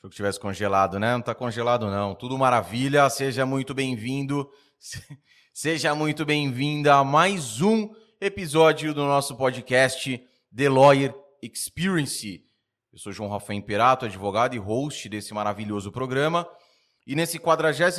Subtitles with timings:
[0.00, 1.12] Achou que tivesse congelado, né?
[1.12, 2.14] Não está congelado, não.
[2.14, 3.10] Tudo maravilha.
[3.10, 4.50] Seja muito bem-vindo.
[5.52, 10.26] Seja muito bem-vinda a mais um episódio do nosso podcast
[10.56, 12.42] The Lawyer Experience.
[12.90, 16.48] Eu sou João Rafael Imperato, advogado e host desse maravilhoso programa.
[17.06, 17.98] E nesse 43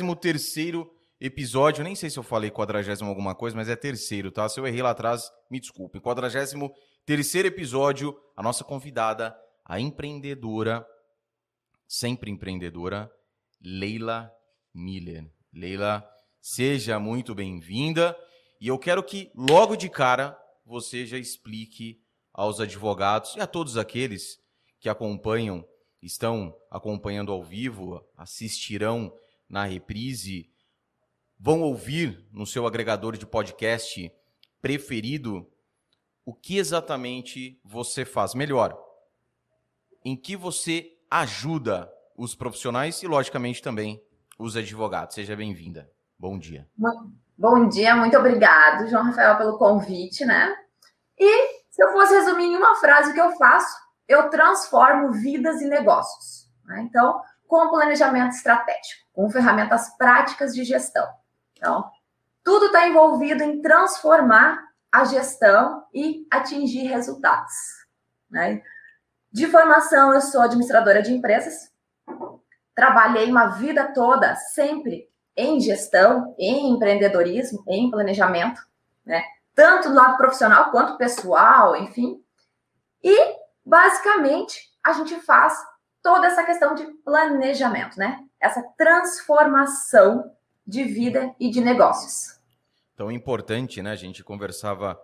[1.20, 4.48] episódio, nem sei se eu falei 40 alguma coisa, mas é terceiro, tá?
[4.48, 6.00] Se eu errei lá atrás, me desculpe.
[6.00, 6.52] 43
[7.44, 10.84] episódio, a nossa convidada, a empreendedora
[11.92, 13.12] sempre empreendedora,
[13.60, 14.34] Leila
[14.72, 15.30] Miller.
[15.52, 16.02] Leila,
[16.40, 18.18] seja muito bem-vinda
[18.58, 20.34] e eu quero que logo de cara
[20.64, 22.00] você já explique
[22.32, 24.40] aos advogados e a todos aqueles
[24.80, 25.68] que acompanham,
[26.00, 29.14] estão acompanhando ao vivo, assistirão
[29.46, 30.50] na reprise,
[31.38, 34.10] vão ouvir no seu agregador de podcast
[34.62, 35.46] preferido
[36.24, 38.82] o que exatamente você faz melhor.
[40.02, 44.02] Em que você ajuda os profissionais e, logicamente, também
[44.38, 45.14] os advogados.
[45.14, 45.90] Seja bem-vinda.
[46.18, 46.66] Bom dia.
[47.36, 50.56] Bom dia, muito obrigado, João Rafael, pelo convite, né?
[51.18, 53.76] E se eu fosse resumir em uma frase o que eu faço,
[54.08, 56.48] eu transformo vidas e negócios.
[56.64, 56.80] Né?
[56.88, 61.06] Então, com planejamento estratégico, com ferramentas práticas de gestão.
[61.56, 61.90] Então,
[62.42, 64.58] tudo está envolvido em transformar
[64.90, 67.52] a gestão e atingir resultados.
[68.30, 68.62] Né?
[69.32, 71.72] De formação, eu sou administradora de empresas.
[72.74, 78.60] Trabalhei uma vida toda sempre em gestão, em empreendedorismo, em planejamento,
[79.06, 79.24] né?
[79.54, 82.22] Tanto do lado profissional quanto pessoal, enfim.
[83.02, 85.56] E, basicamente, a gente faz
[86.02, 88.22] toda essa questão de planejamento, né?
[88.38, 90.30] Essa transformação
[90.66, 92.38] de vida e de negócios.
[92.92, 93.92] Então, é importante, né?
[93.92, 95.00] A gente conversava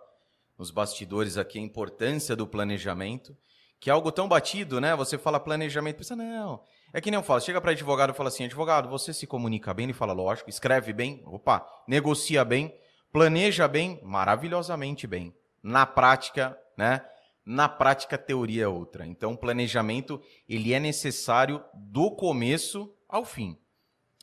[0.55, 3.35] nos bastidores aqui a importância do planejamento
[3.79, 4.95] que é algo tão batido, né?
[4.95, 6.61] Você fala planejamento, pensa, não.
[6.91, 9.73] É que nem eu falo, chega para advogado e fala assim: advogado, você se comunica
[9.73, 9.85] bem?
[9.85, 12.75] Ele fala, lógico, escreve bem, opa, negocia bem,
[13.11, 15.33] planeja bem, maravilhosamente bem.
[15.63, 17.05] Na prática, né?
[17.45, 19.07] Na prática, teoria é outra.
[19.07, 23.57] Então, planejamento, ele é necessário do começo ao fim.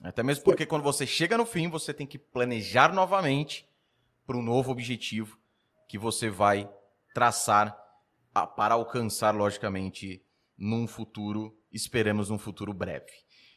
[0.02, 3.66] Até mesmo porque quando você chega no fim, você tem que planejar novamente
[4.26, 5.38] para um novo objetivo
[5.88, 6.68] que você vai
[7.14, 7.76] traçar
[8.44, 10.20] para alcançar, logicamente,
[10.58, 13.12] num futuro, esperamos num futuro breve.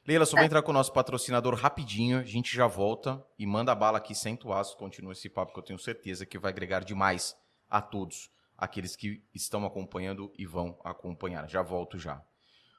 [0.07, 0.45] Leila, só vai é.
[0.45, 4.13] entrar com o nosso patrocinador rapidinho, a gente já volta e manda a bala aqui
[4.13, 7.35] sem aço, continua esse papo que eu tenho certeza que vai agregar demais
[7.69, 11.47] a todos aqueles que estão acompanhando e vão acompanhar.
[11.50, 12.22] Já volto já.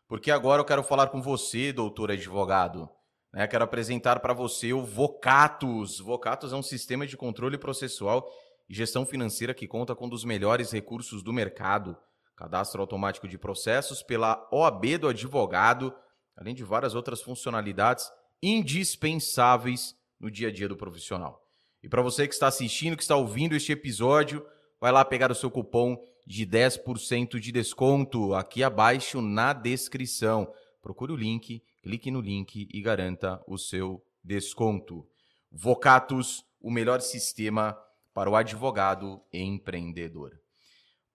[0.06, 2.88] Porque agora eu quero falar com você, doutor advogado.
[3.32, 3.46] Né?
[3.46, 6.00] Quero apresentar para você o Vocatus.
[6.00, 8.28] Vocatus é um sistema de controle processual
[8.70, 11.96] e gestão financeira que conta com um dos melhores recursos do mercado.
[12.36, 15.92] Cadastro automático de processos pela OAB do advogado,
[16.36, 18.08] além de várias outras funcionalidades
[18.40, 21.44] indispensáveis no dia a dia do profissional.
[21.82, 24.46] E para você que está assistindo, que está ouvindo este episódio,
[24.80, 30.50] vai lá pegar o seu cupom de 10% de desconto aqui abaixo na descrição.
[30.80, 35.04] Procure o link, clique no link e garanta o seu desconto.
[35.50, 37.76] Vocatus, o melhor sistema
[38.20, 40.38] para o advogado empreendedor.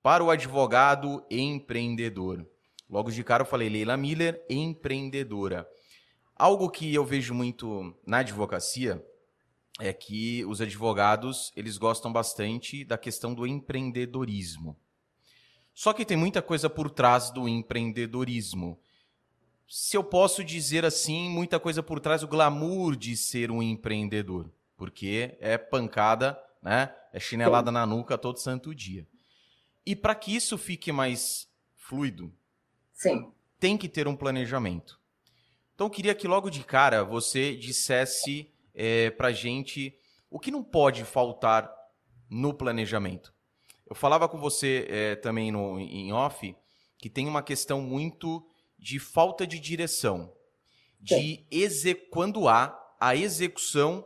[0.02, 2.44] Para o advogado empreendedor.
[2.90, 5.70] Logo de cara eu falei Leila Miller, empreendedora.
[6.36, 9.06] Algo que eu vejo muito na advocacia
[9.80, 14.76] é que os advogados, eles gostam bastante da questão do empreendedorismo.
[15.76, 18.80] Só que tem muita coisa por trás do empreendedorismo.
[19.70, 24.52] Se eu posso dizer assim, muita coisa por trás do glamour de ser um empreendedor,
[24.76, 26.92] porque é pancada né?
[27.14, 29.08] É chinelada na nuca todo santo dia.
[29.86, 32.34] E para que isso fique mais fluido,
[32.92, 33.32] Sim.
[33.60, 35.00] tem que ter um planejamento.
[35.76, 39.96] Então, eu queria que logo de cara você dissesse é, para gente
[40.28, 41.72] o que não pode faltar
[42.28, 43.32] no planejamento.
[43.88, 46.56] Eu falava com você é, também no, em off
[46.98, 48.44] que tem uma questão muito
[48.80, 50.34] de falta de direção,
[51.00, 51.46] de
[52.10, 54.04] quando há a execução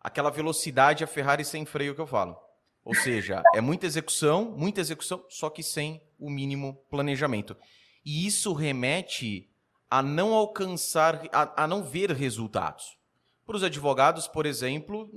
[0.00, 2.36] aquela velocidade a Ferrari sem freio que eu falo.
[2.84, 7.56] Ou seja, é muita execução, muita execução, só que sem o mínimo planejamento.
[8.04, 9.50] E isso remete
[9.90, 12.96] a não alcançar, a, a não ver resultados.
[13.44, 15.10] Para os advogados, por exemplo,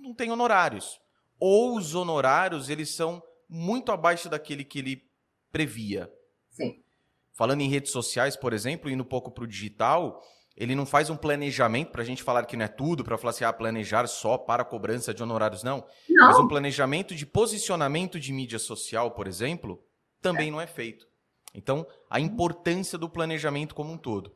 [0.00, 1.00] não tem honorários.
[1.38, 5.04] Ou os honorários, eles são muito abaixo daquele que ele
[5.50, 6.12] previa.
[6.50, 6.82] Sim.
[7.32, 10.22] Falando em redes sociais, por exemplo, indo um pouco para o digital,
[10.56, 13.30] ele não faz um planejamento para a gente falar que não é tudo, para falar
[13.30, 15.84] assim, ah, planejar só para cobrança de honorários, não.
[16.08, 16.26] não.
[16.26, 19.82] Mas um planejamento de posicionamento de mídia social, por exemplo,
[20.20, 20.50] também é.
[20.50, 21.06] não é feito.
[21.54, 24.34] Então, a importância do planejamento como um todo.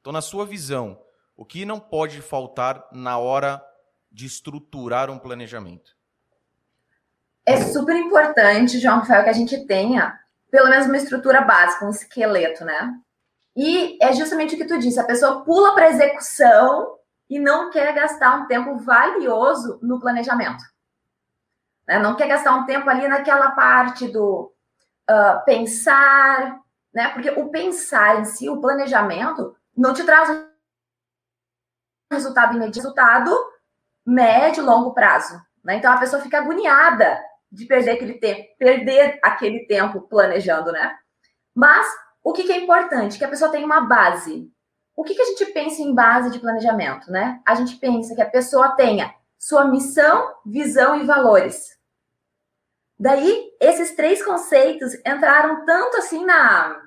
[0.00, 1.00] Então, na sua visão,
[1.36, 3.62] o que não pode faltar na hora
[4.10, 5.96] de estruturar um planejamento?
[7.44, 10.18] É super importante, João Rafael, que a gente tenha
[10.50, 12.94] pelo menos uma estrutura básica, um esqueleto, né?
[13.58, 16.96] E é justamente o que tu disse, a pessoa pula para execução
[17.28, 20.62] e não quer gastar um tempo valioso no planejamento.
[21.84, 21.98] Né?
[21.98, 24.54] Não quer gastar um tempo ali naquela parte do
[25.10, 26.60] uh, pensar,
[26.94, 27.08] né?
[27.08, 30.28] Porque o pensar em si, o planejamento, não te traz
[32.12, 33.36] resultado imediato, resultado
[34.06, 35.34] médio, longo prazo.
[35.64, 35.78] Né?
[35.78, 37.20] Então a pessoa fica agoniada
[37.50, 40.96] de perder aquele tempo, perder aquele tempo planejando, né?
[41.52, 41.88] Mas
[42.28, 43.16] o que, que é importante?
[43.16, 44.52] Que a pessoa tenha uma base.
[44.94, 47.40] O que, que a gente pensa em base de planejamento, né?
[47.46, 51.78] A gente pensa que a pessoa tenha sua missão, visão e valores.
[52.98, 56.86] Daí, esses três conceitos entraram tanto assim na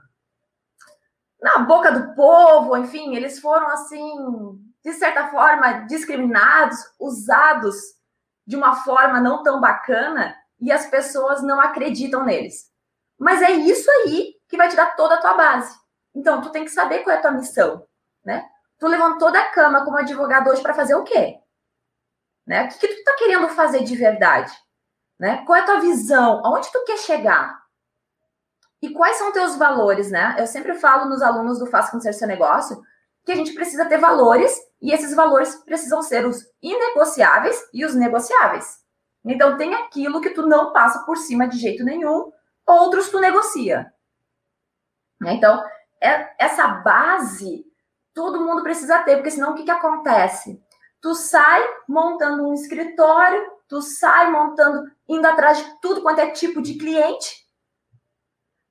[1.42, 4.14] na boca do povo, enfim, eles foram assim,
[4.86, 7.76] de certa forma, discriminados, usados
[8.46, 12.70] de uma forma não tão bacana, e as pessoas não acreditam neles.
[13.18, 15.74] Mas é isso aí que vai te dar toda a tua base.
[16.14, 17.88] Então, tu tem que saber qual é a tua missão,
[18.24, 18.46] né?
[18.78, 21.40] Tu levantou da cama como advogado hoje para fazer o quê?
[22.46, 22.66] Né?
[22.66, 24.52] O que, que tu tá querendo fazer de verdade?
[25.18, 25.44] Né?
[25.46, 26.46] Qual é a tua visão?
[26.46, 27.62] Aonde tu quer chegar?
[28.82, 30.36] E quais são teus valores, né?
[30.38, 32.82] Eu sempre falo nos alunos do Faça Com Seu Negócio
[33.24, 37.96] que a gente precisa ter valores e esses valores precisam ser os inegociáveis e os
[37.96, 38.82] negociáveis.
[39.24, 42.32] Então, tem aquilo que tu não passa por cima de jeito nenhum,
[42.66, 43.94] outros tu negocia.
[45.26, 45.64] Então,
[46.02, 47.66] é, essa base
[48.14, 50.62] todo mundo precisa ter, porque senão o que, que acontece?
[51.02, 56.62] Tu sai montando um escritório, tu sai montando, indo atrás de tudo quanto é tipo
[56.62, 57.46] de cliente,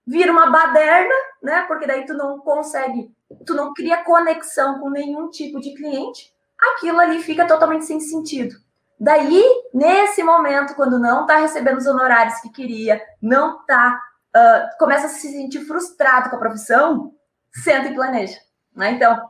[0.06, 1.62] vira uma baderna, né?
[1.62, 3.14] Porque daí tu não consegue,
[3.46, 6.32] tu não cria conexão com nenhum tipo de cliente,
[6.74, 8.56] aquilo ali fica totalmente sem sentido.
[8.98, 9.42] Daí,
[9.72, 13.98] nesse momento, quando não está recebendo os honorários que queria, não está,
[14.36, 17.14] uh, começa a se sentir frustrado com a profissão,
[17.52, 18.38] senta e planeja.
[18.74, 18.92] Né?
[18.92, 19.28] Então,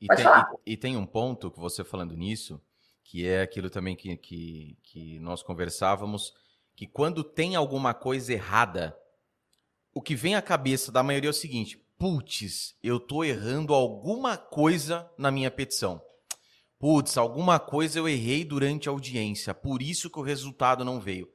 [0.00, 0.50] e pode tem, falar.
[0.66, 2.60] E, e, tem um ponto que você falando nisso,
[3.04, 6.32] que é aquilo também que, que, que nós conversávamos,
[6.74, 8.96] que quando tem alguma coisa errada,
[9.92, 14.36] o que vem à cabeça da maioria é o seguinte: putz, eu estou errando alguma
[14.36, 16.02] coisa na minha petição
[16.80, 21.30] putz, alguma coisa eu errei durante a audiência, por isso que o resultado não veio.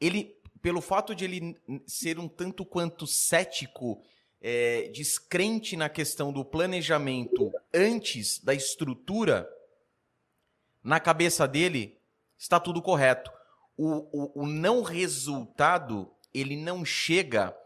[0.00, 1.56] Ele, pelo fato de ele
[1.86, 4.02] ser um tanto quanto cético,
[4.40, 9.48] é, descrente na questão do planejamento antes da estrutura,
[10.82, 11.98] na cabeça dele
[12.36, 13.30] está tudo correto.
[13.76, 17.56] O, o, o não resultado ele não chega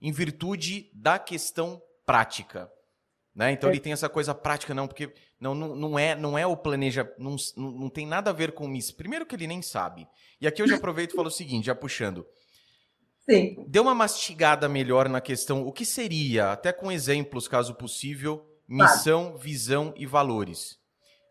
[0.00, 2.70] em virtude da questão prática.
[3.34, 3.52] Né?
[3.52, 3.72] Então é.
[3.72, 7.10] ele tem essa coisa prática, não, porque não, não, não é não é o planeja,
[7.18, 8.94] não, não tem nada a ver com isso.
[8.94, 10.06] Primeiro que ele nem sabe.
[10.40, 12.26] E aqui eu já aproveito e falo o seguinte, já puxando.
[13.28, 13.64] Sim.
[13.68, 19.24] Dê uma mastigada melhor na questão, o que seria, até com exemplos, caso possível, missão,
[19.24, 19.38] claro.
[19.38, 20.78] visão e valores.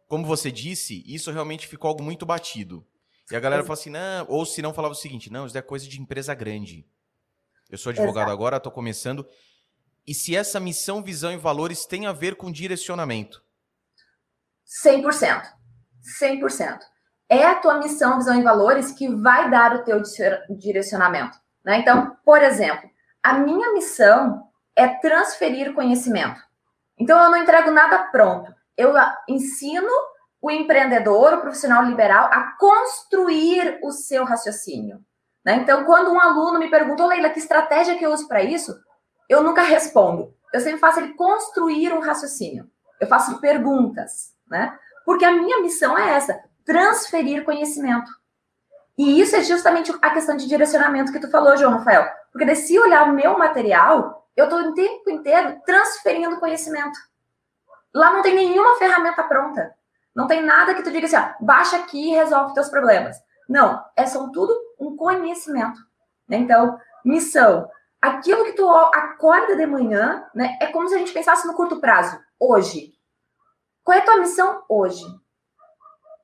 [0.07, 2.85] Como você disse, isso realmente ficou algo muito batido.
[3.31, 5.61] E a galera fala assim, não, ou se não falava o seguinte, não, isso é
[5.61, 6.85] coisa de empresa grande.
[7.69, 8.31] Eu sou advogado Exato.
[8.31, 9.27] agora, estou começando
[10.07, 13.43] e se essa missão, visão e valores tem a ver com direcionamento?
[14.85, 15.43] 100%.
[16.21, 16.79] 100%.
[17.29, 20.01] É a tua missão, visão e valores que vai dar o teu
[20.57, 21.37] direcionamento.
[21.65, 21.79] Né?
[21.79, 22.89] Então, por exemplo,
[23.21, 24.43] a minha missão
[24.75, 26.39] é transferir conhecimento.
[26.97, 28.53] Então, eu não entrego nada pronto.
[28.77, 28.93] Eu
[29.27, 29.89] ensino
[30.41, 34.99] o empreendedor, o profissional liberal, a construir o seu raciocínio.
[35.45, 35.55] Né?
[35.55, 38.73] Então, quando um aluno me pergunta, Leila, que estratégia que eu uso para isso?
[39.29, 40.33] eu nunca respondo.
[40.53, 42.69] Eu sempre faço ele construir um raciocínio.
[42.99, 44.77] Eu faço perguntas, né?
[45.05, 48.11] Porque a minha missão é essa: transferir conhecimento.
[48.97, 52.07] E isso é justamente a questão de direcionamento que tu falou, João Rafael.
[52.31, 56.97] Porque se olhar o meu material, eu estou o tempo inteiro transferindo conhecimento.
[57.93, 59.75] Lá não tem nenhuma ferramenta pronta.
[60.15, 63.17] Não tem nada que tu diga assim, ó, baixa aqui e resolve teus problemas.
[63.47, 65.79] Não, é são tudo um conhecimento.
[66.29, 67.69] Então, missão,
[68.01, 71.79] aquilo que tu acorda de manhã, né, é como se a gente pensasse no curto
[71.79, 72.96] prazo, hoje.
[73.87, 75.05] Qual é a tua missão hoje?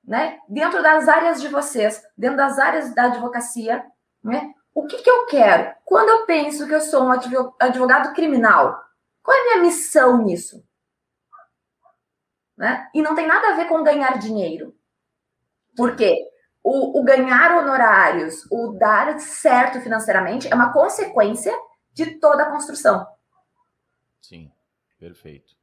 [0.04, 0.38] Né?
[0.50, 3.86] Dentro das áreas de vocês, dentro das áreas da advocacia,
[4.22, 4.54] né?
[4.76, 5.74] O que, que eu quero?
[5.86, 7.12] Quando eu penso que eu sou um
[7.58, 8.84] advogado criminal,
[9.22, 10.62] qual é a minha missão nisso?
[12.58, 12.90] Né?
[12.94, 14.76] E não tem nada a ver com ganhar dinheiro.
[15.74, 16.18] Por quê?
[16.62, 21.58] o, o ganhar honorários, o dar certo financeiramente é uma consequência
[21.94, 23.08] de toda a construção.
[24.20, 24.52] Sim,
[25.00, 25.63] perfeito.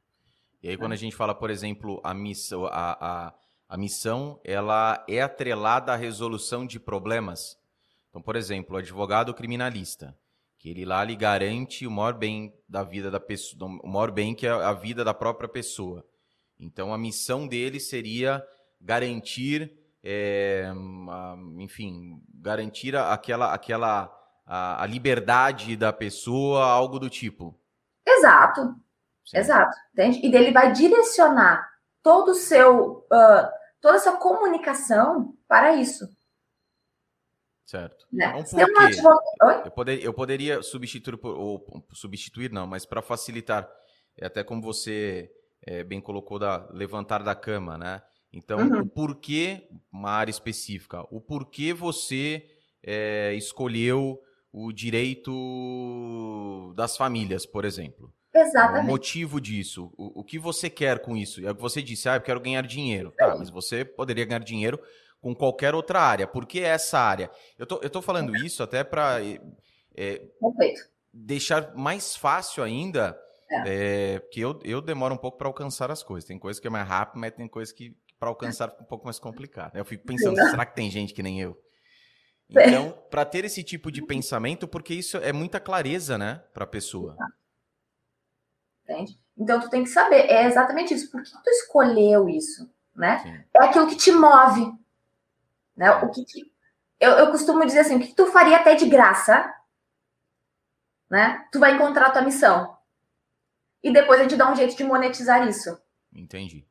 [0.63, 2.91] E aí, quando a gente fala, por exemplo, a missão, a,
[3.27, 3.33] a,
[3.67, 7.57] a missão, ela é atrelada à resolução de problemas.
[8.09, 10.15] Então, por exemplo, o advogado criminalista,
[10.59, 14.35] que ele lá lhe garante o maior bem da vida da pessoa, o maior bem
[14.35, 16.05] que é a vida da própria pessoa.
[16.59, 18.45] Então, a missão dele seria
[18.79, 20.71] garantir, é,
[21.57, 24.15] enfim, garantir aquela, aquela
[24.45, 27.59] a, a liberdade da pessoa, algo do tipo.
[28.05, 28.75] Exato.
[29.31, 29.37] Sim.
[29.37, 29.77] Exato.
[29.93, 30.25] Entende?
[30.25, 31.65] E dele vai direcionar
[32.03, 36.05] todo o seu, uh, toda essa comunicação para isso.
[37.65, 38.05] Certo.
[38.11, 38.33] Né?
[38.37, 39.01] Então, por quê?
[39.65, 43.69] Eu, poder, eu poderia substituir, ou substituir não, mas para facilitar,
[44.17, 45.31] é até como você
[45.65, 48.01] é, bem colocou, da levantar da cama, né?
[48.33, 48.81] Então, uhum.
[48.81, 52.45] o porquê, uma área específica, o porquê você
[52.83, 54.21] é, escolheu
[54.51, 58.13] o direito das famílias, por exemplo.
[58.33, 58.85] Exatamente.
[58.85, 61.45] O motivo disso, o, o que você quer com isso?
[61.45, 63.11] É o que você disse, ah, eu quero ganhar dinheiro.
[63.17, 64.79] Tá, mas você poderia ganhar dinheiro
[65.19, 66.25] com qualquer outra área.
[66.25, 67.29] Por que essa área?
[67.57, 69.17] Eu tô, eu tô falando isso até para
[69.95, 70.21] é,
[71.13, 73.17] deixar mais fácil ainda,
[73.51, 74.15] é.
[74.15, 76.27] É, porque eu, eu demoro um pouco para alcançar as coisas.
[76.27, 79.05] Tem coisas que é mais rápido, mas tem coisas que para alcançar fica um pouco
[79.05, 79.75] mais complicado.
[79.75, 81.59] Eu fico pensando, será que tem gente que nem eu?
[82.49, 86.67] Então, para ter esse tipo de pensamento, porque isso é muita clareza, né, para a
[86.67, 87.15] pessoa.
[88.83, 89.19] Entende?
[89.37, 91.09] Então, tu tem que saber, é exatamente isso.
[91.09, 93.19] Por que tu escolheu isso, né?
[93.19, 93.43] Sim.
[93.53, 94.71] É aquilo que te move,
[95.75, 95.91] né?
[95.91, 96.51] O que, que
[96.99, 99.51] eu, eu, costumo dizer assim, o que tu faria até de graça,
[101.09, 101.47] né?
[101.51, 102.77] Tu vai encontrar a tua missão.
[103.83, 105.81] E depois a gente dá um jeito de monetizar isso.
[106.13, 106.67] Entendi.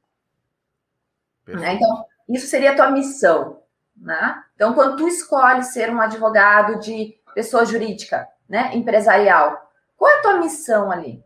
[1.46, 1.74] Né?
[1.74, 3.60] Então, isso seria a tua missão.
[3.96, 4.42] Né?
[4.54, 10.22] Então, quando tu escolhe ser um advogado de pessoa jurídica, né, empresarial, qual é a
[10.22, 11.22] tua missão ali?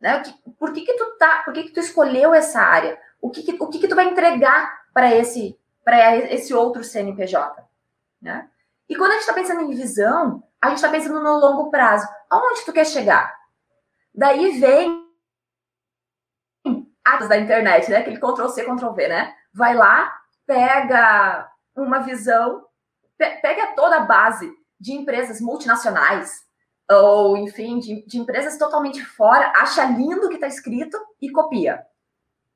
[0.00, 0.22] Né?
[0.58, 2.98] Por que que tu tá, por que que tu escolheu essa área?
[3.20, 7.66] O que, que o que, que tu vai entregar para esse para esse outro CNPJ,
[8.20, 8.48] né?
[8.88, 12.06] E quando a gente está pensando em visão, a gente está pensando no longo prazo.
[12.28, 13.34] Aonde tu quer chegar?
[14.14, 15.08] Daí vem
[17.04, 17.98] atos da internet, né?
[17.98, 19.34] Aquele Ctrl C, Ctrl V, né?
[19.52, 20.14] Vai lá,
[20.46, 22.66] pega uma visão,
[23.16, 26.46] pega toda a base de empresas multinacionais,
[26.90, 31.84] ou enfim, de, de empresas totalmente fora, acha lindo o que está escrito e copia.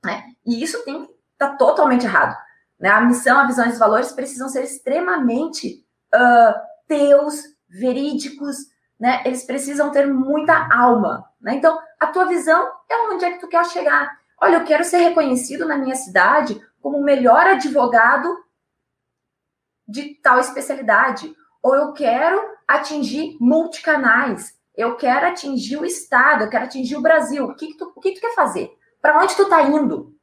[0.04, 0.24] Né?
[0.44, 1.08] E isso tem
[1.38, 2.36] tá totalmente errado.
[2.78, 2.88] Né?
[2.88, 5.84] A missão, a visão e os valores precisam ser extremamente
[6.14, 6.54] uh,
[6.86, 8.56] teus, verídicos,
[9.00, 9.22] né?
[9.24, 11.28] Eles precisam ter muita alma.
[11.40, 11.54] Né?
[11.54, 14.10] Então, a tua visão é onde é que tu quer chegar.
[14.40, 18.28] Olha, eu quero ser reconhecido na minha cidade como o melhor advogado
[19.88, 21.34] de tal especialidade.
[21.62, 24.58] Ou eu quero atingir multicanais.
[24.74, 27.44] Eu quero atingir o Estado, eu quero atingir o Brasil.
[27.44, 28.70] O que, que, tu, o que, tu quer fazer?
[29.00, 30.16] Para onde tu está indo?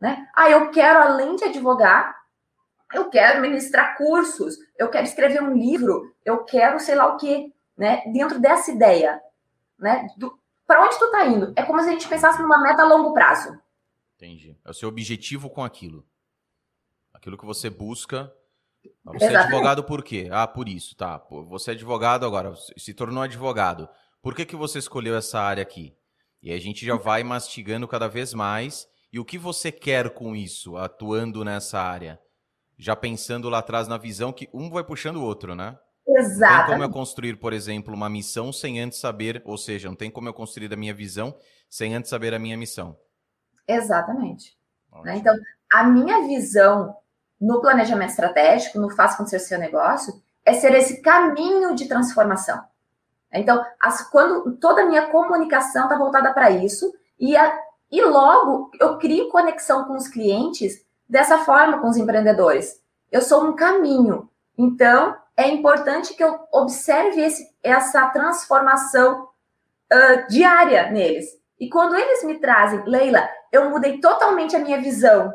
[0.00, 0.28] Né?
[0.34, 2.16] Ah, eu quero, além de advogar,
[2.92, 7.52] eu quero ministrar cursos, eu quero escrever um livro, eu quero sei lá o quê,
[7.76, 8.02] né?
[8.12, 9.20] Dentro dessa ideia,
[9.78, 10.06] né?
[10.66, 11.52] Para onde tu está indo?
[11.56, 13.58] É como se a gente pensasse numa meta a longo prazo.
[14.16, 14.58] Entendi.
[14.64, 16.06] É o seu objetivo com aquilo.
[17.12, 18.32] Aquilo que você busca.
[19.04, 19.36] Você é Exatamente.
[19.36, 20.28] é advogado por quê?
[20.30, 21.22] Ah, por isso, tá.
[21.48, 23.88] Você é advogado agora, se tornou advogado.
[24.22, 25.94] Por que, que você escolheu essa área aqui?
[26.42, 28.86] E a gente já vai mastigando cada vez mais.
[29.12, 32.20] E o que você quer com isso, atuando nessa área?
[32.78, 35.76] Já pensando lá atrás na visão que um vai puxando o outro, né?
[36.06, 36.52] Exato.
[36.52, 39.96] Não tem como eu construir, por exemplo, uma missão sem antes saber, ou seja, não
[39.96, 41.36] tem como eu construir a minha visão
[41.68, 42.96] sem antes saber a minha missão.
[43.66, 44.56] Exatamente.
[45.04, 45.16] Né?
[45.16, 45.34] Então,
[45.72, 46.94] a minha visão
[47.40, 50.14] no planejamento estratégico, no Faça Acontecer Seu Negócio,
[50.44, 52.62] é ser esse caminho de transformação.
[53.32, 57.58] Então, as, quando toda a minha comunicação está voltada para isso, e, a,
[57.90, 62.80] e logo eu crio conexão com os clientes dessa forma com os empreendedores.
[63.10, 64.28] Eu sou um caminho.
[64.56, 69.28] Então, é importante que eu observe esse, essa transformação
[69.92, 71.26] uh, diária neles.
[71.60, 75.32] E quando eles me trazem, Leila, eu mudei totalmente a minha visão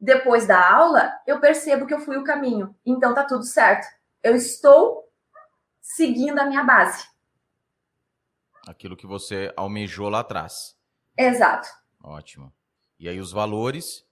[0.00, 2.74] depois da aula, eu percebo que eu fui o caminho.
[2.86, 3.86] Então tá tudo certo.
[4.22, 5.12] Eu estou
[5.80, 7.06] seguindo a minha base.
[8.66, 10.76] Aquilo que você almejou lá atrás.
[11.16, 11.68] Exato.
[12.02, 12.52] Ótimo.
[12.98, 14.06] E aí os valores?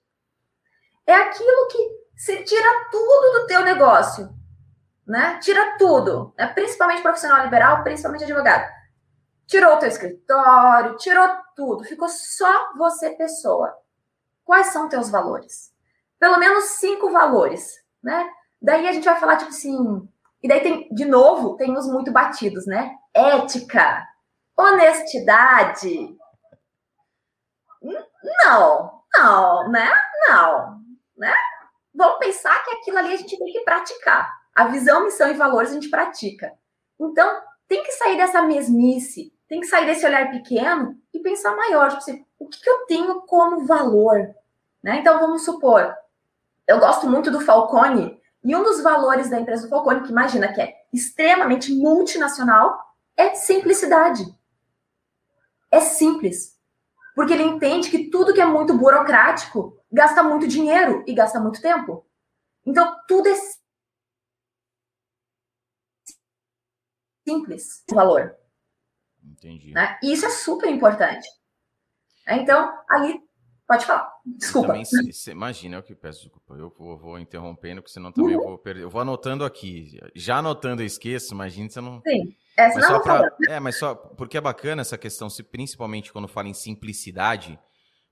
[1.06, 4.34] É aquilo que você tira tudo do teu negócio,
[5.06, 5.38] né?
[5.38, 6.48] Tira tudo, né?
[6.48, 8.70] principalmente profissional liberal, principalmente advogado.
[9.46, 11.26] Tirou o teu escritório, tirou
[11.56, 13.74] tudo, ficou só você pessoa.
[14.44, 15.72] Quais são teus valores?
[16.18, 18.28] Pelo menos cinco valores, né?
[18.60, 20.08] Daí a gente vai falar tipo assim,
[20.42, 22.96] E daí tem, de novo, tem os muito batidos, né?
[23.14, 24.06] Ética,
[24.56, 26.16] honestidade.
[28.44, 29.90] Não, não, né?
[30.28, 30.80] Não,
[31.16, 31.34] né?
[31.94, 34.32] Vamos pensar que aquilo ali a gente tem que praticar.
[34.54, 36.52] A visão, missão e valores a gente pratica.
[37.00, 41.88] Então, tem que sair dessa mesmice, tem que sair desse olhar pequeno e pensar maior.
[41.88, 44.34] Tipo assim, o que, que eu tenho como valor?
[44.82, 44.98] Né?
[44.98, 45.94] Então, vamos supor,
[46.68, 50.52] eu gosto muito do Falcone, e um dos valores da empresa do Falcone, que imagina
[50.52, 52.78] que é extremamente multinacional,
[53.16, 54.22] é simplicidade.
[55.70, 56.56] É simples.
[57.14, 61.60] Porque ele entende que tudo que é muito burocrático gasta muito dinheiro e gasta muito
[61.60, 62.06] tempo.
[62.64, 63.34] Então, tudo é
[67.26, 68.36] simples o valor.
[69.24, 69.72] Entendi.
[69.72, 69.98] Né?
[70.02, 71.26] E isso é super importante.
[72.26, 73.27] Então, ali,
[73.68, 74.10] pode falar.
[74.24, 74.68] Desculpa.
[74.68, 76.54] Também, se, imagina, eu que peço desculpa.
[76.54, 78.42] Eu vou, vou interrompendo, porque senão também uhum.
[78.42, 78.82] eu vou perder.
[78.82, 80.00] Eu vou anotando aqui.
[80.14, 82.00] Já anotando eu esqueço, imagina você não.
[82.00, 82.34] Sim.
[82.56, 86.26] É, mas só pra, é, mas só porque é bacana essa questão, se, principalmente quando
[86.26, 87.56] fala em simplicidade,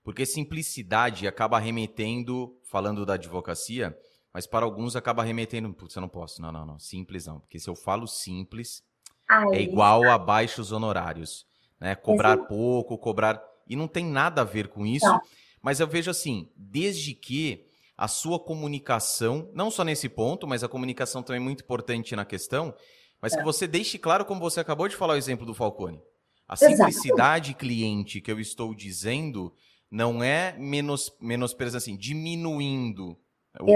[0.03, 3.97] porque simplicidade acaba remetendo, falando da advocacia,
[4.33, 7.59] mas para alguns acaba remetendo, putz, eu não posso, não, não, não, simples não, porque
[7.59, 8.81] se eu falo simples,
[9.29, 9.47] Ai.
[9.51, 11.45] é igual a baixos honorários,
[11.77, 11.93] né?
[11.95, 13.43] Cobrar pouco, cobrar.
[13.67, 15.19] E não tem nada a ver com isso, não.
[15.67, 17.65] Mas eu vejo assim, desde que
[17.97, 22.23] a sua comunicação, não só nesse ponto, mas a comunicação também é muito importante na
[22.23, 22.73] questão,
[23.21, 23.37] mas é.
[23.37, 26.01] que você deixe claro, como você acabou de falar o exemplo do Falcone.
[26.47, 27.59] A simplicidade Exato.
[27.59, 29.53] cliente que eu estou dizendo
[29.91, 33.17] não é menos, menos assim, diminuindo
[33.59, 33.67] o,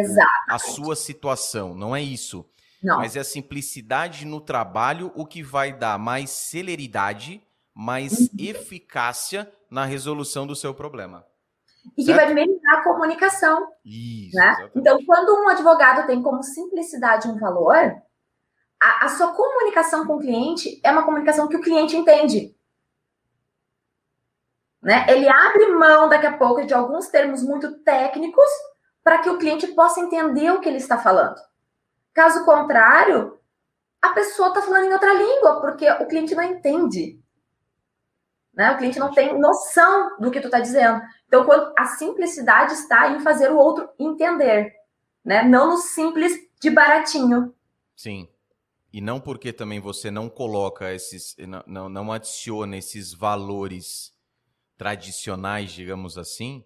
[0.47, 2.45] a sua situação, não é isso.
[2.81, 2.99] Não.
[2.99, 7.41] Mas é a simplicidade no trabalho o que vai dar mais celeridade,
[7.75, 8.29] mais uhum.
[8.39, 11.29] eficácia na resolução do seu problema.
[11.97, 12.19] E certo?
[12.19, 13.67] que vai melhorar a comunicação.
[13.83, 14.69] Isso, né?
[14.75, 18.01] Então, quando um advogado tem como simplicidade um valor,
[18.81, 22.55] a, a sua comunicação com o cliente é uma comunicação que o cliente entende.
[24.81, 25.05] Né?
[25.07, 28.49] Ele abre mão daqui a pouco de alguns termos muito técnicos
[29.03, 31.39] para que o cliente possa entender o que ele está falando.
[32.13, 33.39] Caso contrário,
[34.01, 37.20] a pessoa está falando em outra língua, porque o cliente não entende.
[38.53, 38.71] Né?
[38.71, 41.01] O cliente não tem noção do que tu está dizendo.
[41.27, 44.73] Então, quando a simplicidade está em fazer o outro entender,
[45.23, 45.43] né?
[45.43, 47.53] Não no simples de baratinho.
[47.95, 48.27] Sim.
[48.91, 51.35] E não porque também você não coloca esses,
[51.65, 54.11] não, não adiciona esses valores
[54.77, 56.65] tradicionais, digamos assim,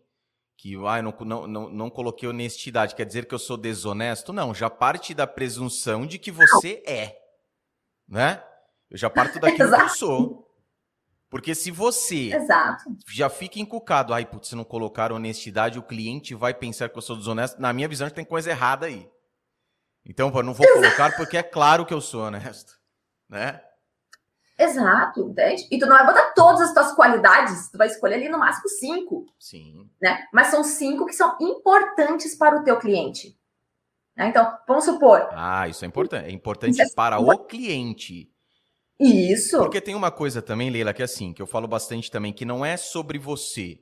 [0.58, 4.34] que ah, não, não, não, não coloquei honestidade, quer dizer que eu sou desonesto?
[4.34, 7.22] Não, já parte da presunção de que você é,
[8.08, 8.44] né?
[8.90, 10.45] Eu já parto daquilo que eu sou.
[11.36, 12.96] Porque se você Exato.
[13.10, 17.02] já fica encucado, ai, putz, se não colocar honestidade, o cliente vai pensar que eu
[17.02, 17.62] sou desonesto.
[17.62, 19.06] Na minha visão, tem coisa errada aí.
[20.06, 22.80] Então, eu não vou colocar porque é claro que eu sou honesto,
[23.28, 23.62] né?
[24.58, 25.68] Exato, entende?
[25.70, 28.70] E tu não vai botar todas as tuas qualidades, tu vai escolher ali no máximo
[28.70, 29.26] cinco.
[29.38, 29.90] Sim.
[30.02, 30.26] Né?
[30.32, 33.38] Mas são cinco que são importantes para o teu cliente.
[34.16, 34.30] Né?
[34.30, 35.28] Então, vamos supor.
[35.34, 36.30] Ah, isso é importante.
[36.30, 38.34] É importante é para o cliente.
[39.00, 39.58] Isso.
[39.58, 42.46] Porque tem uma coisa também, Leila, que é assim, que eu falo bastante também, que
[42.46, 43.82] não é sobre você,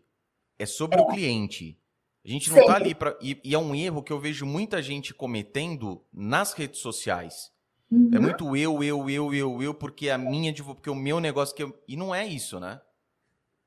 [0.58, 1.02] é sobre é.
[1.02, 1.80] o cliente.
[2.26, 3.18] A gente não está ali para.
[3.22, 7.52] E, e, é um erro que eu vejo muita gente cometendo nas redes sociais.
[7.92, 8.10] É uhum.
[8.14, 11.54] É muito eu, eu, eu, eu, eu, porque a minha, porque o meu negócio.
[11.54, 11.78] que eu...
[11.88, 12.80] E não é isso, né?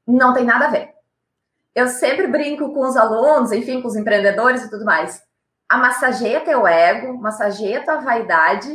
[0.06, 0.94] Não tem nada a ver.
[1.74, 5.22] Eu sempre brinco com os alunos, enfim, com os empreendedores e tudo mais.
[5.68, 8.74] A massageia teu ego, massageia tua vaidade,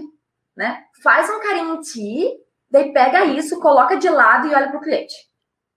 [0.56, 0.84] né?
[1.02, 2.38] Faz um carinho em ti,
[2.72, 5.14] daí pega isso, coloca de lado e olha para o cliente.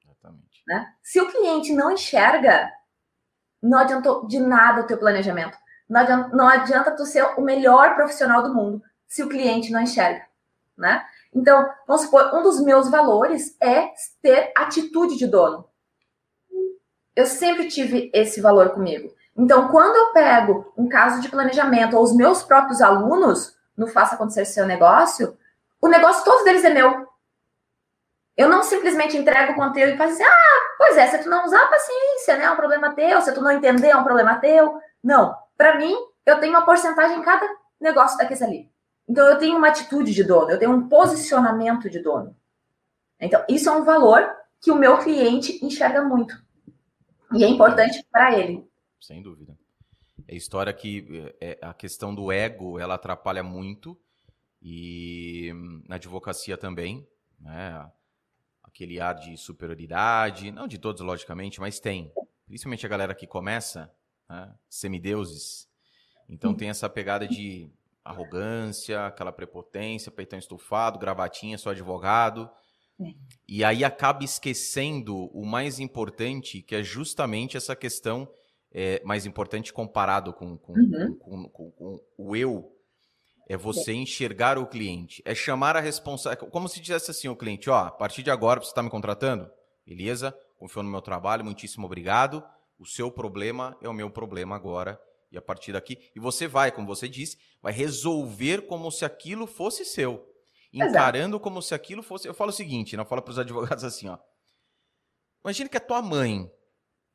[0.04, 0.62] Exatamente.
[0.66, 0.86] Né?
[1.02, 2.70] Se o cliente não enxerga,
[3.62, 5.58] não adiantou de nada o teu planejamento.
[5.88, 9.82] Não adianta, não adianta tu ser o melhor profissional do mundo se o cliente não
[9.82, 10.26] enxerga,
[10.76, 11.04] né?
[11.32, 13.90] Então, vamos supor, um dos meus valores é
[14.22, 15.68] ter atitude de dono.
[17.14, 19.12] Eu sempre tive esse valor comigo.
[19.36, 24.14] Então, quando eu pego um caso de planejamento ou os meus próprios alunos no Faça
[24.14, 25.36] Acontecer Seu Negócio,
[25.84, 27.06] o negócio todos deles é meu.
[28.34, 31.44] Eu não simplesmente entrego o conteúdo e faço assim, ah, pois é, se tu não
[31.44, 34.80] usar paciência, né, é um problema teu, se tu não entender, é um problema teu.
[35.02, 35.94] Não, para mim,
[36.24, 37.46] eu tenho uma porcentagem em cada
[37.78, 38.72] negócio daqueles ali.
[39.06, 42.34] Então, eu tenho uma atitude de dono, eu tenho um posicionamento de dono.
[43.20, 44.26] Então, isso é um valor
[44.62, 46.34] que o meu cliente enxerga muito.
[47.34, 48.66] E é importante para ele.
[49.02, 49.54] Sem dúvida.
[50.26, 54.00] É história que é, a questão do ego, ela atrapalha muito.
[54.64, 55.52] E
[55.86, 57.06] na advocacia também,
[57.38, 57.86] né?
[58.62, 62.10] Aquele ar de superioridade, não de todos, logicamente, mas tem.
[62.46, 63.92] Principalmente a galera que começa,
[64.28, 64.54] né?
[64.68, 65.68] semideuses.
[66.26, 67.70] Então tem essa pegada de
[68.02, 72.50] arrogância, aquela prepotência, peitão estufado, gravatinha, sou advogado.
[73.46, 78.28] E aí acaba esquecendo o mais importante, que é justamente essa questão
[78.72, 81.16] é, mais importante comparado com, com, uhum.
[81.16, 82.73] com, com, com o eu,
[83.48, 83.94] é você é.
[83.94, 85.22] enxergar o cliente.
[85.24, 86.50] É chamar a responsabilidade.
[86.50, 89.50] Como se dissesse assim o cliente: ó, a partir de agora você está me contratando?
[89.86, 92.42] Beleza, confio no meu trabalho, muitíssimo obrigado.
[92.78, 95.00] O seu problema é o meu problema agora.
[95.30, 95.98] E a partir daqui.
[96.14, 100.28] E você vai, como você disse, vai resolver como se aquilo fosse seu.
[100.72, 101.40] Encarando Exato.
[101.40, 102.26] como se aquilo fosse.
[102.26, 103.02] Eu falo o seguinte, né?
[103.02, 104.18] eu falo para os advogados assim, ó.
[105.44, 106.50] Imagina que a tua mãe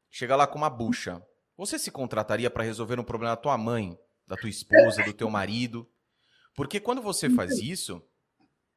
[0.10, 1.26] chega lá com uma bucha.
[1.58, 5.30] Você se contrataria para resolver um problema da tua mãe, da tua esposa, do teu
[5.30, 5.90] marido?
[6.56, 8.02] Porque quando você faz isso,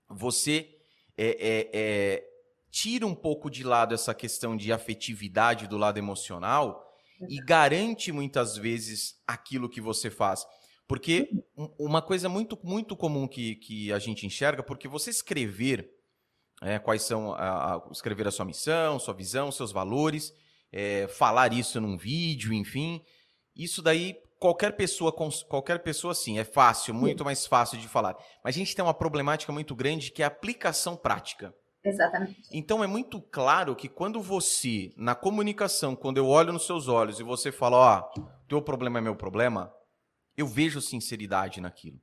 [0.09, 0.79] você
[1.17, 2.25] é, é, é,
[2.71, 6.89] tira um pouco de lado essa questão de afetividade do lado emocional
[7.29, 10.47] e garante muitas vezes aquilo que você faz.
[10.87, 11.31] Porque
[11.79, 15.91] uma coisa muito, muito comum que, que a gente enxerga, porque você escrever
[16.61, 20.33] é, quais são a, a, escrever a sua missão, sua visão, seus valores,
[20.71, 23.03] é, falar isso num vídeo, enfim.
[23.55, 25.13] Isso daí, qualquer pessoa,
[25.49, 28.17] qualquer pessoa, sim, é fácil, muito mais fácil de falar.
[28.43, 31.55] Mas a gente tem uma problemática muito grande que é a aplicação prática.
[31.85, 32.43] Exatamente.
[32.53, 37.21] Então é muito claro que quando você, na comunicação, quando eu olho nos seus olhos
[37.21, 39.73] e você fala, ó, oh, teu problema é meu problema,
[40.37, 42.01] eu vejo sinceridade naquilo.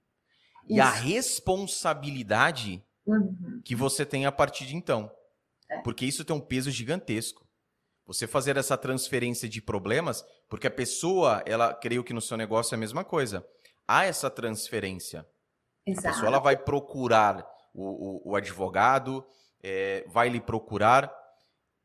[0.63, 0.77] Isso.
[0.77, 3.61] E a responsabilidade uhum.
[3.65, 5.11] que você tem a partir de então.
[5.69, 5.81] É.
[5.81, 7.45] Porque isso tem um peso gigantesco.
[8.09, 12.73] Você fazer essa transferência de problemas, porque a pessoa, ela creio que no seu negócio
[12.73, 13.45] é a mesma coisa.
[13.87, 15.23] Há essa transferência.
[15.85, 16.07] Exato.
[16.07, 19.23] A pessoa ela vai procurar o, o, o advogado,
[19.61, 21.13] é, vai lhe procurar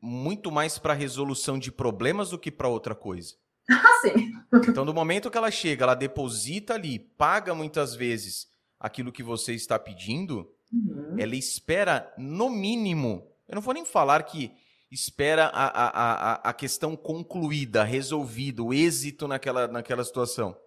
[0.01, 3.35] muito mais para resolução de problemas do que para outra coisa.
[3.69, 4.33] Ah, sim.
[4.67, 8.47] Então, no momento que ela chega, ela deposita ali, paga muitas vezes
[8.79, 11.17] aquilo que você está pedindo, uhum.
[11.19, 14.51] ela espera, no mínimo, eu não vou nem falar que
[14.95, 20.57] espera a, a, a, a questão concluída, resolvida, o êxito naquela, naquela situação.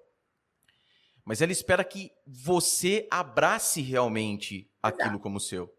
[1.25, 5.75] Mas ela espera que você abrace realmente aquilo como seu.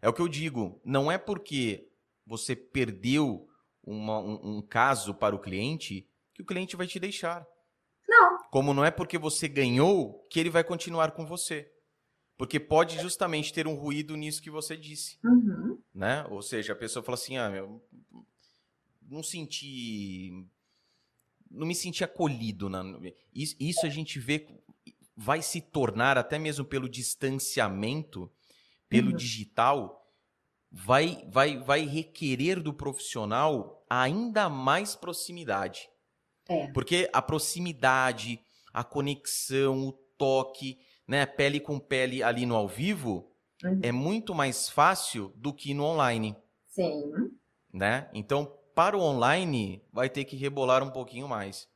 [0.00, 0.80] É o que eu digo.
[0.84, 1.88] Não é porque
[2.24, 3.48] você perdeu
[3.82, 7.44] uma, um, um caso para o cliente que o cliente vai te deixar.
[8.08, 8.38] Não.
[8.50, 11.70] Como não é porque você ganhou que ele vai continuar com você.
[12.40, 15.18] Porque pode justamente ter um ruído nisso que você disse.
[15.22, 15.78] Uhum.
[15.94, 16.24] Né?
[16.30, 17.84] Ou seja, a pessoa fala assim: ah, eu
[19.02, 20.32] não senti.
[21.50, 22.70] Não me senti acolhido.
[22.70, 22.82] Na...
[23.34, 24.48] Isso a gente vê,
[25.14, 28.32] vai se tornar, até mesmo pelo distanciamento,
[28.88, 29.16] pelo uhum.
[29.16, 30.10] digital,
[30.72, 35.90] vai, vai, vai requerer do profissional ainda mais proximidade.
[36.48, 36.68] É.
[36.68, 38.40] Porque a proximidade,
[38.72, 40.78] a conexão, o toque
[41.10, 43.28] né, pele com pele ali no ao vivo,
[43.64, 43.80] uhum.
[43.82, 46.36] é muito mais fácil do que no online.
[46.68, 47.32] Sim.
[47.74, 48.06] Né?
[48.14, 51.68] Então, para o online, vai ter que rebolar um pouquinho mais.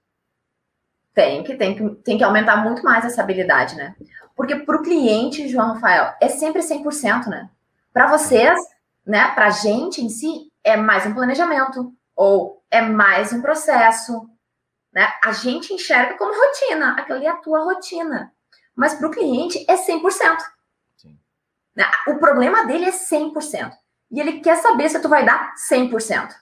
[1.13, 3.97] Tem que, tem que, tem que aumentar muito mais essa habilidade, né?
[4.37, 7.51] Porque para o cliente, João Rafael, é sempre 100%, né?
[7.93, 8.57] Para vocês,
[9.05, 14.31] né, para a gente em si, é mais um planejamento ou é mais um processo,
[14.93, 15.09] né?
[15.25, 18.33] A gente enxerga como rotina, aquela é a tua rotina
[18.75, 20.39] mas para o cliente é 100%.
[20.97, 21.19] Sim.
[21.75, 21.85] Né?
[22.09, 23.73] O problema dele é 100%.
[24.11, 26.35] E ele quer saber se tu vai dar 100%.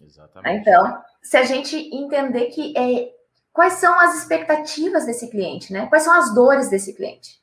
[0.00, 0.60] Exatamente.
[0.60, 3.12] Então, se a gente entender que é,
[3.52, 5.86] quais são as expectativas desse cliente, né?
[5.86, 7.42] Quais são as dores desse cliente?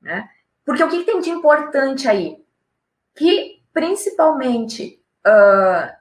[0.00, 0.28] Né?
[0.64, 2.44] Porque o que, que tem de importante aí?
[3.14, 5.96] Que principalmente uh,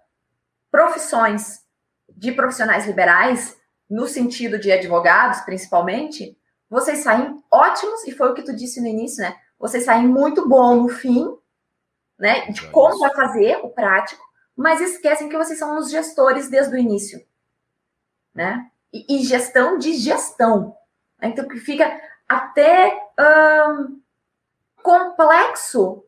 [0.69, 1.65] profissões
[2.09, 3.56] de profissionais liberais
[3.89, 6.37] no sentido de advogados, principalmente,
[6.69, 9.35] vocês saem ótimos, e foi o que tu disse no início, né?
[9.57, 11.25] Vocês saem muito bom no fim,
[12.19, 12.49] né?
[12.51, 14.23] De como vai fazer o prático,
[14.55, 17.25] mas esquecem que vocês são os gestores desde o início,
[18.33, 18.69] né?
[18.91, 20.75] E, e gestão de gestão.
[21.19, 21.29] Né?
[21.29, 22.99] Então, que fica até
[23.69, 24.01] hum,
[24.81, 26.03] complexo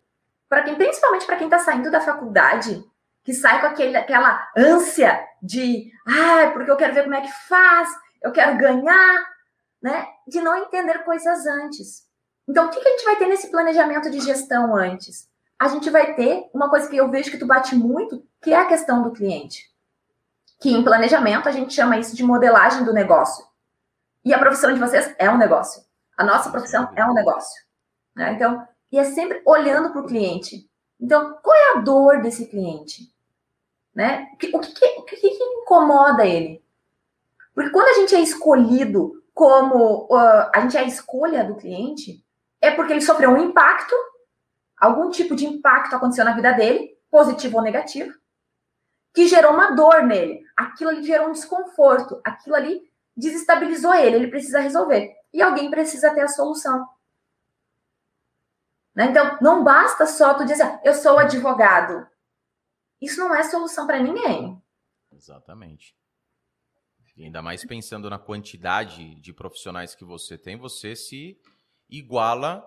[0.49, 2.83] para quem, principalmente para quem está saindo da faculdade,
[3.29, 7.31] que sai com aquele, aquela ânsia de, ah, porque eu quero ver como é que
[7.47, 7.87] faz,
[8.23, 9.29] eu quero ganhar,
[9.79, 10.07] né?
[10.27, 12.07] De não entender coisas antes.
[12.47, 15.29] Então, o que, que a gente vai ter nesse planejamento de gestão antes?
[15.59, 18.57] A gente vai ter uma coisa que eu vejo que tu bate muito, que é
[18.57, 19.63] a questão do cliente.
[20.59, 23.45] Que em planejamento a gente chama isso de modelagem do negócio.
[24.25, 25.83] E a profissão de vocês é um negócio.
[26.17, 27.63] A nossa profissão é um negócio.
[28.15, 28.33] Né?
[28.33, 30.67] Então, e é sempre olhando para o cliente.
[30.99, 33.18] Então, qual é a dor desse cliente?
[33.93, 34.29] Né?
[34.33, 36.63] O, que, o, que, o que, incomoda ele?
[37.53, 42.23] Porque quando a gente é escolhido como uh, a gente é a escolha do cliente,
[42.61, 43.95] é porque ele sofreu um impacto,
[44.77, 48.13] algum tipo de impacto aconteceu na vida dele, positivo ou negativo,
[49.13, 50.41] que gerou uma dor nele.
[50.55, 52.81] Aquilo ali gerou um desconforto, aquilo ali
[53.15, 55.13] desestabilizou ele, ele precisa resolver.
[55.33, 56.87] E alguém precisa ter a solução.
[58.95, 59.05] Né?
[59.05, 62.07] Então, não basta só tu dizer, eu sou advogado.
[63.01, 64.61] Isso não é solução para ninguém.
[65.11, 65.95] Exatamente.
[67.15, 71.37] E ainda mais pensando na quantidade de profissionais que você tem, você se
[71.89, 72.65] iguala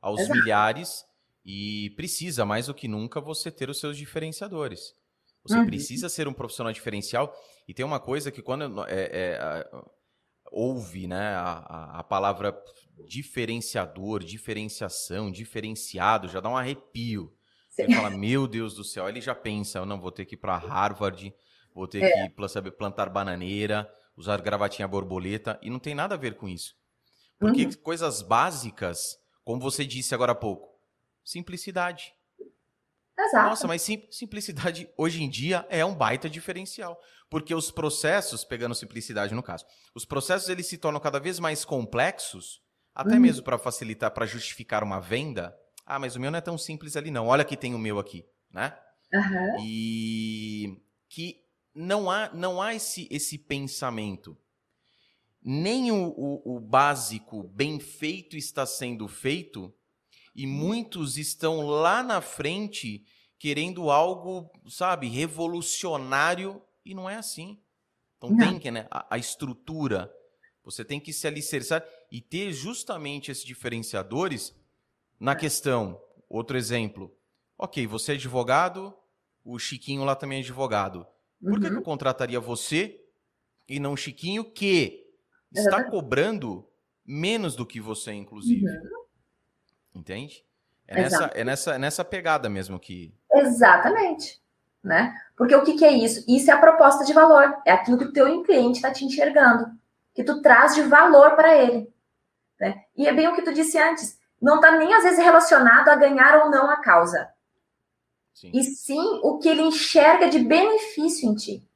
[0.00, 0.38] aos Exato.
[0.38, 1.04] milhares
[1.44, 4.94] e precisa mais do que nunca você ter os seus diferenciadores.
[5.42, 5.66] Você uhum.
[5.66, 7.34] precisa ser um profissional diferencial.
[7.68, 9.70] E tem uma coisa que quando é, é,
[10.50, 12.56] ouve né, a, a palavra
[13.06, 17.32] diferenciador, diferenciação, diferenciado, já dá um arrepio.
[17.76, 19.08] Você fala, meu Deus do céu.
[19.08, 21.34] Ele já pensa, eu não vou ter que ir para Harvard,
[21.74, 22.28] vou ter é.
[22.28, 26.74] que saber plantar bananeira, usar gravatinha borboleta, e não tem nada a ver com isso.
[27.38, 27.72] Porque uhum.
[27.82, 30.70] coisas básicas, como você disse agora há pouco,
[31.22, 32.14] simplicidade.
[33.18, 33.48] Exato.
[33.48, 36.98] Nossa, mas sim, simplicidade hoje em dia é um baita diferencial.
[37.28, 41.64] Porque os processos, pegando simplicidade no caso, os processos eles se tornam cada vez mais
[41.64, 42.62] complexos,
[42.94, 43.20] até uhum.
[43.20, 45.54] mesmo para facilitar, para justificar uma venda.
[45.86, 47.28] Ah, mas o meu não é tão simples ali não.
[47.28, 48.76] Olha que tem o meu aqui, né?
[49.14, 49.64] Uhum.
[49.64, 51.40] E que
[51.72, 54.36] não há, não há esse, esse pensamento.
[55.40, 59.72] Nem o, o, o básico bem feito está sendo feito,
[60.34, 63.06] e muitos estão lá na frente
[63.38, 67.60] querendo algo, sabe, revolucionário, e não é assim.
[68.16, 68.38] Então não.
[68.38, 70.12] tem que, né, a, a, estrutura,
[70.64, 74.54] você tem que se alicerçar e ter justamente esses diferenciadores
[75.18, 76.00] na questão.
[76.28, 77.14] Outro exemplo.
[77.58, 78.94] Ok, você é advogado,
[79.44, 81.06] o Chiquinho lá também é advogado.
[81.40, 81.60] Por uhum.
[81.60, 83.00] que, eu contrataria você
[83.68, 85.06] e não o Chiquinho, que
[85.54, 85.90] está uhum.
[85.90, 86.68] cobrando
[87.04, 88.66] menos do que você, inclusive?
[88.66, 89.04] Uhum.
[89.94, 90.44] Entende?
[90.88, 93.14] É nessa, é, nessa, é nessa pegada mesmo que.
[93.32, 94.40] Exatamente.
[94.82, 95.12] Né?
[95.36, 96.24] Porque o que, que é isso?
[96.28, 97.56] Isso é a proposta de valor.
[97.66, 99.66] É aquilo que o teu cliente está te enxergando.
[100.14, 101.92] Que tu traz de valor para ele.
[102.60, 102.84] Né?
[102.96, 104.18] E é bem o que tu disse antes.
[104.40, 107.28] Não está nem às vezes relacionado a ganhar ou não a causa.
[108.34, 108.50] Sim.
[108.52, 111.66] E sim o que ele enxerga de benefício em ti.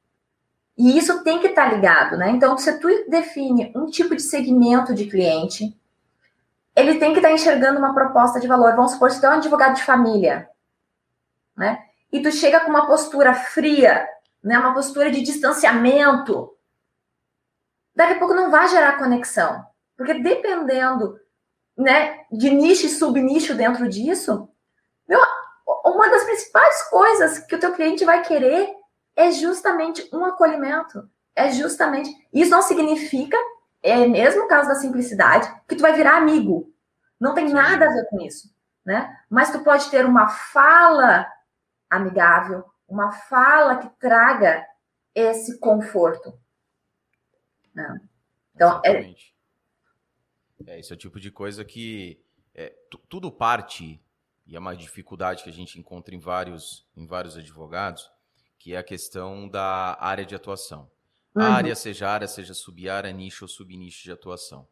[0.77, 2.29] E isso tem que estar tá ligado, né?
[2.29, 5.77] Então, se tu define um tipo de segmento de cliente,
[6.75, 8.75] ele tem que estar tá enxergando uma proposta de valor.
[8.75, 10.49] Vamos supor, se tu é um advogado de família,
[11.55, 11.83] né?
[12.11, 14.07] E tu chega com uma postura fria,
[14.43, 14.57] né?
[14.57, 16.55] Uma postura de distanciamento.
[17.95, 19.65] Daqui a pouco não vai gerar conexão.
[19.97, 21.19] Porque dependendo,
[21.77, 24.49] né, de nicho e subnicho dentro disso,
[25.07, 25.19] meu,
[25.85, 28.73] uma das principais coisas que o teu cliente vai querer
[29.15, 31.09] é justamente um acolhimento.
[31.35, 32.09] É justamente.
[32.33, 33.37] Isso não significa,
[33.81, 36.73] é mesmo o caso da simplicidade, que tu vai virar amigo.
[37.19, 38.53] Não tem nada a ver com isso.
[38.85, 39.15] Né?
[39.29, 41.27] Mas tu pode ter uma fala
[41.89, 44.65] amigável, uma fala que traga
[45.13, 46.33] esse conforto.
[47.73, 48.01] Né?
[48.55, 49.13] Então, é.
[50.67, 50.75] É...
[50.75, 50.79] é...
[50.79, 52.19] Esse é o tipo de coisa que
[52.53, 52.73] é,
[53.09, 54.01] tudo parte
[54.45, 58.09] e é uma dificuldade que a gente encontra em vários, em vários advogados,
[58.57, 60.89] que é a questão da área de atuação.
[61.33, 61.43] Uhum.
[61.43, 64.67] área, seja área, seja sub-área, nicho ou subnicho de atuação.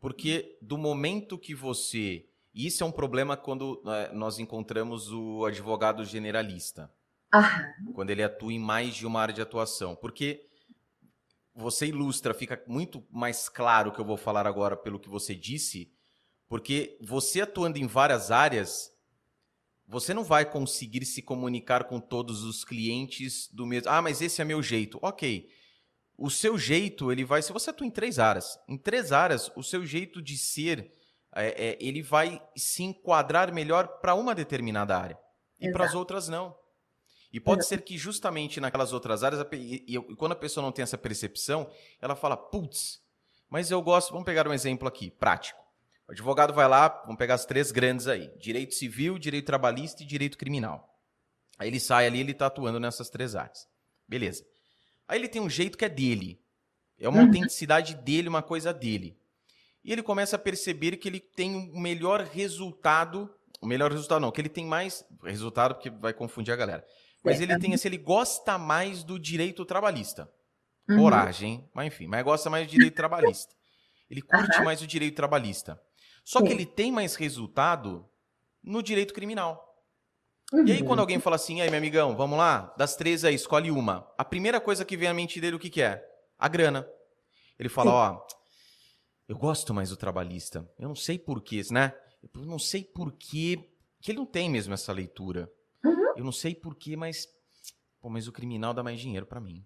[0.00, 2.26] Porque do momento que você.
[2.54, 6.90] Isso é um problema quando né, nós encontramos o advogado generalista.
[7.32, 7.92] Uhum.
[7.92, 9.94] Quando ele atua em mais de uma área de atuação.
[9.94, 10.48] Porque
[11.60, 15.34] você ilustra, fica muito mais claro o que eu vou falar agora pelo que você
[15.34, 15.92] disse,
[16.48, 18.90] porque você atuando em várias áreas,
[19.86, 23.90] você não vai conseguir se comunicar com todos os clientes do mesmo.
[23.90, 24.98] Ah, mas esse é meu jeito.
[25.02, 25.48] Ok.
[26.16, 27.42] O seu jeito, ele vai.
[27.42, 30.92] Se você atua em três áreas, em três áreas, o seu jeito de ser,
[31.34, 35.18] é, é, ele vai se enquadrar melhor para uma determinada área.
[35.58, 36.54] E para as outras, não.
[37.32, 40.72] E pode ser que justamente naquelas outras áreas, e, e, e quando a pessoa não
[40.72, 43.00] tem essa percepção, ela fala, putz,
[43.50, 44.12] mas eu gosto.
[44.12, 45.60] Vamos pegar um exemplo aqui, prático.
[46.08, 50.06] O advogado vai lá, vamos pegar as três grandes aí: direito civil, direito trabalhista e
[50.06, 50.88] direito criminal.
[51.58, 53.68] Aí ele sai ali, ele está atuando nessas três áreas.
[54.08, 54.44] Beleza.
[55.06, 56.40] Aí ele tem um jeito que é dele.
[56.98, 57.26] É uma uhum.
[57.26, 59.18] autenticidade dele, uma coisa dele.
[59.84, 63.32] E ele começa a perceber que ele tem um melhor resultado.
[63.60, 66.86] O melhor resultado não, que ele tem mais resultado, porque vai confundir a galera.
[67.22, 67.44] Mas é.
[67.44, 70.30] ele tem esse, ele gosta mais do direito trabalhista.
[70.88, 70.98] Uhum.
[70.98, 73.54] Coragem, mas enfim, mas gosta mais do direito trabalhista.
[74.08, 74.64] Ele curte uhum.
[74.64, 75.80] mais o direito trabalhista.
[76.24, 76.46] Só Sim.
[76.46, 78.08] que ele tem mais resultado
[78.62, 79.66] no direito criminal.
[80.52, 80.66] Uhum.
[80.66, 81.00] E aí, quando uhum.
[81.00, 84.10] alguém fala assim, aí, meu amigão, vamos lá, das três aí, escolhe uma.
[84.18, 86.04] A primeira coisa que vem à mente dele, o que, que é?
[86.38, 86.88] A grana.
[87.58, 87.96] Ele fala, Sim.
[87.96, 88.26] ó,
[89.28, 90.68] eu gosto mais do trabalhista.
[90.76, 91.94] Eu não sei porquê, né?
[92.34, 95.48] Eu não sei porquê que ele não tem mesmo essa leitura.
[96.20, 97.26] Eu não sei porquê, mas.
[98.00, 99.64] Pô, mas o criminal dá mais dinheiro para mim.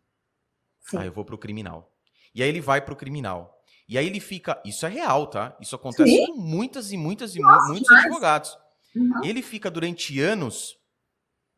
[0.80, 0.98] Sim.
[0.98, 1.92] Ah, eu vou pro criminal.
[2.34, 3.60] E aí ele vai pro criminal.
[3.88, 4.60] E aí ele fica.
[4.64, 5.56] Isso é real, tá?
[5.60, 6.26] Isso acontece Sim.
[6.26, 8.04] com muitas e muitas e Nossa, muitos demais.
[8.04, 8.58] advogados.
[8.94, 9.24] Uhum.
[9.24, 10.76] Ele fica durante anos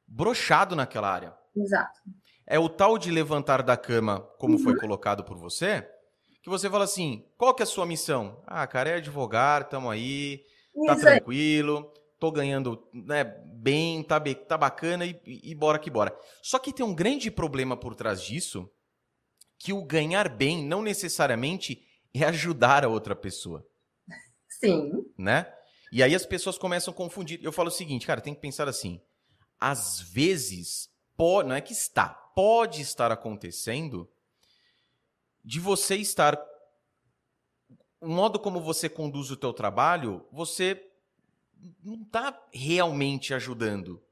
[0.06, 1.37] brochado naquela área.
[1.54, 2.00] Exato.
[2.46, 4.62] É o tal de levantar da cama, como Uhum.
[4.62, 5.87] foi colocado por você,
[6.42, 8.42] que você fala assim: qual que é a sua missão?
[8.46, 10.42] Ah, cara, é advogar, tamo aí,
[10.87, 11.20] tá Isso aí.
[12.18, 16.16] Tô ganhando né, bem, tá, be- tá bacana e, e bora que bora.
[16.42, 18.70] Só que tem um grande problema por trás disso,
[19.59, 21.83] que o ganhar bem não necessariamente
[22.14, 23.66] é ajudar a outra pessoa,
[24.48, 24.90] Sim.
[25.18, 25.52] né?
[25.92, 27.38] E aí as pessoas começam a confundir.
[27.42, 29.00] Eu falo o seguinte, cara, tem que pensar assim:
[29.61, 34.11] às vezes, po- não é que está, pode estar acontecendo
[35.44, 36.38] de você estar
[38.00, 40.74] o modo como você conduz o teu trabalho, você
[41.83, 44.03] não está realmente ajudando.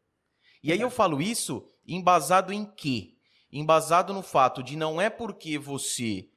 [0.63, 3.15] E aí eu falo isso embasado em quê?
[3.53, 6.29] Embasado no fato de não é porque você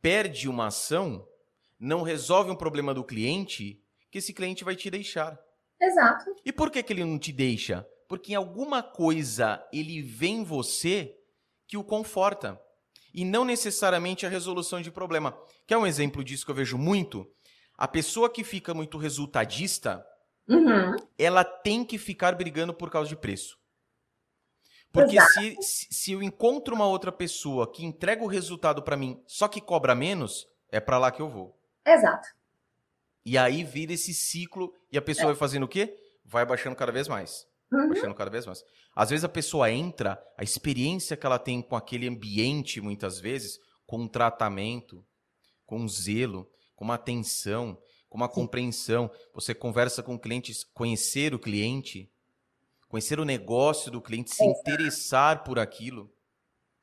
[0.00, 1.26] perde uma ação,
[1.78, 5.38] não resolve um problema do cliente, que esse cliente vai te deixar.
[5.80, 6.34] Exato.
[6.44, 7.86] E por que, que ele não te deixa?
[8.08, 11.16] Porque em alguma coisa ele vê em você
[11.66, 12.60] que o conforta.
[13.12, 15.36] E não necessariamente a resolução de problema.
[15.66, 17.26] Quer um exemplo disso que eu vejo muito?
[17.76, 20.04] A pessoa que fica muito resultadista,
[20.46, 20.96] Uhum.
[21.18, 23.58] ela tem que ficar brigando por causa de preço.
[24.92, 29.48] Porque se, se eu encontro uma outra pessoa que entrega o resultado para mim, só
[29.48, 31.58] que cobra menos, é para lá que eu vou.
[31.84, 32.28] Exato.
[33.24, 35.98] E aí vira esse ciclo e a pessoa vai fazendo o quê?
[36.24, 37.46] Vai baixando cada vez mais.
[37.72, 37.88] Uhum.
[37.88, 38.62] Baixando cada vez mais.
[38.94, 43.58] Às vezes a pessoa entra, a experiência que ela tem com aquele ambiente, muitas vezes,
[43.86, 45.04] com um tratamento,
[45.66, 47.76] com um zelo, com uma atenção,
[48.14, 49.10] com uma compreensão.
[49.34, 52.08] Você conversa com o cliente, conhecer o cliente,
[52.88, 56.08] conhecer o negócio do cliente, se interessar por aquilo.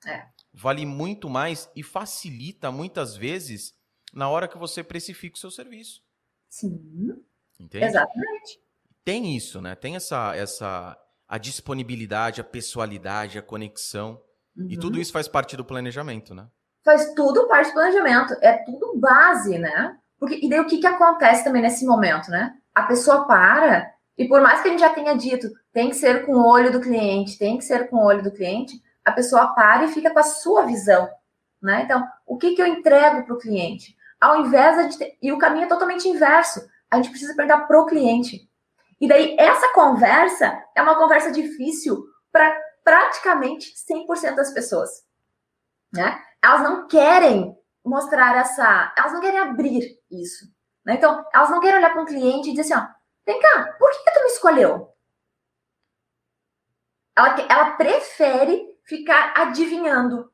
[0.05, 0.25] É.
[0.53, 3.73] Vale muito mais e facilita muitas vezes
[4.13, 6.03] na hora que você precifica o seu serviço.
[6.49, 7.23] Sim.
[7.57, 7.85] Entende?
[7.85, 8.59] Exatamente.
[9.05, 9.73] Tem isso, né?
[9.73, 14.21] Tem essa, essa a disponibilidade, a pessoalidade, a conexão.
[14.57, 14.79] E Uhum.
[14.81, 16.49] tudo isso faz parte do planejamento, né?
[16.83, 18.33] Faz tudo parte do planejamento.
[18.41, 19.97] É tudo base, né?
[20.21, 22.53] Porque, e daí o que, que acontece também nesse momento, né?
[22.75, 26.27] A pessoa para, e por mais que a gente já tenha dito, tem que ser
[26.27, 29.47] com o olho do cliente, tem que ser com o olho do cliente, a pessoa
[29.55, 31.09] para e fica com a sua visão,
[31.59, 31.81] né?
[31.85, 33.97] Então, o que, que eu entrego para o cliente?
[34.19, 36.69] Ao invés de ter, e o caminho é totalmente inverso.
[36.91, 38.47] A gente precisa perguntar pro cliente.
[38.99, 45.03] E daí, essa conversa é uma conversa difícil para praticamente 100% das pessoas,
[45.91, 46.21] né?
[46.43, 50.45] Elas não querem mostrar essa, elas não querem abrir isso,
[50.85, 50.95] né?
[50.95, 52.87] Então, elas não querem olhar para um cliente e dizer assim, ó,
[53.25, 54.93] vem cá, por que, tu me escolheu?
[57.15, 60.31] Ela, ela prefere ficar adivinhando.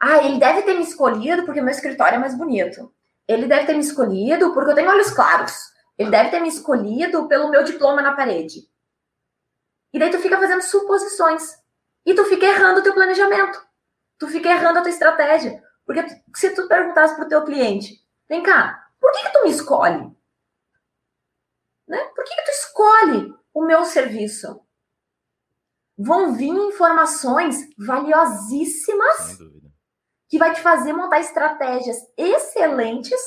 [0.00, 2.92] Ah, ele deve ter me escolhido porque meu escritório é mais bonito.
[3.26, 5.72] Ele deve ter me escolhido porque eu tenho olhos claros.
[5.96, 8.68] Ele deve ter me escolhido pelo meu diploma na parede.
[9.92, 11.56] E daí tu fica fazendo suposições.
[12.04, 13.64] E tu fica errando o teu planejamento.
[14.18, 15.62] Tu fica errando a tua estratégia.
[15.84, 20.10] Porque se tu perguntasse pro teu cliente, vem cá, por que, que tu me escolhe?
[21.88, 21.98] Né?
[22.14, 24.60] Por que, que tu escolhe o meu serviço?
[25.98, 29.38] Vão vir informações valiosíssimas
[30.28, 33.20] que vai te fazer montar estratégias excelentes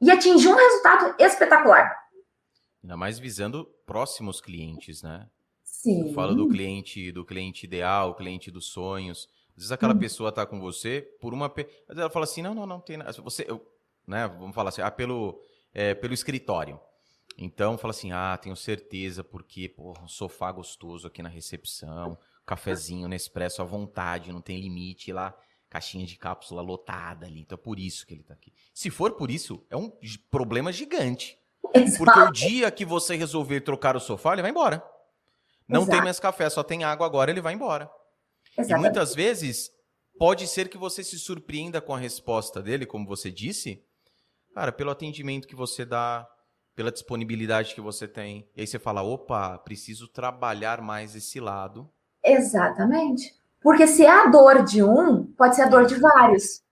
[0.00, 1.94] e atingir um resultado espetacular.
[2.82, 5.28] Ainda mais visando próximos clientes, né?
[5.62, 6.08] Sim.
[6.08, 9.28] Eu falo do cliente, do cliente ideal, cliente dos sonhos.
[9.56, 9.98] Às vezes aquela Hum.
[9.98, 11.48] pessoa tá com você por uma.
[11.48, 13.12] pe- Às vezes ela fala assim: não, não, não tem nada.
[13.12, 13.64] Você, eu,
[14.06, 14.26] né?
[14.26, 15.40] Vamos falar assim, ah, pelo,
[15.72, 16.78] é, pelo escritório.
[17.38, 23.08] Então fala assim: ah, tenho certeza, porque, porra, um sofá gostoso aqui na recepção, cafezinho
[23.08, 25.36] Nespresso à vontade, não tem limite lá,
[25.70, 27.40] caixinha de cápsula lotada ali.
[27.40, 28.52] Então é por isso que ele tá aqui.
[28.72, 29.90] Se for por isso, é um
[30.30, 31.38] problema gigante.
[31.96, 34.84] Porque o dia que você resolver trocar o sofá, ele vai embora.
[35.66, 36.04] Não tem Exato.
[36.04, 37.90] mais café, só tem água agora, ele vai embora.
[38.56, 38.84] E Exatamente.
[38.84, 39.70] muitas vezes
[40.18, 43.82] pode ser que você se surpreenda com a resposta dele, como você disse,
[44.54, 46.26] cara, pelo atendimento que você dá,
[46.76, 48.48] pela disponibilidade que você tem.
[48.56, 51.90] E aí você fala, opa, preciso trabalhar mais esse lado.
[52.24, 53.34] Exatamente.
[53.60, 56.62] Porque se é a dor de um, pode ser a dor de vários.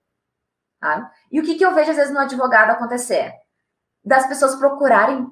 [0.81, 1.11] tá?
[1.31, 3.33] E o que, que eu vejo às vezes no advogado acontecer?
[4.05, 5.27] Das pessoas procurarem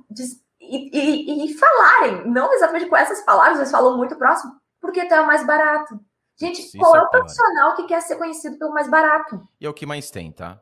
[0.61, 5.13] e, e- e falarem, não exatamente com essas palavras, eles falam muito próximo, porque tu
[5.15, 5.99] é o mais barato.
[6.41, 9.47] Gente, Isso qual é é o profissional que quer ser conhecido pelo mais barato?
[9.61, 10.61] E é o que mais tem, tá?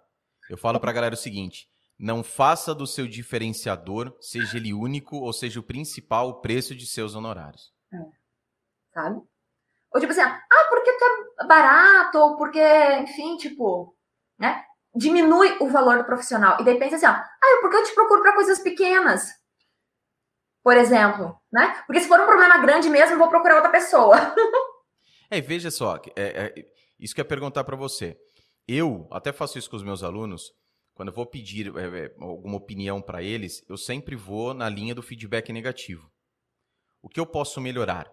[0.50, 1.68] Eu falo pra galera o seguinte:
[1.98, 6.84] não faça do seu diferenciador, seja ele único ou seja o principal, o preço de
[6.84, 7.72] seus honorários.
[7.92, 7.98] É.
[8.92, 9.22] Sabe?
[9.94, 11.04] Ou tipo assim, ah, porque tu
[11.40, 12.60] é barato, ou porque,
[12.98, 13.96] enfim, tipo,
[14.38, 14.64] né?
[14.94, 16.60] Diminui o valor do profissional.
[16.60, 19.30] E daí pensa assim, ó, ah, porque eu te procuro para coisas pequenas?
[20.62, 21.82] Por exemplo, né?
[21.86, 24.16] Porque se for um problema grande mesmo, eu vou procurar outra pessoa.
[25.30, 28.18] é, veja só, é, é, isso que eu ia perguntar para você.
[28.66, 30.52] Eu até faço isso com os meus alunos,
[30.94, 34.94] quando eu vou pedir é, é alguma opinião para eles, eu sempre vou na linha
[34.94, 36.10] do feedback negativo.
[37.00, 38.10] O que eu posso melhorar?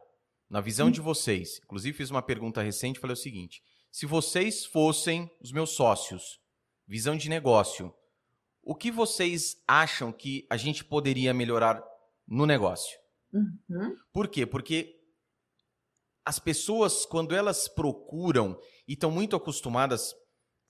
[0.50, 3.62] Na visão de vocês, inclusive fiz uma pergunta recente, falei o seguinte:
[3.92, 6.40] se vocês fossem os meus sócios,
[6.88, 7.94] visão de negócio,
[8.62, 11.84] o que vocês acham que a gente poderia melhorar
[12.28, 12.98] no negócio?
[13.34, 13.96] Uhum.
[14.14, 14.46] Por quê?
[14.46, 14.95] Porque
[16.26, 20.16] as pessoas, quando elas procuram e estão muito acostumadas,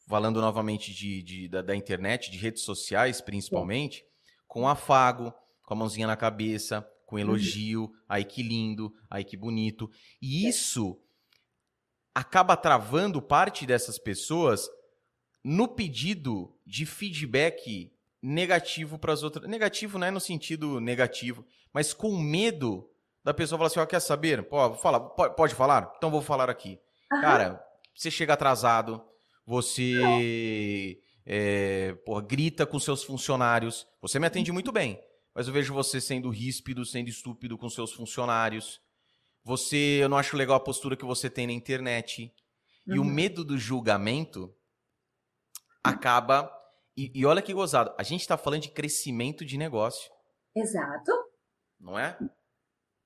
[0.07, 4.05] falando novamente de, de da, da, internet, de redes sociais principalmente, Sim.
[4.47, 5.33] com afago,
[5.63, 7.93] com a mãozinha na cabeça, com elogio, uhum.
[8.09, 9.89] ai que lindo, ai que bonito.
[10.21, 10.99] E isso
[12.13, 14.67] acaba travando parte dessas pessoas
[15.43, 17.91] no pedido de feedback
[18.21, 19.47] negativo para as outras.
[19.47, 22.89] Negativo não é no sentido negativo, mas com medo
[23.25, 24.43] da pessoa falar assim: ó, quer saber?
[24.43, 25.91] Pô, fala, pode falar?
[25.97, 26.79] Então vou falar aqui.
[27.11, 27.19] Uhum.
[27.19, 27.61] Cara,
[27.93, 29.03] você chega atrasado,
[29.45, 33.85] você é, porra, grita com seus funcionários.
[34.01, 35.03] Você me atende muito bem
[35.35, 38.81] mas eu vejo você sendo ríspido, sendo estúpido com seus funcionários.
[39.43, 42.33] Você, eu não acho legal a postura que você tem na internet.
[42.87, 42.95] Uhum.
[42.95, 43.09] E o uhum.
[43.09, 44.55] medo do julgamento
[45.83, 46.49] acaba.
[46.95, 50.09] E, e olha que gozado, a gente está falando de crescimento de negócio.
[50.55, 51.11] Exato.
[51.77, 52.17] Não é?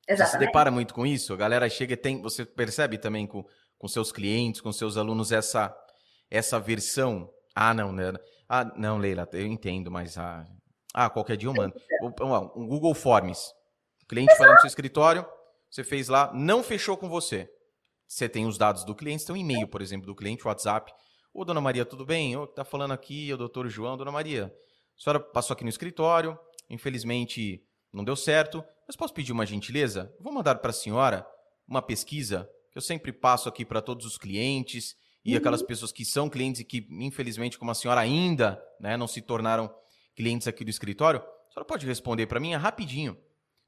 [0.09, 0.31] Exatamente.
[0.31, 1.33] Você se depara muito com isso?
[1.33, 2.19] A galera chega e tem.
[2.23, 3.45] Você percebe também com,
[3.77, 5.75] com seus clientes, com seus alunos, essa,
[6.31, 7.31] essa versão.
[7.55, 8.13] Ah, não, né?
[8.47, 10.43] Ah, não, Leila, eu entendo, mas ah,
[10.95, 11.75] ah, qualquer dia eu mando.
[12.55, 13.53] Um Google Forms.
[14.03, 15.25] O cliente foi lá no seu escritório,
[15.69, 17.47] você fez lá, não fechou com você.
[18.07, 20.91] Você tem os dados do cliente, tem um e-mail, por exemplo, do cliente, WhatsApp.
[21.31, 22.35] Ô, dona Maria, tudo bem?
[22.35, 23.95] O que tá falando aqui é o doutor João.
[23.95, 24.51] Dona Maria,
[24.97, 30.11] a senhora passou aqui no escritório, infelizmente não deu certo, mas posso pedir uma gentileza?
[30.19, 31.23] Vou mandar para a senhora
[31.67, 35.37] uma pesquisa que eu sempre passo aqui para todos os clientes e uhum.
[35.37, 39.21] aquelas pessoas que são clientes e que, infelizmente, como a senhora ainda né, não se
[39.21, 39.71] tornaram
[40.15, 43.15] clientes aqui do escritório, a senhora pode responder para mim é rapidinho.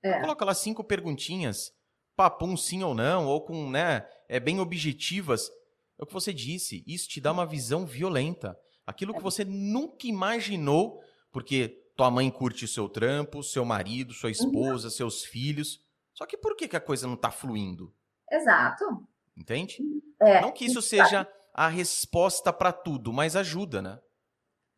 [0.03, 0.21] É.
[0.21, 1.71] Coloca lá cinco perguntinhas,
[2.15, 5.51] papum sim ou não, ou com, né, é bem objetivas.
[5.99, 8.57] É o que você disse, isso te dá uma visão violenta.
[8.87, 9.23] Aquilo que é.
[9.23, 10.99] você nunca imaginou,
[11.31, 14.31] porque tua mãe curte o seu trampo, seu marido, sua uhum.
[14.31, 14.91] esposa, uhum.
[14.91, 15.79] seus filhos.
[16.15, 17.93] Só que por que, que a coisa não está fluindo?
[18.31, 19.07] Exato.
[19.37, 19.77] Entende?
[20.19, 23.99] É, não que isso seja a resposta para tudo, mas ajuda, né?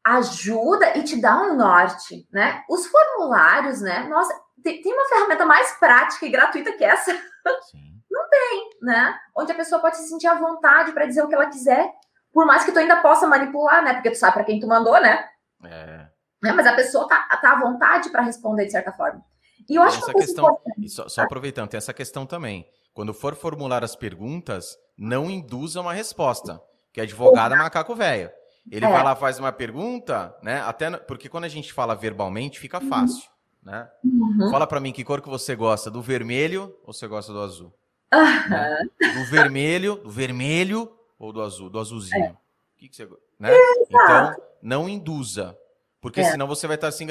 [0.05, 2.61] ajuda e te dá um norte, né?
[2.69, 4.05] Os formulários, né?
[4.09, 7.13] Nossa, tem, tem uma ferramenta mais prática e gratuita que essa?
[7.71, 8.01] Sim.
[8.11, 9.17] Não tem, né?
[9.33, 11.89] Onde a pessoa pode se sentir à vontade para dizer o que ela quiser,
[12.33, 13.93] por mais que tu ainda possa manipular, né?
[13.93, 15.25] Porque tu sabe para quem tu mandou, né?
[15.63, 15.92] É.
[16.43, 16.51] é.
[16.51, 19.23] Mas a pessoa tá, tá à vontade para responder de certa forma.
[19.69, 22.67] E eu acho essa que questão, só, só aproveitando, tem essa questão também.
[22.93, 28.29] Quando for formular as perguntas, não induza uma resposta, que advogado é macaco velho.
[28.69, 28.89] Ele é.
[28.89, 30.61] vai lá, faz uma pergunta, né?
[30.61, 32.89] Até porque quando a gente fala verbalmente, fica uhum.
[32.89, 33.29] fácil,
[33.65, 33.71] uhum.
[33.71, 33.89] né?
[34.03, 34.51] Uhum.
[34.51, 37.73] Fala para mim que cor que você gosta, do vermelho ou você gosta do azul?
[38.13, 38.49] Uhum.
[38.49, 38.83] Né?
[39.15, 42.25] Do vermelho, do vermelho ou do azul, do azulzinho.
[42.25, 42.29] É.
[42.31, 43.23] O que, que você gosta?
[43.39, 43.49] Né?
[43.89, 45.57] Então, não induza,
[46.03, 46.29] porque é.
[46.29, 47.07] senão você vai estar assim,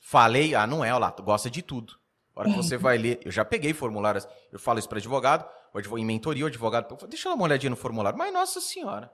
[0.00, 1.94] falei, ah, não é, olha lá, tu gosta de tudo.
[2.36, 5.44] A hora que você vai ler, eu já peguei formulários, eu falo isso para advogado,
[5.98, 9.10] em mentoria, o advogado, deixa eu dar uma olhadinha no formulário, mas nossa senhora,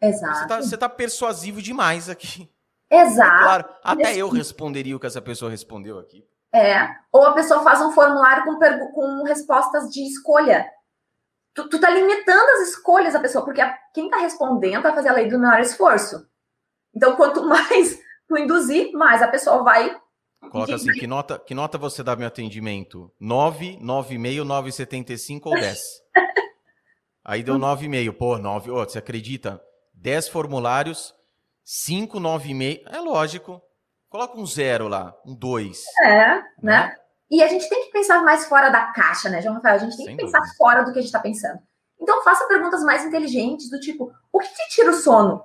[0.00, 0.48] Exato.
[0.62, 2.50] Você está tá persuasivo demais aqui.
[2.90, 3.42] Exato.
[3.42, 6.26] Claro, até eu responderia o que essa pessoa respondeu aqui.
[6.54, 6.88] É.
[7.12, 8.58] Ou a pessoa faz um formulário com,
[8.92, 10.66] com respostas de escolha.
[11.54, 15.08] Tu, tu tá limitando as escolhas da pessoa, porque a, quem tá respondendo vai fazer
[15.08, 16.26] a lei do menor esforço.
[16.94, 17.98] Então, quanto mais
[18.28, 19.96] tu induzir, mais a pessoa vai.
[20.50, 23.10] Coloca assim, que nota, que nota você dá meu atendimento?
[23.18, 25.80] 9, 9,5, 9,75 ou 10?
[27.24, 28.12] Aí deu 9,5.
[28.12, 28.70] Pô, 9.
[28.70, 29.60] Oh, você acredita?
[29.94, 31.14] 10 formulários,
[31.64, 32.82] 5, 9,5.
[32.86, 33.60] É lógico.
[34.08, 35.82] Coloca um zero lá, um 2.
[36.04, 36.44] É, né?
[36.62, 36.96] né?
[37.30, 39.74] E a gente tem que pensar mais fora da caixa, né, João Rafael?
[39.74, 40.56] A gente tem Sem que pensar dúvida.
[40.56, 41.58] fora do que a gente está pensando.
[42.00, 45.42] Então, faça perguntas mais inteligentes, do tipo: o que te tira o sono?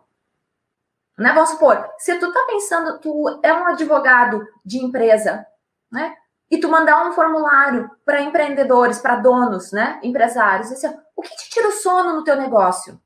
[1.22, 1.32] Né?
[1.34, 5.46] Vamos supor, se tu tá pensando, tu é um advogado de empresa,
[5.92, 6.16] né?
[6.50, 10.00] E tu mandar um formulário para empreendedores, para donos, né?
[10.04, 13.00] Empresários, assim, o que te tira o sono no teu negócio?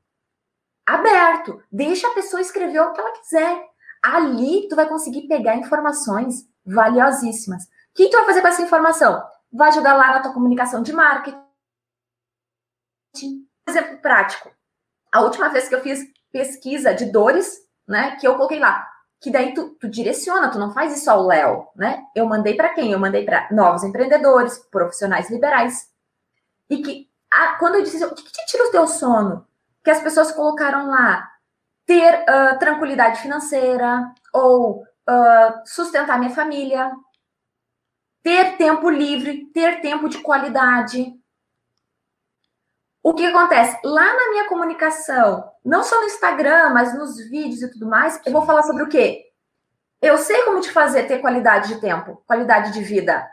[0.86, 1.62] aberto.
[1.70, 3.68] Deixa a pessoa escrever o que ela quiser.
[4.02, 7.64] ali tu vai conseguir pegar informações valiosíssimas.
[7.64, 9.22] O que tu vai fazer com essa informação?
[9.52, 11.36] Vai ajudar lá na tua comunicação de marketing.
[13.68, 14.50] Exemplo prático.
[15.12, 18.86] A última vez que eu fiz pesquisa de dores, né, que eu coloquei lá,
[19.20, 22.04] que daí tu, tu direciona, tu não faz isso ao Léo, né?
[22.14, 22.92] Eu mandei para quem?
[22.92, 25.88] Eu mandei para novos empreendedores, profissionais liberais.
[26.68, 29.46] E que a, quando eu disse, o que, que te tira o teu sono?
[29.82, 31.28] Que as pessoas colocaram lá
[31.86, 36.92] ter uh, tranquilidade financeira ou uh, sustentar minha família,
[38.22, 41.14] ter tempo livre, ter tempo de qualidade.
[43.06, 43.78] O que acontece?
[43.84, 48.32] Lá na minha comunicação, não só no Instagram, mas nos vídeos e tudo mais, eu
[48.32, 49.32] vou falar sobre o quê?
[50.02, 53.24] Eu sei como te fazer ter qualidade de tempo, qualidade de vida.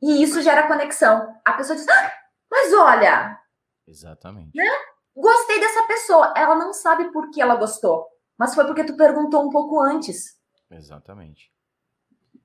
[0.00, 1.36] E isso gera conexão.
[1.44, 2.12] A pessoa diz, ah,
[2.48, 3.36] mas olha.
[3.84, 4.56] Exatamente.
[4.56, 4.70] Né?
[5.16, 6.32] Gostei dessa pessoa.
[6.36, 8.06] Ela não sabe por que ela gostou,
[8.38, 10.38] mas foi porque tu perguntou um pouco antes.
[10.70, 11.52] Exatamente.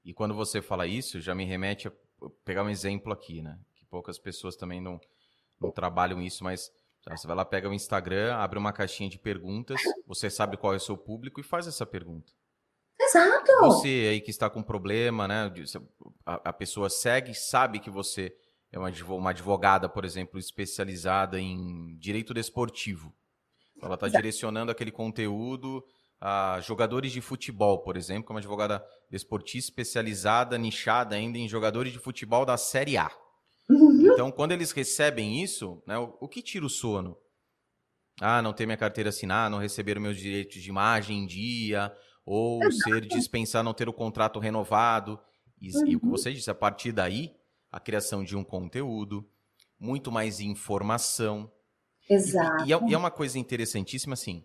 [0.04, 1.92] E quando você fala isso, já me remete a
[2.44, 3.60] pegar um exemplo aqui, né?
[3.76, 5.00] Que poucas pessoas também não, não
[5.74, 6.72] trabalham isso, mas
[7.10, 10.78] você vai lá, pega o Instagram, abre uma caixinha de perguntas, você sabe qual é
[10.78, 12.32] o seu público e faz essa pergunta.
[13.00, 13.52] Exato.
[13.62, 15.52] Você aí que está com problema, né?
[16.26, 18.34] A, pessoa segue, sabe que você
[18.72, 23.14] é uma advogada, por exemplo, especializada em direito desportivo.
[23.82, 25.84] Ela está direcionando aquele conteúdo
[26.22, 31.50] a jogadores de futebol, por exemplo, que é uma advogada desportista especializada, nichada ainda em
[31.50, 33.12] jogadores de futebol da Série A.
[33.72, 34.14] Uhum.
[34.14, 37.18] Então, quando eles recebem isso, né, o, o, que tira o sono?
[38.20, 41.96] Ah, não ter minha carteira assinada, não receber meus direitos de imagem em dia,
[42.26, 42.84] ou Exato.
[42.84, 45.20] ser dispensar, não ter o contrato renovado.
[45.60, 45.88] E, uhum.
[45.88, 46.12] e o que uhum.
[46.12, 47.34] você disse, a partir daí,
[47.72, 49.28] a criação de um conteúdo,
[49.80, 51.52] muito mais informação.
[52.10, 52.66] Exato.
[52.66, 54.44] E, e, é, e é uma coisa interessantíssima, assim,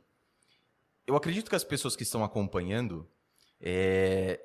[1.07, 3.09] eu acredito que as pessoas que estão acompanhando
[3.61, 4.41] é,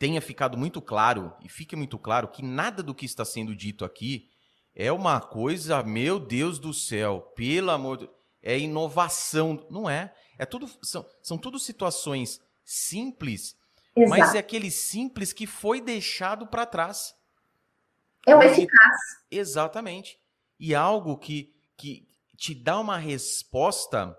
[0.00, 3.84] tenha ficado muito claro e fique muito claro que nada do que está sendo dito
[3.84, 4.30] aqui
[4.74, 8.10] é uma coisa, meu Deus do céu, pelo amor de
[8.42, 10.14] é inovação, não é?
[10.38, 13.54] É tudo são, são tudo situações simples,
[13.94, 14.08] Exato.
[14.08, 17.14] mas é aquele simples que foi deixado para trás.
[18.26, 18.96] É o eficaz.
[19.30, 20.18] Exatamente.
[20.58, 24.16] E algo que, que te dá uma resposta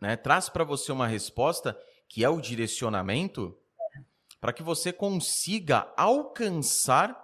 [0.00, 1.76] né, traz para você uma resposta
[2.08, 3.58] que é o direcionamento
[4.40, 7.16] para que você consiga alcançar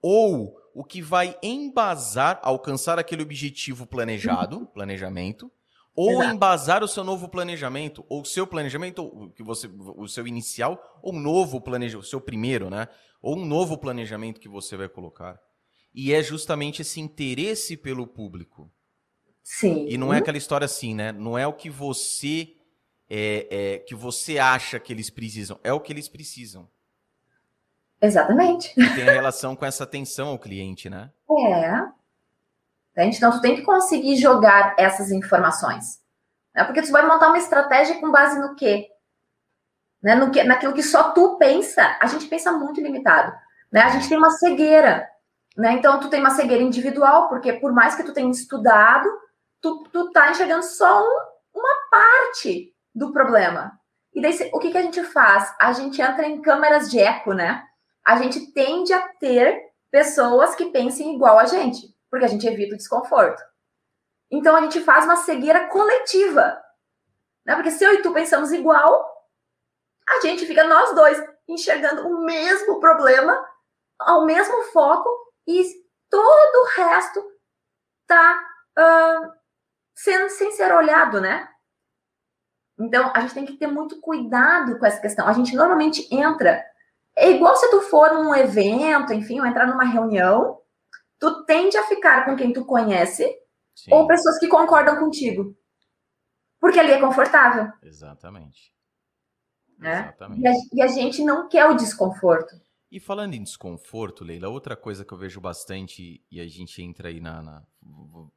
[0.00, 5.50] ou o que vai embasar, alcançar aquele objetivo planejado, planejamento,
[5.94, 6.34] ou Exato.
[6.34, 10.80] embasar o seu novo planejamento, ou o seu planejamento, o que você, o seu inicial,
[11.02, 12.88] ou novo planejamento, o seu primeiro, né?
[13.20, 15.38] Ou um novo planejamento que você vai colocar.
[15.94, 18.72] E é justamente esse interesse pelo público.
[19.44, 19.86] Sim.
[19.86, 21.12] E não é aquela história assim, né?
[21.12, 22.54] Não é o que você
[23.08, 26.68] é, é, que você acha que eles precisam, é o que eles precisam.
[28.00, 28.72] Exatamente.
[28.76, 31.10] E tem relação com essa atenção ao cliente, né?
[31.30, 33.04] É.
[33.06, 36.00] Então, tu tem que conseguir jogar essas informações.
[36.54, 36.64] Né?
[36.64, 38.88] Porque tu vai montar uma estratégia com base no quê?
[40.02, 40.14] Né?
[40.14, 41.96] No que, naquilo que só tu pensa.
[42.00, 43.32] A gente pensa muito limitado.
[43.70, 43.80] Né?
[43.80, 45.08] A gente tem uma cegueira.
[45.56, 45.74] Né?
[45.74, 49.08] Então, tu tem uma cegueira individual, porque por mais que tu tenha estudado,
[49.60, 51.18] tu, tu tá enxergando só um,
[51.54, 53.78] uma parte do problema.
[54.14, 55.54] E daí, o que, que a gente faz?
[55.58, 57.66] A gente entra em câmeras de eco, né?
[58.04, 62.74] A gente tende a ter pessoas que pensem igual a gente, porque a gente evita
[62.74, 63.42] o desconforto.
[64.30, 66.60] Então, a gente faz uma cegueira coletiva.
[67.44, 67.54] Né?
[67.54, 69.06] Porque se eu e tu pensamos igual,
[70.08, 73.44] a gente fica nós dois enxergando o mesmo problema,
[73.98, 75.08] ao mesmo foco,
[75.46, 75.62] e
[76.08, 77.22] todo o resto
[78.06, 78.44] tá
[78.78, 79.32] uh,
[79.94, 81.48] sem, sem ser olhado, né?
[82.82, 85.26] Então, a gente tem que ter muito cuidado com essa questão.
[85.26, 86.64] A gente normalmente entra.
[87.16, 90.58] É igual se tu for num evento, enfim, ou entrar numa reunião,
[91.18, 93.24] tu tende a ficar com quem tu conhece
[93.74, 93.94] Sim.
[93.94, 95.56] ou pessoas que concordam contigo.
[96.60, 97.72] Porque ali é confortável.
[97.82, 98.74] Exatamente.
[99.78, 100.00] Né?
[100.00, 100.42] Exatamente.
[100.42, 102.60] E a, e a gente não quer o desconforto.
[102.90, 107.08] E falando em desconforto, Leila, outra coisa que eu vejo bastante, e a gente entra
[107.08, 107.40] aí na.
[107.40, 108.30] na vou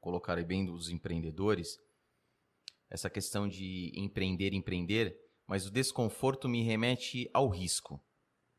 [0.00, 1.78] colocar aí bem dos empreendedores,
[2.92, 5.16] essa questão de empreender, empreender,
[5.46, 7.98] mas o desconforto me remete ao risco.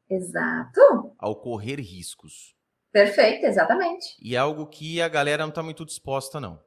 [0.10, 0.80] Exato.
[1.20, 2.56] Ao correr riscos.
[2.92, 4.18] Perfeito, exatamente.
[4.20, 6.60] E é algo que a galera não está muito disposta, não.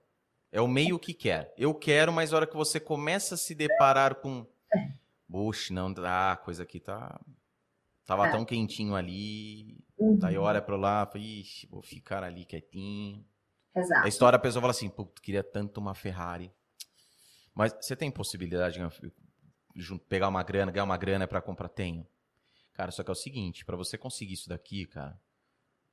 [0.53, 1.53] É o meio que quer.
[1.59, 4.47] Eu quero, mas a hora que você começa a se deparar com.
[5.29, 7.21] Puxa, não dá, a coisa aqui tá
[8.07, 8.31] Tava é.
[8.31, 9.85] tão quentinho ali.
[9.99, 10.17] Uhum.
[10.19, 13.25] Daí olha para lá, ixi, vou ficar ali quietinho.
[13.75, 14.05] Exato.
[14.05, 16.53] A história a pessoa fala assim, pô, queria tanto uma Ferrari.
[17.57, 18.79] Mas você tem possibilidade,
[20.11, 21.71] pegar uma grana, ganhar uma grana para comprar?
[21.71, 22.07] Tenho.
[22.75, 25.19] Cara, só que é o seguinte, para você conseguir isso daqui, cara,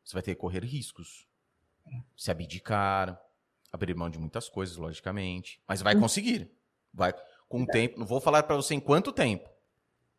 [0.04, 1.26] você vai ter que correr riscos.
[2.18, 3.18] Se abdicar,
[3.72, 6.52] abrir mão de muitas coisas, logicamente, mas vai conseguir.
[6.94, 7.14] Vai
[7.48, 9.50] com o tempo, não vou falar para você em quanto tempo,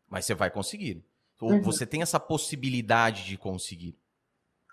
[0.07, 1.05] mas você vai conseguir.
[1.39, 1.61] Uhum.
[1.61, 3.95] Você tem essa possibilidade de conseguir.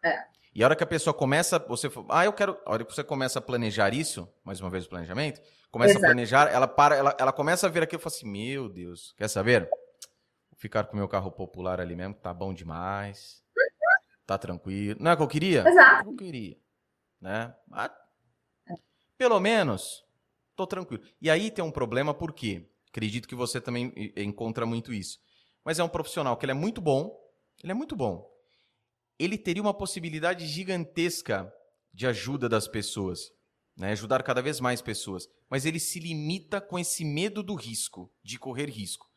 [0.02, 0.26] É.
[0.54, 3.02] E a hora que a pessoa começa, você, ah, eu quero, a hora que você
[3.02, 5.40] começa a planejar isso, mais uma vez o planejamento,
[5.70, 6.04] começa Exato.
[6.04, 9.14] a planejar, ela para, ela, ela começa a ver aquilo e fala assim: "Meu Deus,
[9.16, 9.66] quer saber?
[10.50, 13.42] Vou ficar com o meu carro popular ali mesmo, tá bom demais.
[14.26, 14.98] Tá tranquilo.
[15.00, 15.66] Não é o que eu queria?
[15.66, 16.10] Exato.
[16.10, 16.56] eu queria,
[17.20, 17.54] né?
[17.66, 17.90] Mas,
[19.16, 20.04] pelo menos
[20.54, 21.02] tô tranquilo.
[21.20, 25.18] E aí tem um problema porque acredito que você também encontra muito isso.
[25.64, 27.18] Mas é um profissional que ele é muito bom,
[27.62, 28.31] ele é muito bom
[29.22, 31.52] ele teria uma possibilidade gigantesca
[31.92, 33.32] de ajuda das pessoas,
[33.76, 33.92] né?
[33.92, 35.28] ajudar cada vez mais pessoas.
[35.48, 39.10] Mas ele se limita com esse medo do risco, de correr risco.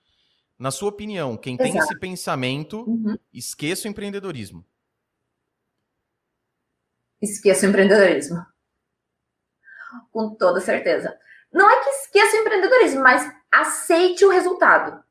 [0.58, 1.72] Na sua opinião, quem Exato.
[1.72, 3.18] tem esse pensamento, uhum.
[3.34, 4.66] esqueça o empreendedorismo.
[7.22, 8.45] Esqueça o empreendedorismo.
[10.12, 11.18] Com toda certeza.
[11.51, 15.03] Não é que esqueça o empreendedorismo, mas aceite o resultado.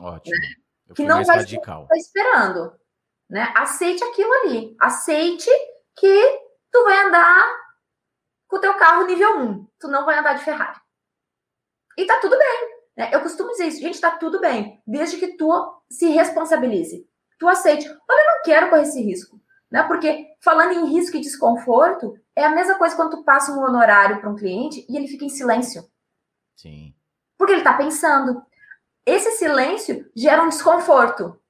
[0.00, 0.36] Ótimo.
[0.36, 0.94] Né?
[0.94, 1.86] que não vai radical.
[1.94, 2.78] esperando.
[3.28, 3.52] Né?
[3.56, 4.76] Aceite aquilo ali.
[4.80, 5.50] Aceite
[5.96, 6.40] que
[6.72, 7.46] tu vai andar
[8.46, 9.66] com o teu carro nível 1.
[9.78, 10.78] Tu não vai andar de Ferrari.
[11.96, 12.78] E tá tudo bem.
[12.96, 13.10] Né?
[13.12, 13.80] Eu costumo dizer isso.
[13.80, 14.82] Gente, tá tudo bem.
[14.86, 17.06] Desde que tu se responsabilize.
[17.38, 17.86] Tu aceite.
[17.88, 19.40] Olha, eu não quero correr esse risco.
[19.70, 19.82] Né?
[19.82, 24.20] Porque falando em risco e desconforto, é a mesma coisa quando tu passa um honorário
[24.20, 25.82] para um cliente e ele fica em silêncio.
[26.56, 26.94] Sim.
[27.36, 28.42] Porque ele tá pensando.
[29.04, 31.40] Esse silêncio gera um desconforto.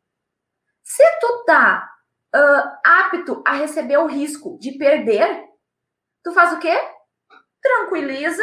[0.88, 1.86] Se tu tá
[2.34, 5.44] uh, apto a receber o risco de perder,
[6.24, 6.74] tu faz o quê?
[7.60, 8.42] Tranquiliza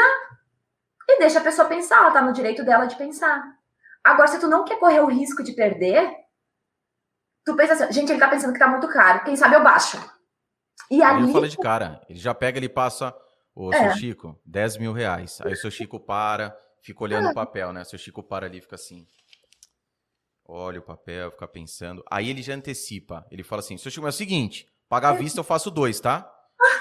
[1.10, 3.44] e deixa a pessoa pensar, ela tá no direito dela de pensar.
[4.04, 6.08] Agora, se tu não quer correr o risco de perder,
[7.44, 9.98] tu pensa assim, gente, ele tá pensando que tá muito caro, quem sabe eu baixo.
[10.92, 11.24] E ali...
[11.24, 13.12] Ele fala de cara, ele já pega, ele passa,
[13.56, 13.90] ô, é.
[13.90, 15.42] seu Chico, 10 mil reais.
[15.42, 17.32] Aí o seu Chico para, fica olhando é.
[17.32, 17.82] o papel, né?
[17.82, 19.08] O seu Chico para ali, fica assim
[20.48, 22.04] olha o papel, fica pensando.
[22.10, 23.26] Aí ele já antecipa.
[23.32, 26.32] Ele fala assim: seu Chico, é o seguinte: pagar à vista eu faço dois, tá?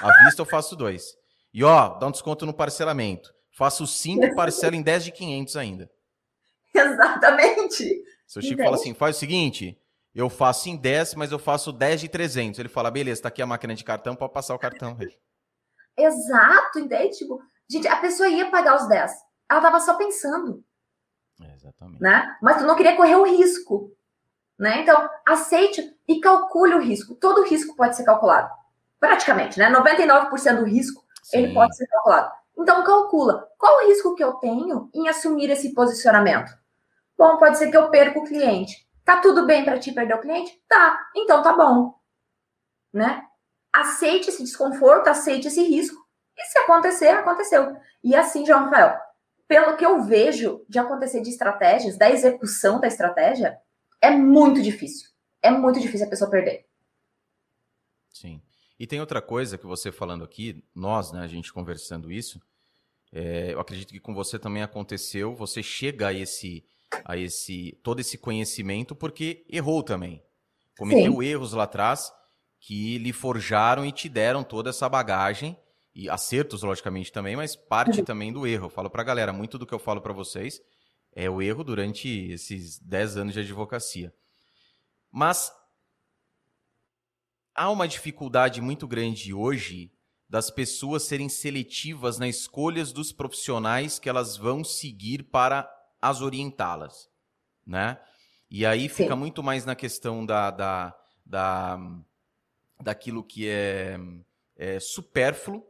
[0.01, 1.15] À vista eu faço dois.
[1.53, 3.33] E ó, dá um desconto no parcelamento.
[3.51, 5.91] Faço cinco, parcela em 10 de 500 ainda.
[6.73, 8.03] Exatamente.
[8.27, 9.79] Seu Chico fala assim: faz o seguinte,
[10.13, 12.59] eu faço em 10, mas eu faço 10 de 300.
[12.59, 14.97] Ele fala: beleza, tá aqui a máquina de cartão, pode passar o cartão.
[15.97, 17.17] Exato, entende?
[17.17, 17.39] Tipo,
[17.69, 19.11] gente, a pessoa ia pagar os 10.
[19.49, 20.64] Ela tava só pensando.
[21.41, 22.01] É, exatamente.
[22.01, 22.35] Né?
[22.41, 23.91] Mas tu não queria correr o risco.
[24.57, 24.81] Né?
[24.81, 27.15] Então, aceite e calcule o risco.
[27.15, 28.49] Todo risco pode ser calculado.
[28.99, 29.69] Praticamente, né?
[29.69, 31.37] 99% do risco Sim.
[31.37, 32.31] ele pode ser calculado.
[32.57, 33.49] Então, calcula.
[33.57, 36.51] Qual o risco que eu tenho em assumir esse posicionamento?
[37.17, 38.85] Bom, pode ser que eu perca o cliente.
[39.03, 40.59] Tá tudo bem para ti perder o cliente?
[40.67, 41.07] Tá.
[41.15, 41.93] Então tá bom.
[42.91, 43.23] Né?
[43.71, 46.03] Aceite esse desconforto, aceite esse risco.
[46.37, 47.77] E se acontecer, aconteceu.
[48.03, 48.99] E assim, João Rafael,
[49.47, 53.57] pelo que eu vejo de acontecer de estratégias, da execução da estratégia,
[54.01, 55.09] é muito difícil.
[55.41, 56.65] É muito difícil a pessoa perder.
[58.11, 58.41] Sim.
[58.79, 62.41] E tem outra coisa que você falando aqui, nós, né, a gente conversando isso,
[63.11, 66.65] é, eu acredito que com você também aconteceu, você chega a esse,
[67.05, 70.23] a esse, todo esse conhecimento porque errou também.
[70.77, 71.23] Cometeu Sim.
[71.23, 72.11] erros lá atrás
[72.59, 75.57] que lhe forjaram e te deram toda essa bagagem
[75.95, 78.05] e acertos, logicamente, também, mas parte uhum.
[78.05, 78.65] também do erro.
[78.65, 80.61] Eu falo para a galera, muito do que eu falo para vocês
[81.15, 84.13] é o erro durante esses 10 anos de advocacia.
[85.09, 85.49] Mas
[87.55, 89.93] há uma dificuldade muito grande hoje
[90.27, 95.71] das pessoas serem seletivas nas escolhas dos profissionais que elas vão seguir para
[96.01, 97.09] as orientá-las,
[97.65, 97.97] né?
[98.49, 99.19] E aí fica Sim.
[99.19, 101.79] muito mais na questão da, da, da
[102.81, 103.97] daquilo que é,
[104.57, 105.65] é supérfluo,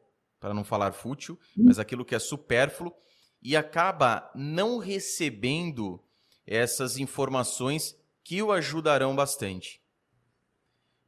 [0.46, 1.64] para não falar fútil, hum.
[1.66, 2.94] mas aquilo que é supérfluo,
[3.42, 6.00] e acaba não recebendo
[6.46, 9.82] essas informações que o ajudarão bastante.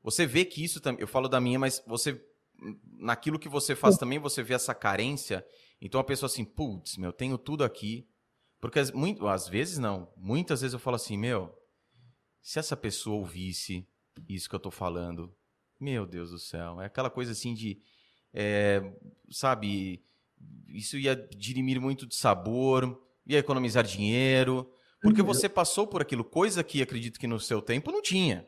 [0.01, 2.19] Você vê que isso também, eu falo da minha, mas você
[2.97, 5.45] naquilo que você faz também, você vê essa carência.
[5.79, 8.09] Então a pessoa assim, putz, meu, tenho tudo aqui.
[8.59, 11.55] Porque muito, às vezes não, muitas vezes eu falo assim, meu,
[12.41, 13.87] se essa pessoa ouvisse
[14.27, 15.31] isso que eu tô falando,
[15.79, 17.79] meu Deus do céu, é aquela coisa assim de
[18.33, 18.81] é,
[19.29, 20.03] sabe,
[20.69, 24.71] isso ia dirimir muito de sabor, ia economizar dinheiro,
[25.01, 25.27] porque uhum.
[25.27, 28.47] você passou por aquilo, coisa que acredito que no seu tempo não tinha.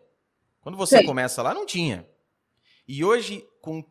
[0.62, 1.06] Quando você Sim.
[1.06, 2.08] começa lá, não tinha.
[2.88, 3.84] E hoje, com,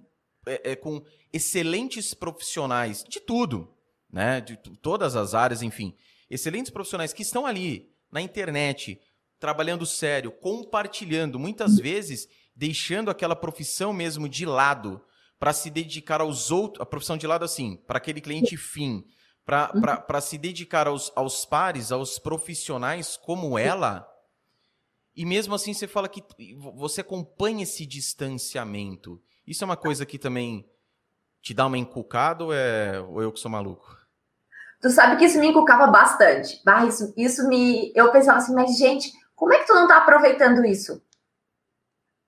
[0.47, 3.73] é, é, com excelentes profissionais de tudo,
[4.11, 5.95] né, de todas as áreas, enfim,
[6.29, 9.01] excelentes profissionais que estão ali na internet,
[9.39, 15.01] trabalhando sério, compartilhando, muitas vezes deixando aquela profissão mesmo de lado
[15.39, 19.05] para se dedicar aos outros, a profissão de lado assim, para aquele cliente fim,
[19.45, 20.21] para uhum.
[20.21, 24.07] se dedicar aos, aos pares, aos profissionais como ela.
[25.15, 26.23] E mesmo assim você fala que
[26.75, 29.21] você acompanha esse distanciamento.
[29.47, 30.69] Isso é uma coisa que também
[31.41, 33.97] te dá uma encucada ou, é, ou eu que sou maluco?
[34.81, 36.61] Tu sabe que isso me encucava bastante.
[36.65, 37.93] Bah, isso, isso me.
[37.97, 41.03] Eu pensava assim, mas gente, como é que tu não tá aproveitando isso?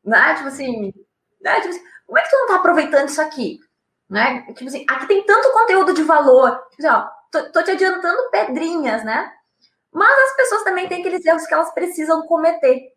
[0.04, 0.34] Né?
[0.34, 0.92] Tipo assim,
[1.40, 1.60] né?
[1.60, 3.60] Tipo assim, como é que tu não tá aproveitando isso aqui?
[4.08, 4.42] Né?
[4.54, 6.60] Tipo assim, aqui tem tanto conteúdo de valor.
[6.70, 9.32] Tipo assim, ó, tô, tô te adiantando pedrinhas, né?
[9.92, 12.92] Mas as pessoas também têm aqueles erros que elas precisam cometer.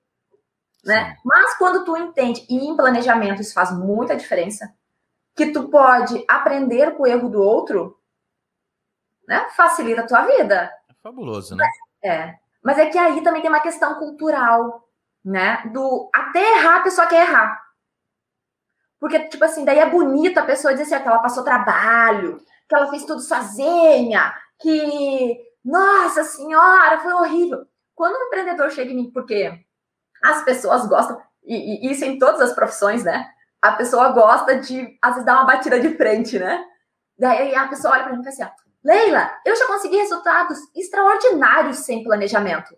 [0.84, 1.16] Né?
[1.24, 4.74] Mas quando tu entende, e em planejamento isso faz muita diferença,
[5.36, 8.00] que tu pode aprender com o erro do outro,
[9.28, 9.48] né?
[9.56, 10.72] Facilita a tua vida.
[10.90, 11.66] É fabuloso, né?
[12.04, 12.34] É.
[12.64, 14.88] Mas é que aí também tem uma questão cultural,
[15.24, 15.62] né?
[15.72, 17.63] Do até errar, a pessoa quer errar.
[19.04, 22.38] Porque, tipo assim, daí é bonito a pessoa dizer assim, que ela passou trabalho,
[22.70, 27.66] que ela fez tudo sozinha, que, nossa senhora, foi horrível.
[27.94, 29.60] Quando um empreendedor chega em mim, porque
[30.24, 33.30] as pessoas gostam, e, e isso em todas as profissões, né?
[33.62, 36.64] A pessoa gosta de, às vezes, dar uma batida de frente, né?
[37.20, 40.60] Daí a pessoa olha para mim e fala assim, ó, Leila, eu já consegui resultados
[40.74, 42.74] extraordinários sem planejamento.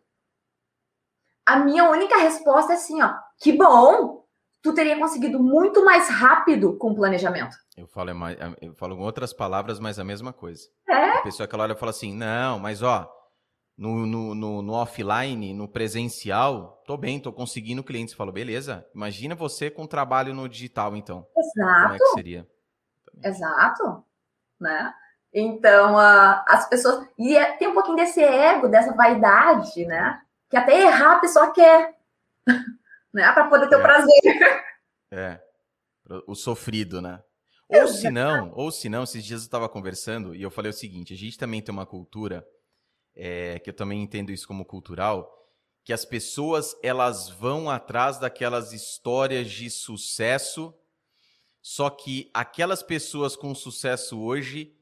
[1.45, 4.24] A minha única resposta é assim, ó, que bom,
[4.65, 7.55] tu teria conseguido muito mais rápido com planejamento.
[7.77, 8.09] Eu falo,
[8.59, 10.67] eu falo com outras palavras, mas a mesma coisa.
[10.89, 11.19] É?
[11.19, 13.07] A pessoa que ela olha e fala assim, não, mas ó,
[13.77, 18.15] no, no, no, no, offline, no presencial, tô bem, tô conseguindo clientes.
[18.15, 21.27] Falo, beleza, imagina você com trabalho no digital, então.
[21.37, 21.83] Exato.
[21.83, 22.47] Como é que seria?
[23.23, 24.03] Exato.
[24.59, 24.93] Né?
[25.31, 27.07] Então, uh, as pessoas.
[27.19, 30.19] E é, tem um pouquinho desse ego, dessa vaidade, né?
[30.49, 31.93] Que até errar a pessoa quer.
[33.15, 33.31] Né?
[33.31, 33.77] Para poder ter é.
[33.77, 34.65] o prazer.
[35.11, 35.41] É.
[36.27, 37.23] O sofrido, né?
[37.67, 40.73] Ou se não, ou se não, esses dias eu estava conversando e eu falei o
[40.73, 42.47] seguinte: a gente também tem uma cultura,
[43.15, 45.31] é, que eu também entendo isso como cultural,
[45.83, 50.75] que as pessoas elas vão atrás daquelas histórias de sucesso,
[51.59, 54.77] só que aquelas pessoas com sucesso hoje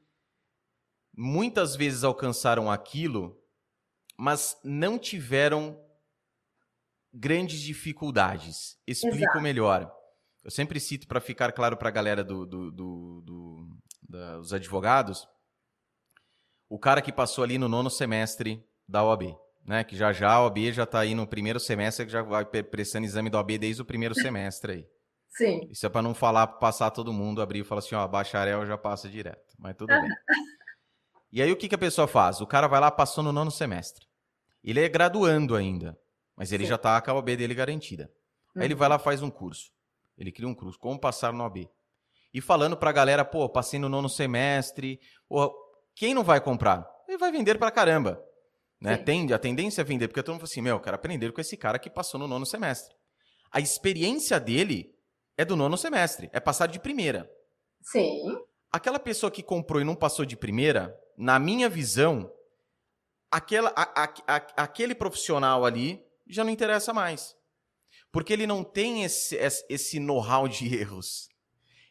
[1.16, 3.40] muitas vezes alcançaram aquilo,
[4.18, 5.83] mas não tiveram
[7.14, 8.76] grandes dificuldades.
[8.86, 9.40] Explico Exato.
[9.40, 9.94] melhor.
[10.42, 13.68] Eu sempre cito para ficar claro para a galera do, do, do, do
[14.06, 15.26] da, dos advogados,
[16.68, 19.84] o cara que passou ali no nono semestre da OAB, né?
[19.84, 23.06] Que já já a OAB já está aí no primeiro semestre, que já vai prestando
[23.06, 24.88] exame da OAB desde o primeiro semestre aí.
[25.30, 25.66] Sim.
[25.70, 28.78] Isso é para não falar, passar todo mundo, abrir e falar assim, ó, bacharel já
[28.78, 29.54] passa direto.
[29.58, 30.08] Mas tudo bem.
[31.32, 32.40] E aí o que, que a pessoa faz?
[32.40, 34.06] O cara vai lá, passou no nono semestre.
[34.62, 35.98] Ele é graduando ainda,
[36.36, 36.70] mas ele Sim.
[36.70, 38.10] já está com a OAB dele garantida.
[38.54, 38.62] Uhum.
[38.62, 39.70] Aí ele vai lá faz um curso.
[40.16, 41.68] Ele cria um curso, como passar no OAB.
[42.32, 45.00] E falando para a galera, pô, passei no nono semestre.
[45.28, 45.54] Pô,
[45.94, 46.88] quem não vai comprar?
[47.08, 48.22] Ele vai vender para caramba.
[48.80, 48.96] Né?
[48.96, 51.40] Tende, a tendência é vender, porque todo mundo fala assim, meu, eu quero aprender com
[51.40, 52.94] esse cara que passou no nono semestre.
[53.50, 54.94] A experiência dele
[55.36, 57.30] é do nono semestre, é passar de primeira.
[57.80, 58.36] Sim.
[58.70, 62.30] Aquela pessoa que comprou e não passou de primeira, na minha visão,
[63.30, 67.36] aquela, a, a, a, aquele profissional ali já não interessa mais.
[68.10, 69.36] Porque ele não tem esse,
[69.68, 71.28] esse know-how de erros,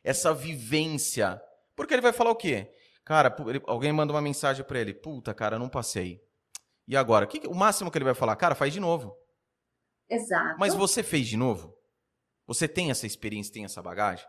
[0.03, 1.41] essa vivência.
[1.75, 2.71] Porque ele vai falar o quê?
[3.03, 6.21] Cara, alguém manda uma mensagem para ele: Puta, cara, não passei.
[6.87, 7.27] E agora?
[7.47, 9.15] O máximo que ele vai falar, cara, faz de novo.
[10.09, 10.57] Exato.
[10.59, 11.75] Mas você fez de novo?
[12.45, 14.25] Você tem essa experiência, tem essa bagagem?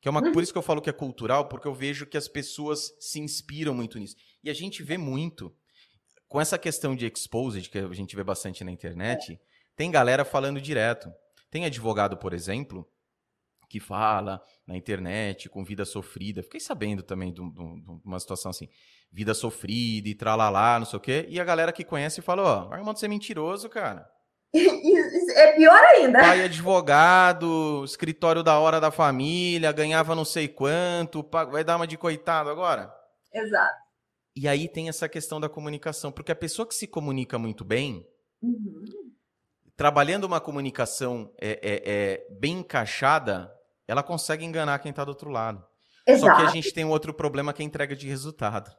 [0.00, 2.16] Que é uma, por isso que eu falo que é cultural, porque eu vejo que
[2.16, 4.16] as pessoas se inspiram muito nisso.
[4.42, 5.54] E a gente vê muito.
[6.34, 9.38] Com essa questão de exposed, que a gente vê bastante na internet, é.
[9.76, 11.08] tem galera falando direto.
[11.48, 12.84] Tem advogado, por exemplo,
[13.70, 16.42] que fala na internet com vida sofrida.
[16.42, 18.68] Fiquei sabendo também de, uma situação assim,
[19.12, 21.24] vida sofrida e tralalá, não sei o quê.
[21.28, 24.04] E a galera que conhece fala, ó, oh, irmão de ser mentiroso, cara.
[25.36, 26.18] É pior ainda.
[26.18, 31.96] Pai advogado, escritório da hora da família, ganhava não sei quanto, vai dar uma de
[31.96, 32.92] coitado agora?
[33.32, 33.83] Exato.
[34.36, 38.06] E aí tem essa questão da comunicação, porque a pessoa que se comunica muito bem,
[38.42, 39.12] uhum.
[39.76, 43.52] trabalhando uma comunicação é, é, é, bem encaixada,
[43.86, 45.64] ela consegue enganar quem está do outro lado.
[46.06, 46.26] Exato.
[46.26, 48.74] Só que a gente tem um outro problema que é a entrega de resultado.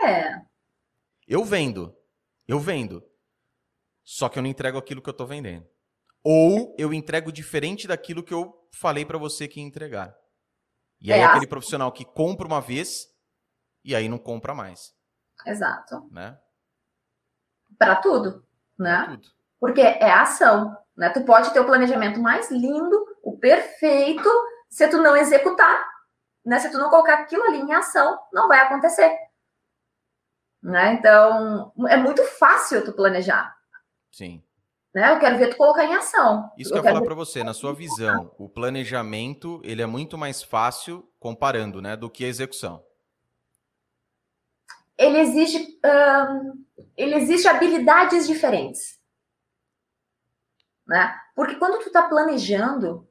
[0.00, 0.34] É.
[1.26, 1.96] Eu vendo,
[2.46, 3.02] eu vendo.
[4.04, 5.66] Só que eu não entrego aquilo que eu estou vendendo.
[6.22, 10.14] Ou eu entrego diferente daquilo que eu falei para você que ia entregar.
[11.00, 13.09] E aí é aquele profissional que compra uma vez
[13.84, 14.94] e aí não compra mais.
[15.46, 16.08] Exato.
[16.10, 16.38] Né?
[17.78, 18.44] Para tudo,
[18.78, 19.06] né?
[19.08, 19.28] Tudo.
[19.58, 21.10] Porque é ação, né?
[21.10, 24.28] Tu pode ter o planejamento mais lindo, o perfeito,
[24.68, 25.86] se tu não executar,
[26.44, 26.58] né?
[26.58, 29.16] Se tu não colocar aquilo ali em ação, não vai acontecer.
[30.62, 30.94] Né?
[30.94, 33.56] Então, é muito fácil tu planejar.
[34.10, 34.42] Sim.
[34.94, 35.10] Né?
[35.12, 36.50] Eu quero ver tu colocar em ação.
[36.58, 40.18] Isso que eu, eu falar para você, na sua visão, o planejamento ele é muito
[40.18, 42.84] mais fácil comparando, né, do que a execução.
[45.00, 49.00] Ele exige, um, ele exige habilidades diferentes,
[50.86, 51.18] né?
[51.34, 53.08] Porque quando tu está planejando,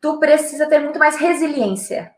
[0.00, 2.12] tu precisa ter muito mais resiliência,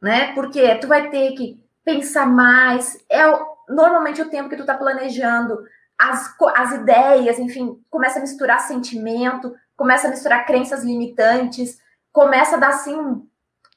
[0.00, 0.34] né?
[0.34, 3.02] Porque tu vai ter que pensar mais.
[3.08, 3.22] É
[3.66, 5.64] normalmente o tempo que tu está planejando
[5.98, 11.80] as, as ideias, enfim, começa a misturar sentimento, começa a misturar crenças limitantes,
[12.12, 13.26] começa a dar assim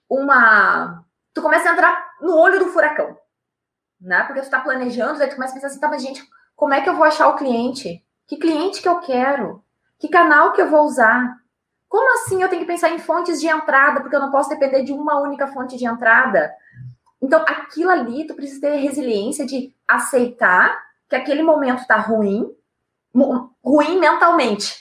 [0.10, 1.06] uma.
[1.34, 3.18] Tu começa a entrar no olho do furacão,
[4.00, 4.24] né?
[4.24, 6.24] Porque tu tá planejando, tu começa a pensar assim, tá, mas gente,
[6.56, 8.04] como é que eu vou achar o cliente?
[8.28, 9.64] Que cliente que eu quero?
[10.00, 11.38] Que canal que eu vou usar?
[11.88, 14.84] Como assim eu tenho que pensar em fontes de entrada, porque eu não posso depender
[14.84, 16.54] de uma única fonte de entrada?
[17.22, 20.78] Então, aquilo ali, tu precisa ter resiliência de aceitar
[21.10, 22.54] que aquele momento tá ruim,
[23.64, 24.78] ruim mentalmente.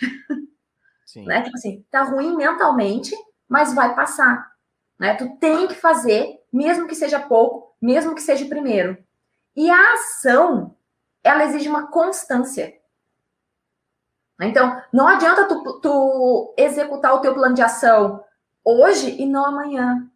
[1.06, 1.24] Sim.
[1.24, 1.42] Né?
[1.42, 3.14] Tipo assim, tá ruim mentalmente,
[3.48, 4.50] mas vai passar.
[4.98, 5.14] Né?
[5.14, 8.96] Tu tem que fazer, mesmo que seja pouco, mesmo que seja primeiro.
[9.56, 10.76] E a ação,
[11.24, 12.72] ela exige uma constância.
[14.40, 18.24] Então, não adianta tu, tu executar o teu plano de ação
[18.64, 20.08] hoje e não amanhã.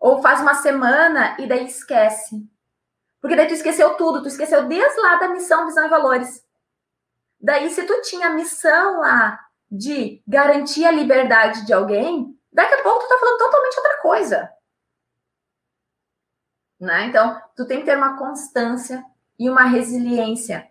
[0.00, 2.42] Ou faz uma semana e daí esquece.
[3.20, 6.42] Porque daí tu esqueceu tudo, tu esqueceu desde lá da missão, visão e valores.
[7.38, 9.38] Daí, se tu tinha a missão lá
[9.70, 14.55] de garantir a liberdade de alguém, daqui a pouco tu tá falando totalmente outra coisa.
[16.78, 17.06] Né?
[17.06, 19.02] Então, tu tem que ter uma constância
[19.38, 20.68] e uma resiliência.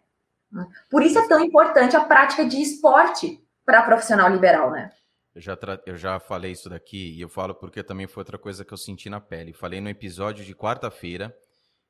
[0.90, 4.92] Por isso é tão importante a prática de esporte para profissional liberal, né?
[5.34, 8.64] Eu já, eu já falei isso daqui e eu falo porque também foi outra coisa
[8.64, 9.52] que eu senti na pele.
[9.52, 11.36] Falei no episódio de quarta-feira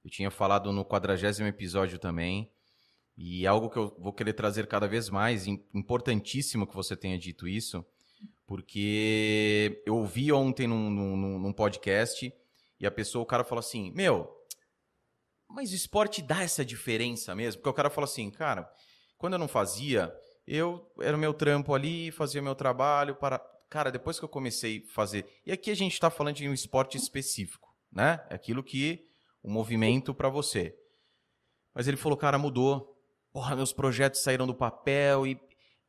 [0.06, 2.52] eu tinha falado no quadragésimo episódio também.
[3.18, 7.48] E algo que eu vou querer trazer cada vez mais, importantíssimo que você tenha dito
[7.48, 7.84] isso,
[8.46, 12.32] porque eu ouvi ontem num, num, num podcast
[12.80, 14.30] e a pessoa, o cara falou assim: Meu,
[15.50, 17.62] mas o esporte dá essa diferença mesmo?
[17.62, 18.70] Porque o cara falou assim, cara,
[19.18, 20.14] quando eu não fazia,
[20.46, 23.40] eu era o meu trampo ali, fazia meu trabalho para.
[23.70, 25.26] Cara, depois que eu comecei a fazer.
[25.46, 28.26] E aqui a gente está falando de um esporte específico, né?
[28.30, 29.06] É aquilo que
[29.42, 30.74] o movimento para você.
[31.74, 32.94] Mas ele falou, cara, mudou.
[33.34, 35.38] Porra, meus projetos saíram do papel e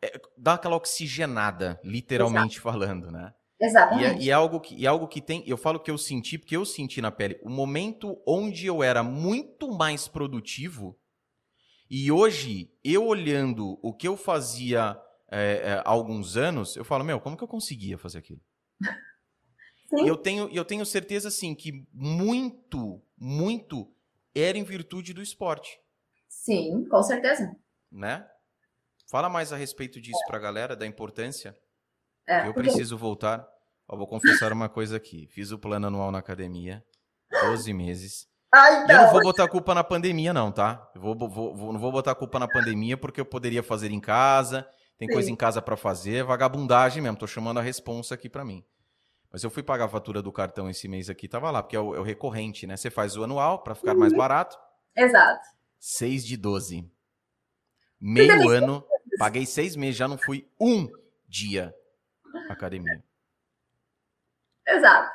[0.03, 2.63] é, dá aquela oxigenada, literalmente Exato.
[2.63, 3.33] falando, né?
[3.61, 4.19] Exatamente.
[4.19, 5.43] E é, e é, algo que, e é algo que tem.
[5.47, 7.39] Eu falo que eu senti, porque eu senti na pele.
[7.43, 10.99] O momento onde eu era muito mais produtivo,
[11.89, 15.01] e hoje, eu olhando o que eu fazia
[15.31, 18.41] é, é, há alguns anos, eu falo, meu, como que eu conseguia fazer aquilo?
[19.89, 20.09] Sim.
[20.09, 23.89] Eu tenho, eu tenho certeza, assim, que muito, muito
[24.35, 25.81] era em virtude do esporte.
[26.29, 27.57] Sim, com certeza.
[27.91, 28.29] Né?
[29.09, 30.27] Fala mais a respeito disso é.
[30.27, 31.57] para a galera, da importância.
[32.27, 32.69] É, eu porque...
[32.69, 33.47] preciso voltar.
[33.91, 35.29] Eu vou confessar uma coisa aqui.
[35.29, 36.85] Fiz o plano anual na academia,
[37.43, 38.27] 12 meses.
[38.53, 38.89] Ai, não.
[38.89, 40.91] E eu não vou botar a culpa na pandemia, não, tá?
[40.95, 43.91] Eu vou, vou, vou, não vou botar a culpa na pandemia porque eu poderia fazer
[43.91, 44.69] em casa,
[44.99, 45.15] tem Sim.
[45.15, 47.17] coisa em casa para fazer, vagabundagem mesmo.
[47.17, 48.65] Tô chamando a responsa aqui para mim.
[49.31, 51.81] Mas eu fui pagar a fatura do cartão esse mês aqui, tava lá, porque é
[51.81, 52.77] o, é o recorrente, né?
[52.77, 54.01] Você faz o anual para ficar uhum.
[54.01, 54.57] mais barato.
[54.97, 55.47] Exato.
[55.79, 56.91] 6 de 12.
[58.01, 58.85] Meio ano,
[59.19, 60.89] paguei seis meses, já não fui um
[61.29, 61.75] dia
[62.49, 63.03] academia.
[64.67, 65.11] Exato.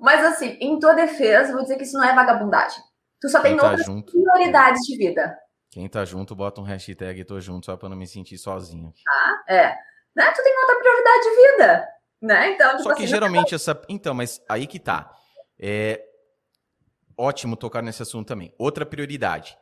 [0.00, 2.82] Mas assim, em tua defesa, vou dizer que isso não é vagabundagem.
[3.20, 5.38] Tu só Quem tem tá outras junto, prioridades de vida.
[5.70, 8.92] Quem tá junto, bota um hashtag tô junto, só pra não me sentir sozinho.
[9.08, 9.68] Ah, é.
[10.14, 10.30] Né?
[10.32, 11.88] Tu tem outra prioridade de vida.
[12.22, 12.50] Né?
[12.52, 13.56] Então, tipo Só que assim, geralmente não...
[13.56, 13.82] essa.
[13.88, 15.14] Então, mas aí que tá.
[15.58, 16.02] É
[17.16, 18.54] ótimo tocar nesse assunto também.
[18.58, 19.56] Outra prioridade.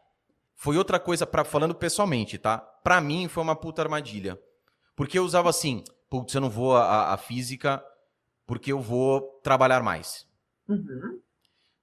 [0.54, 2.58] Foi outra coisa, para falando pessoalmente, tá?
[2.58, 4.38] Para mim foi uma puta armadilha.
[4.96, 5.82] Porque eu usava assim,
[6.14, 7.84] putz, eu não vou a, a física
[8.46, 10.28] porque eu vou trabalhar mais.
[10.68, 11.20] Uhum.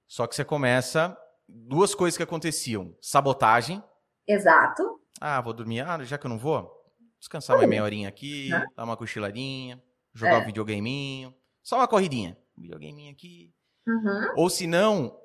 [0.06, 1.16] Só que você começa.
[1.46, 3.82] Duas coisas que aconteciam: sabotagem.
[4.26, 5.00] Exato.
[5.20, 5.80] Ah, vou dormir.
[5.80, 6.70] Ah, já que eu não vou,
[7.18, 8.64] descansar uma meia horinha aqui, uhum.
[8.74, 9.82] dar uma cochiladinha
[10.14, 10.38] jogar é.
[10.38, 13.52] um videogameinho, só uma corridinha, um videogameinho aqui.
[13.86, 14.32] Uhum.
[14.36, 15.18] Ou se não,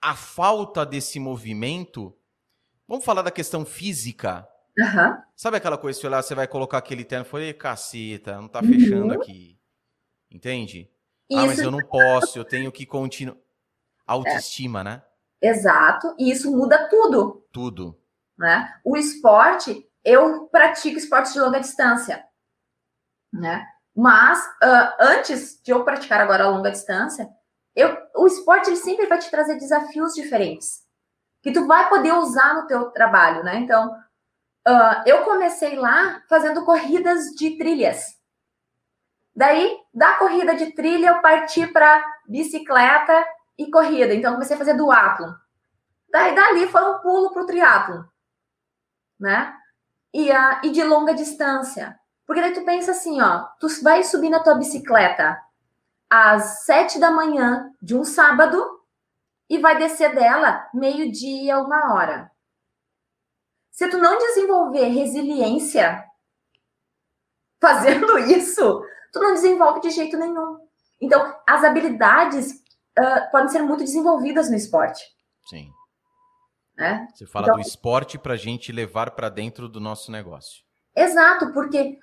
[0.00, 2.16] a falta desse movimento.
[2.86, 4.48] Vamos falar da questão física.
[4.78, 5.22] Uhum.
[5.34, 8.62] Sabe aquela coisa, se lá, você vai colocar aquele terno e falei, caceta, não tá
[8.62, 9.20] fechando uhum.
[9.20, 9.58] aqui.
[10.30, 10.90] Entende?
[11.28, 11.40] Isso.
[11.40, 13.36] Ah, mas eu não posso, eu tenho que continuar.
[14.06, 14.84] Autoestima, é.
[14.84, 15.02] né?
[15.42, 17.46] Exato, e isso muda tudo.
[17.52, 18.00] Tudo.
[18.36, 18.72] né?
[18.84, 22.24] O esporte, eu pratico esportes de longa distância,
[23.32, 23.66] né?
[23.94, 27.28] Mas uh, antes de eu praticar agora a longa distância,
[27.74, 30.86] eu, o esporte ele sempre vai te trazer desafios diferentes
[31.42, 33.58] que tu vai poder usar no teu trabalho, né?
[33.58, 33.94] Então,
[34.66, 38.16] uh, eu comecei lá fazendo corridas de trilhas.
[39.34, 43.24] Daí, da corrida de trilha, eu parti para bicicleta
[43.56, 44.14] e corrida.
[44.14, 45.34] Então, comecei a fazer duatlo.
[46.10, 48.04] Daí, dali foi um pulo para o triatlo,
[49.18, 49.54] né?
[50.12, 51.98] E, uh, e de longa distância.
[52.26, 55.40] Porque daí tu pensa assim, ó, tu vai subir na tua bicicleta
[56.10, 58.62] às sete da manhã de um sábado
[59.48, 62.30] e vai descer dela meio-dia, uma hora.
[63.78, 66.04] Se tu não desenvolver resiliência
[67.60, 70.58] fazendo isso, tu não desenvolve de jeito nenhum.
[71.00, 72.54] Então, as habilidades
[72.98, 75.04] uh, podem ser muito desenvolvidas no esporte.
[75.48, 75.70] Sim.
[76.76, 77.06] É?
[77.14, 80.64] Você fala então, do esporte para a gente levar para dentro do nosso negócio.
[80.92, 82.00] Exato, porque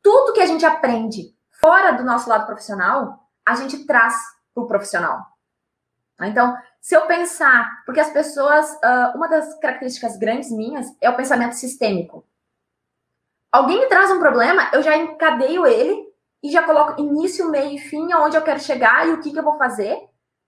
[0.00, 4.14] tudo que a gente aprende fora do nosso lado profissional, a gente traz
[4.54, 5.26] para o profissional.
[6.20, 6.56] Então,
[6.86, 11.56] se eu pensar, porque as pessoas, uh, uma das características grandes minhas é o pensamento
[11.56, 12.24] sistêmico.
[13.50, 16.00] Alguém me traz um problema, eu já encadeio ele
[16.40, 19.38] e já coloco início, meio e fim, aonde eu quero chegar e o que, que
[19.40, 19.98] eu vou fazer.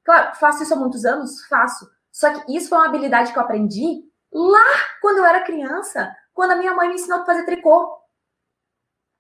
[0.05, 1.45] Claro, faço isso há muitos anos?
[1.49, 1.91] Faço.
[2.12, 4.64] Só que isso foi uma habilidade que eu aprendi lá
[5.03, 7.99] quando eu era criança, quando a minha mãe me ensinou a fazer tricô.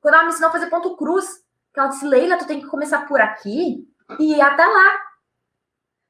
[0.00, 1.26] Quando ela me ensinou a fazer ponto cruz.
[1.76, 5.07] Ela disse, Leila, tu tem que começar por aqui e ir até lá.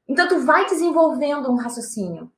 [0.09, 2.33] Então, tu vai desenvolvendo um raciocínio.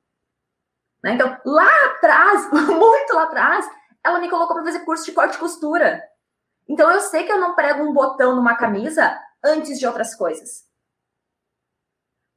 [1.03, 1.13] Né?
[1.13, 3.65] Então, lá atrás, muito lá atrás,
[4.03, 6.03] ela me colocou para fazer curso de corte e costura.
[6.67, 10.69] Então, eu sei que eu não prego um botão numa camisa antes de outras coisas.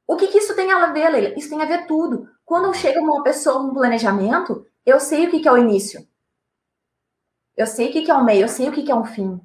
[0.07, 1.37] O que, que isso tem a ver, Leila?
[1.37, 2.29] Isso tem a ver tudo.
[2.45, 6.07] Quando chega uma pessoa um planejamento, eu sei o que, que é o início.
[7.57, 9.05] Eu sei o que, que é o meio, eu sei o que, que é um
[9.05, 9.41] fim.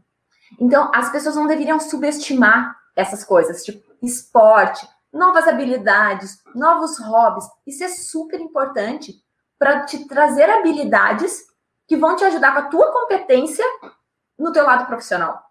[0.60, 7.44] Então, as pessoas não deveriam subestimar essas coisas, tipo esporte, novas habilidades, novos hobbies.
[7.66, 9.14] Isso é super importante
[9.58, 11.42] para te trazer habilidades
[11.86, 13.64] que vão te ajudar com a tua competência
[14.38, 15.42] no teu lado profissional.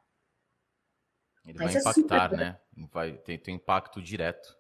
[1.46, 2.60] Ele vai é impactar, é né?
[2.92, 4.58] Vai ter, ter impacto direto.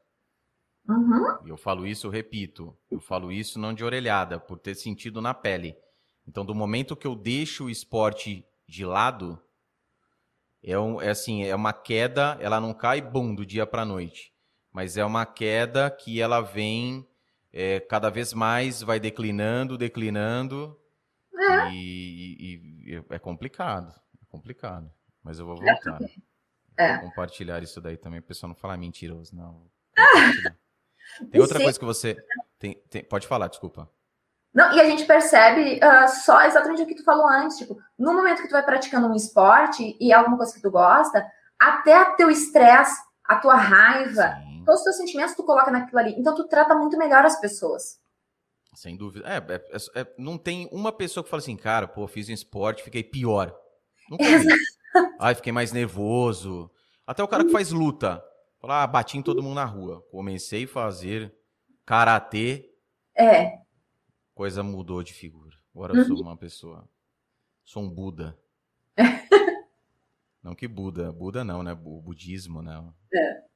[0.87, 1.37] Uhum.
[1.45, 2.77] Eu falo isso, eu repito.
[2.89, 5.77] Eu falo isso não de orelhada, por ter sentido na pele.
[6.27, 9.41] Então, do momento que eu deixo o esporte de lado,
[10.63, 14.33] é, um, é assim, é uma queda, ela não cai, bum, do dia para noite
[14.71, 17.07] mas é uma queda que ela vem
[17.51, 20.79] é, cada vez mais, vai declinando, declinando,
[21.39, 21.71] é.
[21.71, 24.91] E, e, e, é complicado, é complicado.
[25.23, 25.99] Mas eu vou voltar.
[26.77, 26.97] É.
[26.97, 29.69] Vou compartilhar isso daí também, o pessoal não falar mentiroso, não.
[31.31, 31.63] Tem outra Sim.
[31.63, 32.15] coisa que você.
[32.57, 33.89] Tem, tem, pode falar, desculpa.
[34.53, 38.13] Não, e a gente percebe uh, só exatamente o que tu falou antes, tipo, no
[38.13, 41.25] momento que tu vai praticando um esporte e alguma coisa que tu gosta,
[41.59, 46.15] até teu estresse, a tua raiva, Sim todos os teus sentimentos tu coloca naquilo ali.
[46.17, 47.99] Então tu trata muito melhor as pessoas.
[48.75, 49.27] Sem dúvida.
[49.27, 52.33] É, é, é, é não tem uma pessoa que fala assim, cara, pô, fiz um
[52.33, 53.57] esporte, fiquei pior.
[54.09, 54.23] Nunca.
[55.19, 56.69] Ai, fiquei mais nervoso.
[57.05, 58.23] Até o cara que faz luta.
[58.59, 60.05] Fala, ah, bati em todo mundo na rua.
[60.11, 61.33] Comecei a fazer
[61.83, 62.71] karatê.
[63.17, 63.59] É.
[64.35, 65.57] Coisa mudou de figura.
[65.73, 66.21] Agora eu sou uhum.
[66.23, 66.87] uma pessoa.
[67.63, 68.37] Sou um Buda.
[70.43, 71.11] não que Buda.
[71.11, 71.73] Buda não, né?
[71.73, 72.83] O budismo, né?
[73.13, 73.48] É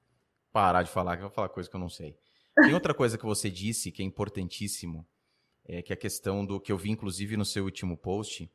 [0.53, 2.15] parar de falar, que eu vou falar coisa que eu não sei.
[2.55, 5.05] Tem outra coisa que você disse que é importantíssimo,
[5.65, 8.49] é que é a questão do que eu vi, inclusive, no seu último post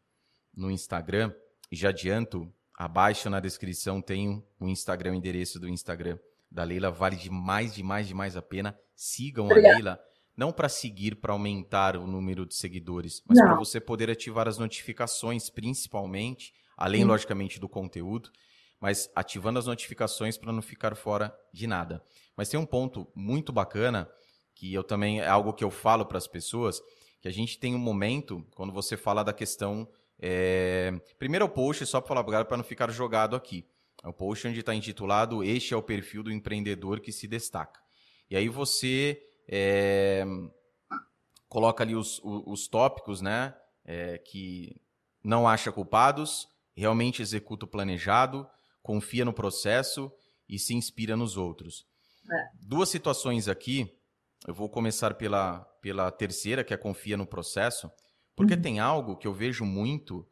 [0.55, 1.35] no Instagram,
[1.71, 6.19] e já adianto, abaixo na descrição tem o Instagram, o endereço do Instagram
[6.51, 8.79] da Leila, vale demais, demais, demais a pena.
[8.95, 9.69] Sigam Obrigada.
[9.69, 10.01] a Leila,
[10.37, 14.57] não para seguir, para aumentar o número de seguidores, mas para você poder ativar as
[14.57, 17.09] notificações, principalmente, além, Sim.
[17.09, 18.31] logicamente, do conteúdo
[18.81, 22.03] mas ativando as notificações para não ficar fora de nada.
[22.37, 24.09] Mas tem um ponto muito bacana
[24.55, 26.81] que eu também é algo que eu falo para as pessoas,
[27.21, 29.89] que a gente tem um momento quando você fala da questão
[30.21, 30.93] é...
[31.19, 33.67] primeiro é o post só para falar para não ficar jogado aqui.
[34.03, 37.81] É o post onde está intitulado Este é o perfil do empreendedor que se destaca.
[38.31, 40.25] E aí você é...
[41.49, 43.55] coloca ali os, os, os tópicos, né?
[43.85, 44.77] É, que
[45.25, 48.47] não acha culpados, realmente executa o planejado,
[48.89, 50.11] confia no processo
[50.49, 51.85] e se inspira nos outros.
[52.33, 52.49] É.
[52.59, 53.95] Duas situações aqui.
[54.47, 57.91] Eu vou começar pela, pela terceira, que é confia no processo,
[58.35, 58.63] porque uhum.
[58.63, 60.27] tem algo que eu vejo muito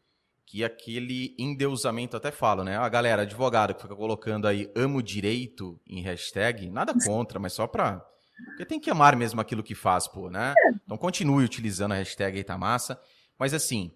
[0.46, 2.78] que aquele endeusamento até falo, né?
[2.78, 7.66] A galera, advogado que fica colocando aí amo direito em hashtag, nada contra, mas só
[7.66, 8.02] para
[8.46, 10.54] porque tem que amar mesmo aquilo que faz, pô, né?
[10.56, 10.70] É.
[10.84, 12.98] Então continue utilizando a hashtag aí tá massa,
[13.38, 13.90] Mas assim,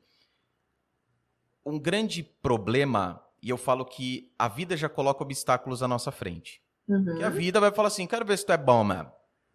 [1.64, 6.62] um grande problema, e eu falo que a vida já coloca obstáculos à nossa frente.
[6.88, 7.16] Uhum.
[7.16, 9.10] Que a vida vai falar assim: quero ver se tu é bom mesmo.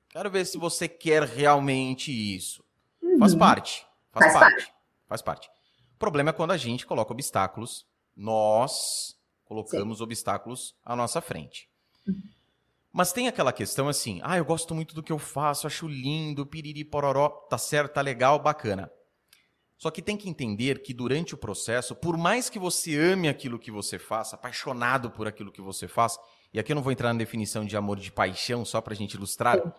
[0.09, 2.63] Quero ver se você quer realmente isso.
[3.01, 3.19] Uhum.
[3.19, 3.85] Faz parte.
[4.11, 4.73] Faz, Faz parte.
[5.07, 5.49] Faz parte.
[5.93, 11.69] O problema é quando a gente coloca obstáculos, nós colocamos obstáculos à nossa frente.
[12.07, 12.21] Uhum.
[12.91, 16.45] Mas tem aquela questão assim, ah, eu gosto muito do que eu faço, acho lindo,
[16.45, 18.89] piriri pororó, tá certo, tá legal, bacana.
[19.77, 23.59] Só que tem que entender que durante o processo, por mais que você ame aquilo
[23.59, 26.17] que você faz, apaixonado por aquilo que você faz,
[26.53, 29.15] e aqui eu não vou entrar na definição de amor de paixão, só pra gente
[29.15, 29.71] ilustrar, Sim.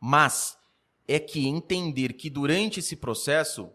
[0.00, 0.56] mas
[1.06, 3.70] é que entender que durante esse processo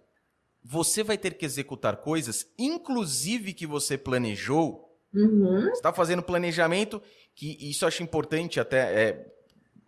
[0.63, 4.85] você vai ter que executar coisas, inclusive que você planejou.
[5.13, 5.61] Uhum.
[5.61, 7.01] Você está fazendo planejamento,
[7.33, 9.03] que isso eu acho importante até.
[9.09, 9.33] É,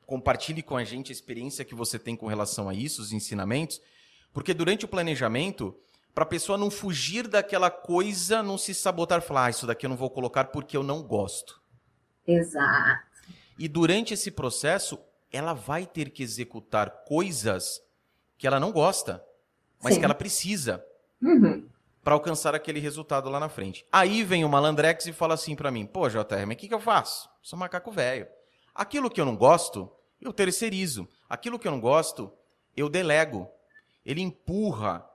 [0.05, 3.79] compartilhe com a gente a experiência que você tem com relação a isso, os ensinamentos,
[4.33, 5.75] porque durante o planejamento,
[6.13, 9.89] para a pessoa não fugir daquela coisa, não se sabotar, falar, ah, isso daqui eu
[9.89, 11.61] não vou colocar porque eu não gosto.
[12.27, 13.07] Exato.
[13.57, 14.99] E durante esse processo,
[15.31, 17.81] ela vai ter que executar coisas
[18.37, 19.23] que ela não gosta,
[19.81, 19.99] mas Sim.
[19.99, 20.83] que ela precisa
[21.21, 21.67] Uhum.
[22.03, 23.85] para alcançar aquele resultado lá na frente.
[23.91, 26.73] Aí vem o malandrex e fala assim para mim: "Pô, JR, mas o que, que
[26.73, 27.29] eu faço?
[27.41, 28.27] Sou macaco velho.
[28.73, 31.07] Aquilo que eu não gosto, eu terceirizo.
[31.29, 32.31] Aquilo que eu não gosto,
[32.77, 33.49] eu delego.
[34.09, 35.07] Ele empurra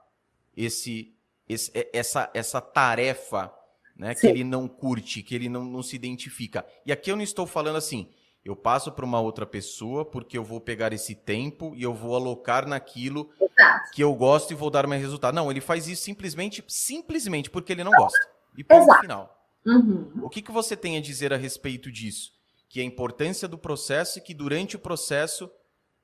[0.55, 1.13] esse,
[1.49, 3.53] esse- é- essa, essa tarefa
[3.97, 6.65] né, que ele não curte, que ele não, não se identifica.
[6.85, 8.09] E aqui eu não estou falando assim,
[8.43, 12.15] eu passo para uma outra pessoa porque eu vou pegar esse tempo e eu vou
[12.15, 13.91] alocar naquilo Exato.
[13.91, 15.33] que eu gosto e vou dar mais resultado.
[15.35, 18.19] Não, ele faz isso simplesmente, simplesmente porque ele não gosta.
[18.57, 19.01] E ponto Exato.
[19.01, 19.31] final.
[19.65, 20.11] Uhum.
[20.23, 22.31] O que, que você tem a dizer a respeito disso?
[22.69, 25.49] Que a importância do processo e que durante o processo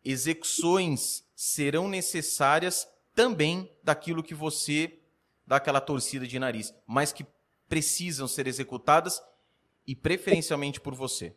[0.03, 4.99] execuções serão necessárias também daquilo que você
[5.43, 7.25] dá aquela torcida de nariz, mas que
[7.67, 9.19] precisam ser executadas
[9.87, 11.35] e preferencialmente por você.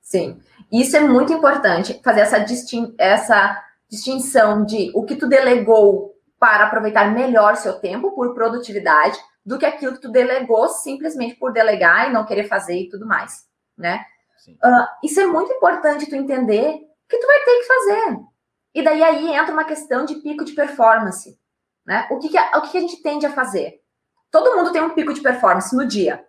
[0.00, 0.40] Sim.
[0.70, 3.60] Isso é muito importante, fazer essa, distin essa
[3.90, 9.66] distinção de o que tu delegou para aproveitar melhor seu tempo por produtividade do que
[9.66, 13.44] aquilo que tu delegou simplesmente por delegar e não querer fazer e tudo mais,
[13.76, 14.04] né?
[14.38, 14.56] Sim.
[15.02, 18.35] Isso é muito importante tu entender que tu vai ter que fazer.
[18.76, 21.40] E daí aí entra uma questão de pico de performance,
[21.86, 22.06] né?
[22.10, 23.82] O que, que a, o que, que a gente tende a fazer?
[24.30, 26.22] Todo mundo tem um pico de performance no dia.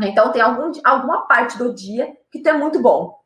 [0.00, 3.20] Então tem algum, alguma parte do dia que tu é muito bom.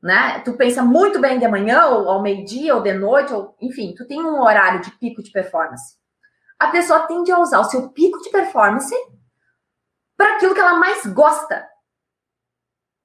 [0.00, 0.38] Né?
[0.44, 4.06] Tu pensa muito bem de manhã, ou ao meio-dia, ou de noite, ou enfim, tu
[4.06, 5.98] tem um horário de pico de performance.
[6.60, 8.94] A pessoa tende a usar o seu pico de performance
[10.16, 11.68] para aquilo que ela mais gosta.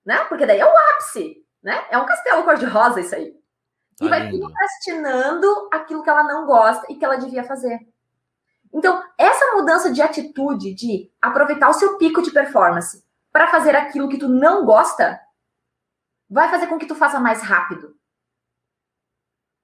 [0.06, 0.24] Né?
[0.26, 1.88] Porque daí é o ápice, né?
[1.90, 3.45] É um castelo cor-de-rosa isso aí.
[3.98, 4.40] Tá e vai lindo.
[4.40, 7.80] procrastinando aquilo que ela não gosta e que ela devia fazer.
[8.74, 14.10] Então, essa mudança de atitude, de aproveitar o seu pico de performance para fazer aquilo
[14.10, 15.20] que tu não gosta,
[16.30, 17.96] vai fazer com que tu faça mais rápido.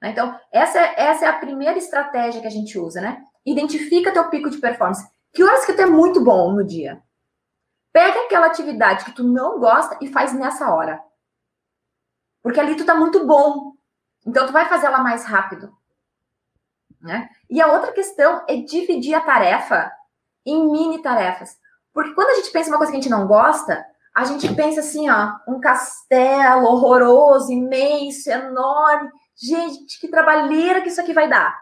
[0.01, 0.11] Né?
[0.11, 3.23] Então, essa é, essa é a primeira estratégia que a gente usa, né?
[3.45, 5.07] Identifica teu pico de performance.
[5.33, 7.01] Que horas que tu é muito bom no dia?
[7.93, 11.03] Pega aquela atividade que tu não gosta e faz nessa hora.
[12.41, 13.70] Porque ali tu tá muito bom.
[14.25, 15.75] Então, tu vai fazer ela mais rápido.
[17.01, 17.29] Né?
[17.49, 19.91] E a outra questão é dividir a tarefa
[20.45, 21.57] em mini tarefas.
[21.93, 24.53] Porque quando a gente pensa em uma coisa que a gente não gosta, a gente
[24.53, 29.09] pensa assim, ó, um castelo horroroso, imenso, enorme.
[29.35, 31.57] Gente, que trabalheira que isso aqui vai dar.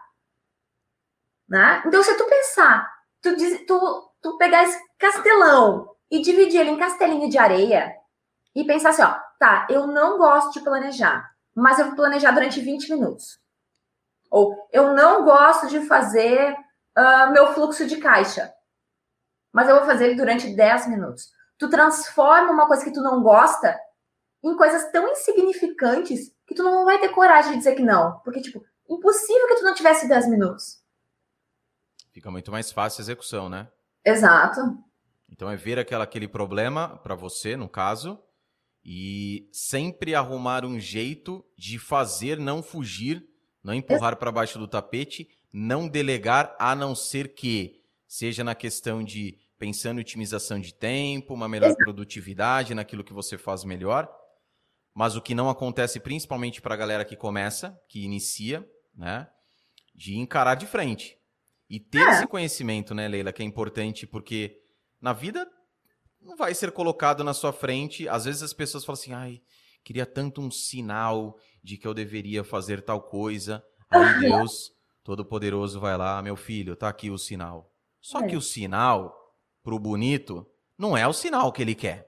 [1.48, 1.82] Né?
[1.86, 2.88] Então, se tu pensar,
[3.22, 7.94] tu, diz, tu, tu pegar esse castelão e dividir ele em castelinho de areia
[8.54, 12.60] e pensar assim, ó, tá, eu não gosto de planejar, mas eu vou planejar durante
[12.60, 13.40] 20 minutos.
[14.30, 16.52] Ou eu não gosto de fazer
[16.96, 18.52] uh, meu fluxo de caixa,
[19.52, 21.30] mas eu vou fazer ele durante 10 minutos.
[21.58, 23.78] Tu transforma uma coisa que tu não gosta
[24.42, 28.18] em coisas tão insignificantes que tu não vai ter coragem de dizer que não.
[28.20, 30.80] Porque, tipo, impossível que tu não tivesse 10 minutos.
[32.12, 33.68] Fica muito mais fácil a execução, né?
[34.04, 34.60] Exato.
[35.28, 38.20] Então é ver aquela, aquele problema para você, no caso,
[38.84, 43.26] e sempre arrumar um jeito de fazer, não fugir,
[43.62, 49.02] não empurrar para baixo do tapete, não delegar, a não ser que seja na questão
[49.02, 54.10] de pensando em otimização de tempo, uma melhor produtividade naquilo que você faz melhor.
[54.94, 58.66] Mas o que não acontece principalmente para a galera que começa, que inicia,
[58.96, 59.28] né?
[59.94, 61.18] De encarar de frente.
[61.68, 62.10] E ter É.
[62.12, 64.58] esse conhecimento, né, Leila, que é importante, porque
[65.00, 65.48] na vida
[66.20, 68.08] não vai ser colocado na sua frente.
[68.08, 69.42] Às vezes as pessoas falam assim, ai,
[69.84, 73.62] queria tanto um sinal de que eu deveria fazer tal coisa.
[73.90, 74.72] Aí Deus
[75.02, 77.72] Todo-Poderoso vai lá, meu filho, tá aqui o sinal.
[78.00, 78.26] Só É.
[78.28, 80.46] que o sinal, pro bonito,
[80.78, 82.06] não é o sinal que ele quer.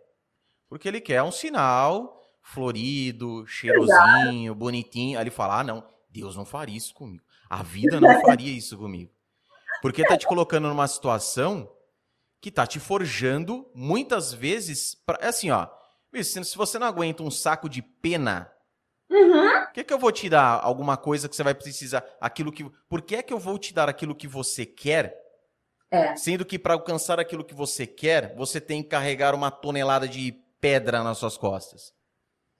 [0.69, 5.19] Porque ele quer um sinal florido, cheirosinho, bonitinho.
[5.19, 7.23] Aí ele fala: ah, não, Deus não faria isso comigo.
[7.49, 9.11] A vida não faria isso comigo.
[9.83, 11.71] Porque tá te colocando numa situação
[12.43, 14.97] que tá te forjando muitas vezes.
[15.07, 15.17] Pra...
[15.21, 15.69] É assim, ó.
[16.23, 18.53] Se você não aguenta um saco de pena
[19.09, 19.65] Uhum.
[19.67, 22.03] por que, que eu vou te dar alguma coisa que você vai precisar?
[22.21, 22.65] Aquilo que.
[22.89, 25.17] Por que é que eu vou te dar aquilo que você quer?
[25.91, 26.17] É.
[26.17, 30.33] Sendo que para alcançar aquilo que você quer, você tem que carregar uma tonelada de
[30.61, 31.93] pedra nas suas costas.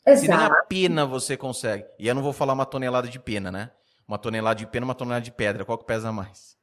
[0.05, 0.55] Se nem Exato.
[0.55, 1.87] a pena você consegue.
[1.99, 3.71] E eu não vou falar uma tonelada de pena, né?
[4.07, 5.65] Uma tonelada de pena, uma tonelada de pedra.
[5.65, 6.57] Qual que pesa mais?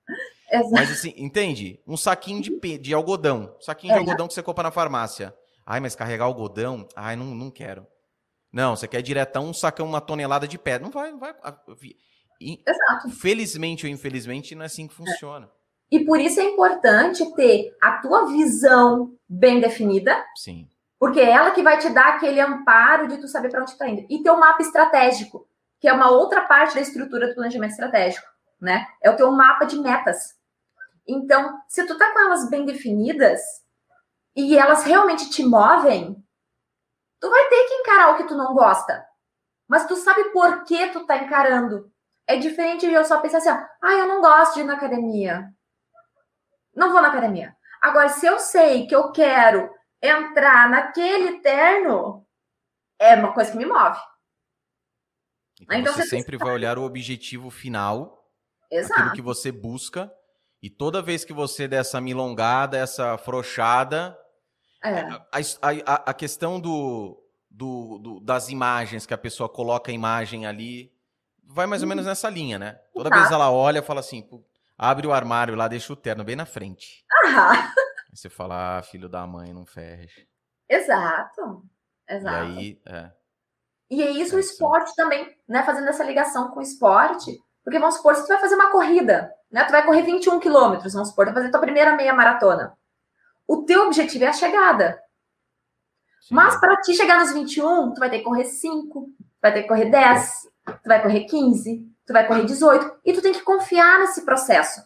[0.52, 0.72] Exato.
[0.72, 1.80] Mas assim, entende?
[1.88, 3.56] Um saquinho de, pe- de algodão.
[3.60, 3.94] Saquinho É.
[3.96, 5.34] de algodão que você compra na farmácia.
[5.66, 6.88] Ai, mas carregar algodão?
[6.96, 7.86] Ai, não, não quero.
[8.52, 10.84] Não, você quer diretão um sacão, uma tonelada de pedra.
[10.84, 11.36] Não vai, não vai.
[11.44, 11.56] Ah,
[12.42, 13.10] e, Exato.
[13.20, 15.50] felizmente ou infelizmente, não é assim que funciona.
[15.92, 20.68] E por isso é importante ter a tua visão bem definida, Sim.
[21.00, 23.78] porque é ela que vai te dar aquele amparo de tu saber para onde tu
[23.78, 24.06] tá indo.
[24.10, 25.48] E ter um mapa estratégico,
[25.80, 28.26] que é uma outra parte da estrutura do planejamento estratégico,
[28.62, 28.86] né?
[29.02, 30.36] É o teu mapa de metas.
[31.10, 33.42] Então, se tu tá com elas bem definidas
[34.36, 36.16] e elas realmente te movem,
[37.20, 39.06] tu vai ter que encarar o que tu não gosta.
[39.68, 41.92] Mas tu sabe por que tu tá encarando.
[42.28, 44.76] É diferente de eu só pensar assim, ó, ah, eu não gosto de ir na
[44.76, 45.52] academia.
[46.76, 47.56] Não vou na academia.
[47.82, 49.70] Agora, se eu sei que eu quero
[50.02, 52.26] entrar naquele terno,
[53.00, 54.00] é uma coisa que me move.
[55.62, 58.26] Então, Então você você sempre vai olhar o objetivo final,
[58.66, 59.12] aquilo Exato.
[59.14, 60.12] que você busca,
[60.62, 64.18] e toda vez que você der essa milongada, essa afrouxada,
[64.84, 65.02] É.
[65.02, 70.46] a, a- a questão do, do- do- das imagens, que a pessoa coloca a imagem
[70.46, 70.92] ali,
[71.44, 72.80] vai mais ou menos nessa linha, né?
[72.94, 73.18] Toda Tá.
[73.20, 74.44] vez ela olha e fala assim, "Pô,
[74.78, 77.04] abre o armário lá, deixa o terno bem na frente.
[77.26, 77.52] Ah,
[78.12, 80.22] Aí você fala, ah, filho da mãe, não fecha.
[80.68, 81.64] exato.
[82.08, 82.52] Exato.
[82.52, 83.12] E aí, é.
[83.92, 84.52] E é isso É, o sim.
[84.52, 85.64] esporte também, né?
[85.64, 87.38] Fazendo essa ligação com o esporte.
[87.64, 89.64] Porque vamos supor, se tu vai fazer uma corrida, né?
[89.66, 92.78] Tu vai correr 21 quilômetros, vamos supor, tu vai fazer tua primeira meia maratona.
[93.48, 95.02] O teu objetivo é a chegada.
[96.22, 96.36] sim.
[96.36, 99.64] Mas para ti chegar nos 21, tu vai ter que correr 5, tu vai ter
[99.64, 103.00] que correr 10, tu vai correr 15, tu vai correr 18.
[103.04, 104.84] E tu tem que confiar nesse processo.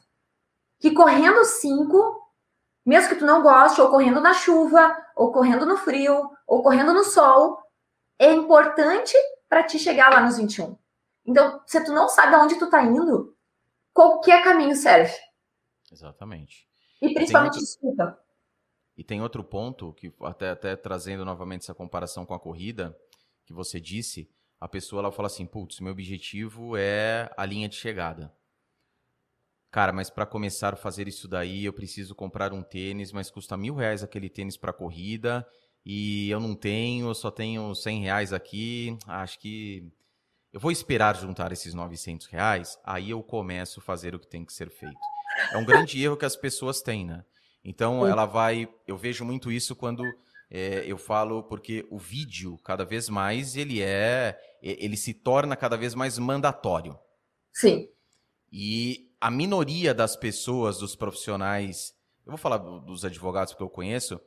[0.80, 2.22] Que correndo 5,
[2.86, 6.94] mesmo que tu não goste, ou correndo na chuva, ou correndo no frio, ou correndo
[6.94, 7.62] no sol,
[8.20, 9.14] é importante
[9.50, 10.78] para ti chegar lá nos 21.
[11.26, 13.33] Então, se tu não sabe aonde tu tá indo,
[13.94, 15.14] qualquer caminho serve.
[15.92, 16.68] Exatamente.
[17.02, 18.20] E principalmente muito- desculpa.
[18.96, 22.96] E tem outro ponto, que até, até trazendo novamente essa comparação com a corrida,
[23.46, 24.30] que você disse,
[24.60, 28.34] a pessoa ela fala assim, putz, meu objetivo é a linha de chegada.
[29.72, 33.58] Cara, mas para começar a fazer isso daí, eu preciso comprar um tênis, mas custa
[33.58, 35.46] mil reais aquele tênis para corrida,
[35.84, 39.92] e eu não tenho, eu só tenho 100 reais aqui, acho que
[40.54, 44.46] eu vou esperar juntar esses 900 reais, aí eu começo a fazer o que tem
[44.46, 45.00] que ser feito.
[45.52, 47.26] É um grande erro que as pessoas têm, né?
[47.66, 48.70] Então ela vai.
[48.88, 50.04] Eu vejo muito isso quando
[50.52, 54.40] é, eu falo, porque o vídeo, cada vez mais, ele é.
[54.62, 56.98] Ele se torna cada vez mais mandatório.
[57.52, 57.90] Sim.
[58.52, 61.94] E a minoria das pessoas, dos profissionais,
[62.26, 64.20] eu vou falar do- dos advogados que eu conheço,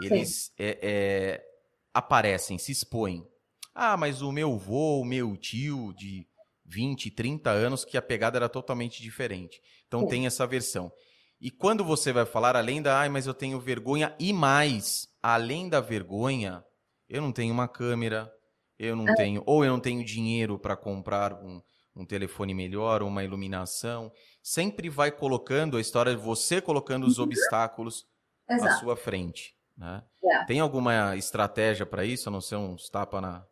[0.00, 1.44] eles é, é,
[1.92, 3.26] aparecem, se expõem.
[3.74, 6.26] Ah, mas o meu avô, o meu tio de
[6.64, 9.60] 20, 30 anos, que a pegada era totalmente diferente.
[9.86, 10.92] Então tem essa versão.
[11.40, 15.68] E quando você vai falar, além da, ai, mas eu tenho vergonha, e mais, além
[15.68, 16.64] da vergonha,
[17.08, 18.32] eu não tenho uma câmera,
[18.78, 21.60] eu não tenho, ou eu não tenho dinheiro para comprar um,
[21.94, 24.10] um telefone melhor, uma iluminação.
[24.42, 28.06] Sempre vai colocando a história de você colocando os obstáculos
[28.48, 28.80] à Exato.
[28.80, 29.54] sua frente.
[29.76, 30.02] Né?
[30.24, 30.44] É.
[30.44, 33.44] Tem alguma estratégia para isso, a não ser uns tapa na,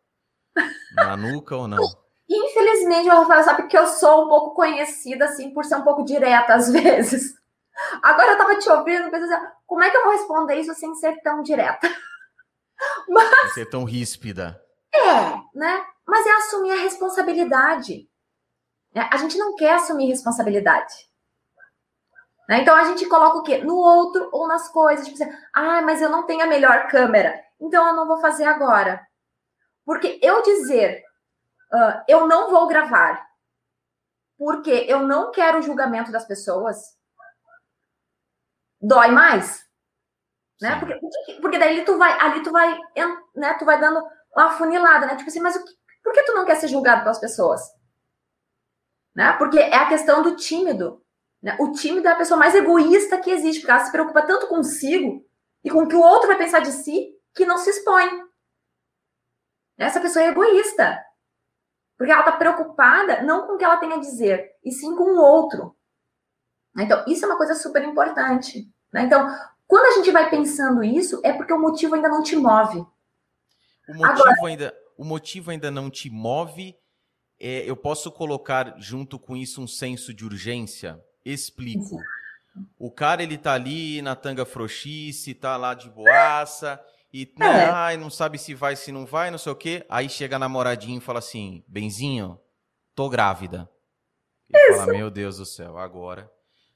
[0.95, 1.83] na nuca ou não?
[2.29, 6.03] Infelizmente, o Rafael sabe que eu sou um pouco conhecida, assim, por ser um pouco
[6.03, 7.33] direta às vezes.
[8.01, 10.93] Agora eu tava te ouvindo, pensando assim, como é que eu vou responder isso sem
[10.95, 11.87] ser tão direta?
[13.43, 14.59] Você é tão ríspida.
[14.93, 15.83] É, né?
[16.07, 18.07] Mas é assumir a responsabilidade.
[18.93, 19.09] né?
[19.11, 20.93] A gente não quer assumir responsabilidade.
[22.47, 22.61] Né?
[22.61, 23.59] Então a gente coloca o quê?
[23.59, 25.07] No outro ou nas coisas.
[25.07, 28.43] Tipo assim, ah, mas eu não tenho a melhor câmera, então eu não vou fazer
[28.45, 29.01] agora.
[29.85, 31.03] Porque eu dizer,
[31.71, 33.27] ah, eu não vou gravar,
[34.37, 36.97] porque eu não quero o julgamento das pessoas,
[38.81, 39.63] dói mais.
[40.61, 40.79] Né?
[40.79, 40.99] Porque,
[41.41, 42.77] porque- daí tu vai, ali tu vai,
[43.35, 43.53] né?
[43.55, 44.01] Tu vai dando
[44.35, 45.15] uma funilada, né?
[45.15, 45.73] Tipo assim, mas o que-
[46.03, 47.61] por que tu não quer ser julgado pelas pessoas?
[49.15, 49.33] né?
[49.33, 50.99] Porque é a questão do tímido.
[51.41, 51.55] Né?
[51.59, 55.23] O tímido é a pessoa mais egoísta que existe, porque ela se preocupa tanto consigo
[55.63, 58.09] e com o que o outro vai pensar de si que não se expõe.
[59.77, 61.03] Essa pessoa é egoísta.
[61.97, 65.03] Porque ela está preocupada não com o que ela tem a dizer, e sim com
[65.03, 65.75] o outro.
[66.77, 68.67] Então, isso é uma coisa super importante.
[68.91, 69.03] Né?
[69.03, 69.27] Então,
[69.67, 72.79] quando a gente vai pensando isso, é porque o motivo ainda não te move.
[73.87, 76.75] O motivo, Agora, ainda, o motivo ainda não te move.
[77.39, 81.03] É, eu posso colocar junto com isso um senso de urgência?
[81.25, 81.99] Explico.
[82.77, 86.79] O cara, ele tá ali na tanga frouxice, tá lá de boaça,
[87.13, 87.39] e é.
[87.39, 89.85] né, ai, não sabe se vai, se não vai, não sei o quê.
[89.87, 92.39] Aí chega a namoradinha e fala assim: Benzinho,
[92.95, 93.69] tô grávida.
[94.51, 94.79] Ele Isso.
[94.79, 96.31] fala: Meu Deus do céu, agora.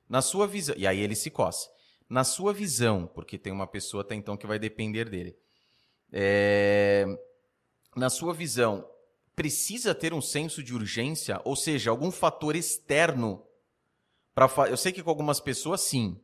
[0.07, 0.75] Na sua visão.
[0.77, 1.69] E aí ele se coça.
[2.07, 5.35] Na sua visão, porque tem uma pessoa até então que vai depender dele.
[6.11, 7.05] É...
[7.95, 8.87] Na sua visão,
[9.35, 13.43] precisa ter um senso de urgência, ou seja, algum fator externo
[14.33, 16.21] para eu sei que com algumas pessoas sim,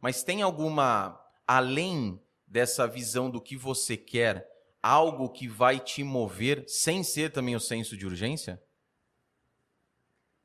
[0.00, 2.20] mas tem alguma além
[2.52, 4.46] dessa visão do que você quer,
[4.82, 8.62] algo que vai te mover sem ser também o senso de urgência?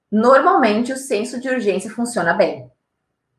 [0.09, 2.71] Normalmente o senso de urgência funciona bem.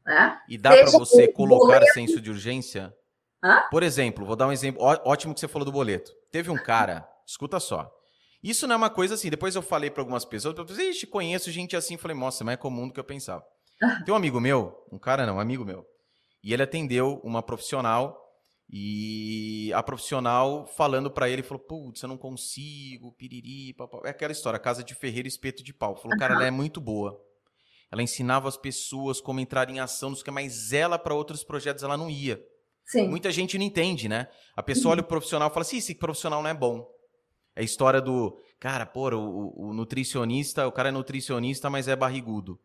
[0.04, 0.38] Né?
[0.46, 1.94] E dá para você colocar boleto...
[1.94, 2.94] senso de urgência?
[3.42, 3.62] Hã?
[3.70, 6.12] Por exemplo, vou dar um exemplo ótimo que você falou do boleto.
[6.30, 7.90] Teve um cara, escuta só.
[8.42, 9.30] Isso não é uma coisa assim.
[9.30, 11.96] Depois eu falei para algumas pessoas, eu falei, conheço gente assim.
[11.96, 13.42] Falei, nossa, mas é comum do que eu pensava.
[14.04, 15.86] Tem um amigo meu, um cara não, um amigo meu.
[16.42, 18.27] E ele atendeu uma profissional
[18.70, 24.00] e a profissional falando para ele, falou: Putz, eu não consigo, piriri, papá.
[24.04, 25.96] É aquela história, casa de ferreiro, espeto de pau.
[25.96, 27.18] Falou: Cara, ela é muito boa.
[27.90, 32.10] Ela ensinava as pessoas como entrar em ação, mas ela, para outros projetos, ela não
[32.10, 32.38] ia.
[32.84, 33.08] Sim.
[33.08, 34.28] Muita gente não entende, né?
[34.54, 36.86] A pessoa olha o profissional e fala assim: esse profissional não é bom.
[37.56, 41.96] É a história do, cara, pô, o, o, nutricionista, o cara é nutricionista, mas é
[41.96, 42.60] barrigudo.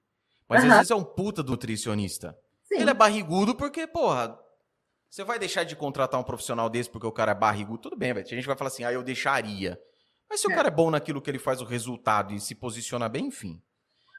[0.48, 0.70] Mas uhum.
[0.70, 2.38] às vezes é um puta do nutricionista.
[2.64, 2.82] Sim.
[2.82, 4.38] Ele é barrigudo porque, porra,
[5.14, 7.84] você vai deixar de contratar um profissional desse porque o cara é barrigudo?
[7.84, 8.26] Tudo bem, velho.
[8.26, 9.80] A gente vai falar assim, ah, eu deixaria.
[10.28, 10.52] Mas se é.
[10.52, 13.62] o cara é bom naquilo que ele faz o resultado e se posiciona bem, enfim.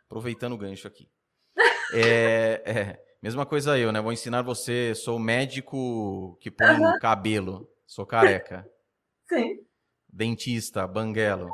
[0.07, 1.11] Aproveitando o gancho aqui.
[1.93, 4.01] é, é, mesma coisa eu, né?
[4.01, 6.97] Vou ensinar você, sou médico que põe uhum.
[7.01, 8.65] cabelo, sou careca.
[9.29, 9.66] Sim.
[10.09, 11.51] Dentista, banguelo.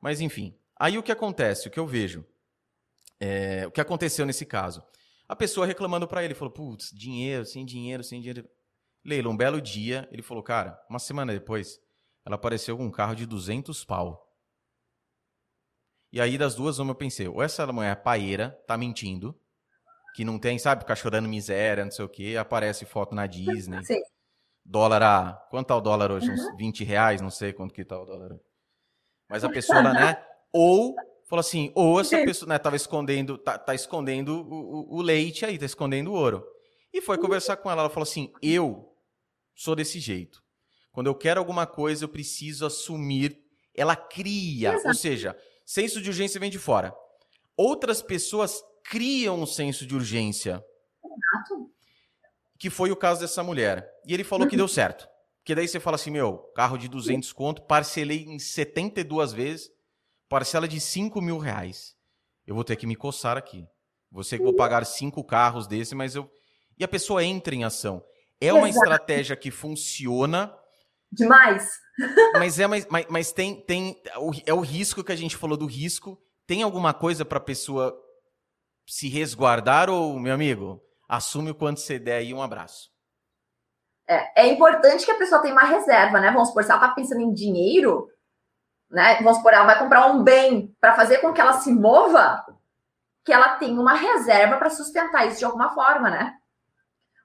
[0.00, 2.26] Mas enfim, aí o que acontece, o que eu vejo,
[3.20, 4.82] é, o que aconteceu nesse caso?
[5.28, 8.50] A pessoa reclamando para ele, falou, putz, dinheiro, sem dinheiro, sem dinheiro.
[9.04, 11.80] Leila, um belo dia, ele falou, cara, uma semana depois,
[12.24, 14.26] ela apareceu com um carro de 200 pau.
[16.12, 19.38] E aí, das duas, uma eu pensei, ou essa mulher é paeira, tá mentindo,
[20.14, 23.84] que não tem, sabe, ficar chorando miséria, não sei o quê, aparece foto na Disney.
[23.84, 24.00] Sim.
[24.64, 25.32] Dólar a.
[25.50, 26.28] Quanto tá o dólar hoje?
[26.28, 26.34] Uhum.
[26.34, 28.38] Uns 20 reais, não sei quanto que tá o dólar.
[29.28, 30.22] Mas a pessoa, né?
[30.52, 30.94] Ou
[31.30, 35.46] falou assim, ou essa pessoa, né, tava escondendo, tá, tá escondendo o, o, o, leite
[35.46, 36.44] aí, tá escondendo o ouro.
[36.92, 38.89] E foi conversar com ela, ela falou assim, eu
[39.54, 40.42] sou desse jeito.
[40.92, 43.38] Quando eu quero alguma coisa, eu preciso assumir.
[43.74, 44.88] Ela cria, Exato.
[44.88, 46.94] ou seja, senso de urgência vem de fora.
[47.56, 50.64] Outras pessoas criam um senso de urgência.
[51.04, 51.70] Exato.
[52.58, 53.88] Que foi o caso dessa mulher.
[54.06, 54.50] E ele falou uhum.
[54.50, 55.08] que deu certo.
[55.38, 59.70] Porque daí você fala assim, meu, carro de 200 conto, parcelei em 72 vezes,
[60.28, 61.94] parcela de 5 mil reais.
[62.46, 63.66] Eu vou ter que me coçar aqui.
[64.10, 66.28] Você que vou pagar cinco carros desse, mas eu.
[66.76, 68.02] E a pessoa entra em ação.
[68.40, 68.84] É uma Exato.
[68.84, 70.56] estratégia que funciona.
[71.12, 71.68] Demais.
[72.34, 74.00] Mas é, mas, mas, mas tem, tem.
[74.46, 76.18] É o risco que a gente falou do risco.
[76.46, 77.94] Tem alguma coisa para a pessoa
[78.86, 82.90] se resguardar ou, meu amigo, assume o quanto você der aí um abraço?
[84.08, 86.32] É, é importante que a pessoa tenha uma reserva, né?
[86.32, 88.08] Vamos supor, se ela tá pensando em dinheiro,
[88.90, 89.16] né?
[89.22, 92.44] Vamos supor, ela vai comprar um bem para fazer com que ela se mova,
[93.24, 96.39] que ela tenha uma reserva para sustentar isso de alguma forma, né?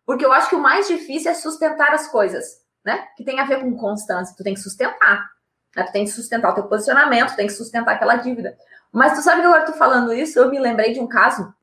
[0.06, 2.46] Porque eu acho que o mais difícil é sustentar as coisas,
[2.84, 3.08] né?
[3.18, 4.36] Que tem a ver com constância.
[4.38, 5.30] Tu tem que sustentar.
[5.76, 5.84] Né?
[5.84, 8.56] Tu tem que sustentar o teu posicionamento, tu tem que sustentar aquela dívida.
[8.92, 11.54] Mas tu sabe que agora tu falando isso, eu me lembrei de um caso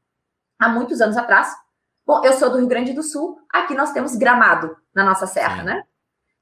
[0.58, 1.54] há muitos anos atrás.
[2.04, 5.60] Bom, eu sou do Rio Grande do Sul, aqui nós temos Gramado na nossa serra,
[5.60, 5.66] Sim.
[5.66, 5.84] né?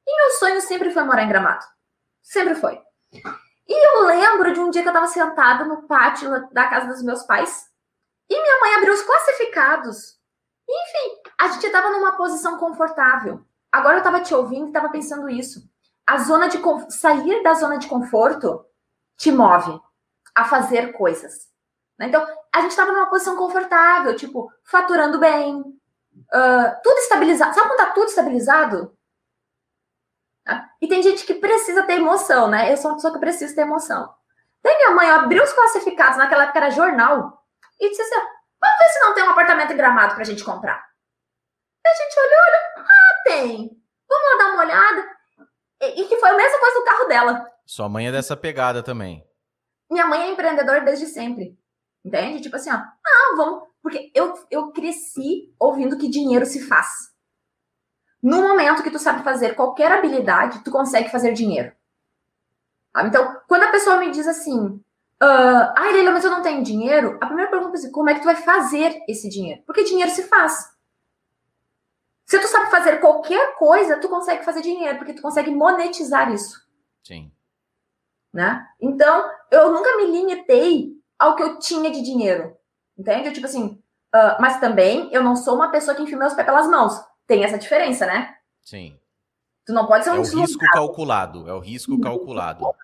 [0.06, 1.64] E meu sonho sempre foi morar em Gramado.
[2.22, 2.80] Sempre foi.
[3.68, 7.02] E eu lembro de um dia que eu estava sentada no pátio da casa dos
[7.02, 7.70] meus pais
[8.28, 10.19] e minha mãe abriu os classificados.
[10.70, 13.44] Enfim, a gente estava numa posição confortável.
[13.72, 15.68] Agora eu estava te ouvindo e estava pensando isso.
[16.06, 16.60] A zona de
[16.90, 18.64] sair da zona de conforto
[19.16, 19.80] te move
[20.34, 21.48] a fazer coisas.
[21.98, 22.06] Né?
[22.06, 27.54] Então, a gente estava numa posição confortável, tipo, faturando bem, uh, tudo estabilizado.
[27.54, 28.96] Sabe quando tá tudo estabilizado?
[30.80, 32.72] E tem gente que precisa ter emoção, né?
[32.72, 34.12] Eu sou uma pessoa que precisa ter emoção.
[34.62, 37.44] Daí minha mãe abriu os classificados, naquela época era jornal.
[37.78, 38.26] e disse assim:
[38.60, 40.88] vamos ver se não tem um apartamento em gramado pra gente comprar.
[41.86, 43.82] A gente olhou, olhou, ah, tem.
[44.08, 45.08] Vamos lá dar uma olhada.
[45.82, 47.52] E, e que foi a mesma coisa do carro dela.
[47.66, 49.26] Sua mãe é dessa pegada também.
[49.90, 51.58] Minha mãe é empreendedora desde sempre.
[52.04, 52.42] Entende?
[52.42, 53.68] Tipo assim, ó, não, vamos.
[53.82, 57.10] Porque eu, eu cresci ouvindo que dinheiro se faz.
[58.22, 61.74] No momento que tu sabe fazer qualquer habilidade, tu consegue fazer dinheiro.
[62.98, 64.82] Então, quando a pessoa me diz assim,
[65.22, 68.14] uh, ai, Leila, mas eu não tenho dinheiro, a primeira pergunta é assim, como é
[68.14, 69.62] que tu vai fazer esse dinheiro?
[69.66, 70.70] Porque dinheiro se faz.
[72.24, 76.64] Se tu sabe fazer qualquer coisa, tu consegue fazer dinheiro, porque tu consegue monetizar isso.
[77.02, 77.32] Sim.
[78.32, 78.64] Né?
[78.80, 82.56] Então, eu nunca me limitei ao que eu tinha de dinheiro.
[82.96, 83.32] Entende?
[83.32, 83.82] Tipo assim,
[84.14, 86.92] uh, mas também eu não sou uma pessoa que enfia meus pés pelas mãos.
[87.26, 88.36] Tem essa diferença, né?
[88.62, 88.99] Sim.
[89.70, 91.48] Tu não pode ser um É o risco calculado.
[91.48, 92.74] É o risco calculado.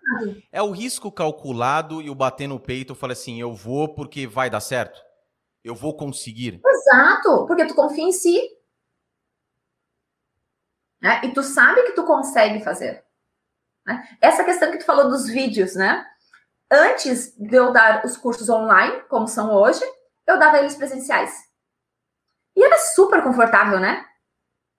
[0.53, 4.49] É o risco calculado e o bater no peito, falei assim, eu vou porque vai
[4.49, 5.03] dar certo.
[5.65, 6.61] Eu vou conseguir.
[6.65, 8.41] Exato, porque tu confia em si.
[11.03, 11.23] Né?
[11.25, 13.05] E tu sabe que tu consegue fazer.
[13.85, 14.09] Né?
[14.21, 16.07] Essa questão que tu falou dos vídeos, né?
[16.71, 19.85] Antes de eu dar os cursos online, como são hoje,
[20.25, 21.35] eu dava eles presenciais.
[22.55, 24.07] E era super confortável, né?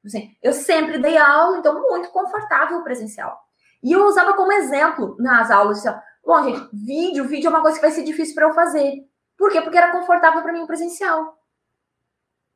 [0.08, 3.38] Assim, eu sempre dei aula, então muito confortável presencial.
[3.84, 7.78] E eu usava como exemplo nas aulas, assim, bom, gente, vídeo, vídeo é uma coisa
[7.78, 9.06] que vai ser difícil para eu fazer.
[9.38, 9.62] Por quê?
[9.62, 11.38] Porque era confortável para mim o presencial.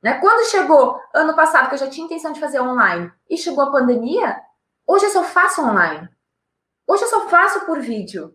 [0.01, 0.17] Né?
[0.19, 3.71] Quando chegou ano passado, que eu já tinha intenção de fazer online, e chegou a
[3.71, 4.41] pandemia,
[4.87, 6.09] hoje eu só faço online.
[6.87, 8.33] Hoje eu só faço por vídeo.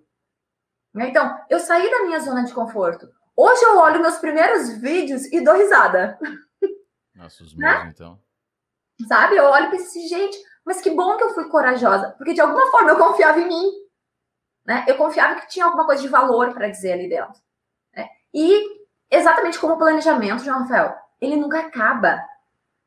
[0.95, 1.09] Né?
[1.09, 3.09] Então, eu saí da minha zona de conforto.
[3.35, 6.19] Hoje eu olho meus primeiros vídeos e dou risada.
[7.15, 7.91] Nossa, os meus, né?
[7.93, 8.26] então.
[9.09, 9.37] Sabe?
[9.37, 12.15] Eu olho e penso assim, gente, mas que bom que eu fui corajosa.
[12.17, 13.71] Porque de alguma forma eu confiava em mim.
[14.65, 14.85] Né?
[14.89, 17.41] Eu confiava que tinha alguma coisa de valor para dizer ali dentro.
[17.95, 18.09] Né?
[18.35, 18.65] E
[19.11, 22.21] exatamente como o planejamento, João Rafael, ele nunca acaba.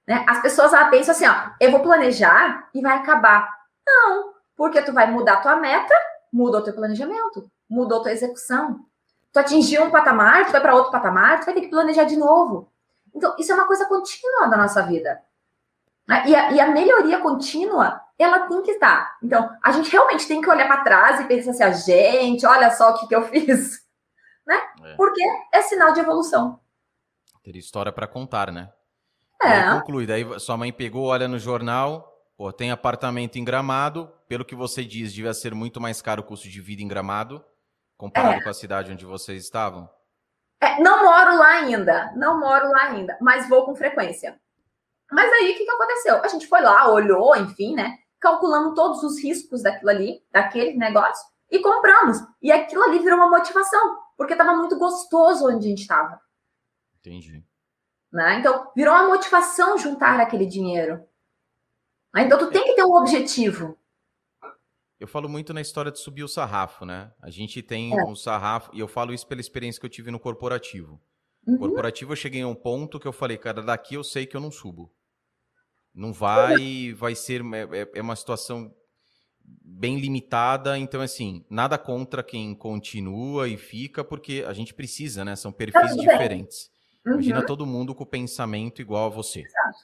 [0.05, 0.25] Né?
[0.27, 3.49] As pessoas pensam assim, ó, eu vou planejar e vai acabar.
[3.87, 5.93] Não, porque tu vai mudar tua meta,
[6.33, 8.85] muda o teu planejamento, mudou tua execução.
[9.31, 12.17] Tu atingiu um patamar, tu vai para outro patamar, tu vai ter que planejar de
[12.17, 12.71] novo.
[13.15, 15.21] Então, isso é uma coisa contínua da nossa vida.
[16.09, 16.23] Né?
[16.25, 19.15] E a, e a melhoria contínua, ela tem que estar.
[19.21, 22.71] Então, a gente realmente tem que olhar para trás e pensar assim, a gente, olha
[22.71, 23.77] só o que, que eu fiz.
[24.47, 24.59] Né?
[24.83, 24.95] É.
[24.95, 25.21] Porque
[25.53, 26.59] é sinal de evolução.
[27.43, 28.71] Ter história para contar, né?
[29.39, 29.47] É.
[29.47, 34.43] Aí conclui, daí sua mãe pegou, olha no jornal, pô, tem apartamento em Gramado, pelo
[34.43, 37.45] que você diz, devia ser muito mais caro o custo de vida em Gramado,
[37.95, 38.43] comparado é.
[38.43, 39.87] com a cidade onde vocês estavam.
[40.59, 44.35] É, não moro lá ainda, não moro lá ainda, mas vou com frequência.
[45.11, 46.23] Mas aí o que, que aconteceu?
[46.23, 47.97] A gente foi lá, olhou, enfim, né?
[48.19, 52.17] Calculamos todos os riscos daquilo ali, daquele negócio, e compramos.
[52.41, 56.21] E aquilo ali virou uma motivação, porque estava muito gostoso onde a gente estava.
[56.99, 57.43] Entendi.
[58.11, 58.39] Né?
[58.39, 61.03] Então, virou uma motivação juntar aquele dinheiro.
[62.15, 63.77] Então, tu tem que ter um objetivo.
[64.99, 67.13] Eu falo muito na história de subir o sarrafo, né?
[67.21, 68.03] A gente tem é.
[68.03, 70.99] um sarrafo, e eu falo isso pela experiência que eu tive no corporativo.
[71.47, 71.57] Uhum.
[71.57, 74.41] Corporativo, eu cheguei a um ponto que eu falei, cara, daqui eu sei que eu
[74.41, 74.91] não subo.
[75.93, 77.41] Não vai, vai ser.
[77.41, 78.73] É, é, é uma situação
[79.61, 85.35] bem limitada, então, assim, nada contra quem continua e fica, porque a gente precisa, né?
[85.35, 86.69] São perfis diferentes.
[87.05, 87.13] Uhum.
[87.13, 89.41] Imagina todo mundo com o pensamento igual a você.
[89.41, 89.77] Exato.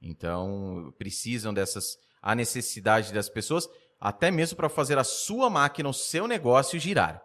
[0.00, 1.98] Então, precisam dessas.
[2.22, 3.66] A necessidade das pessoas,
[3.98, 7.22] até mesmo para fazer a sua máquina, o seu negócio girar.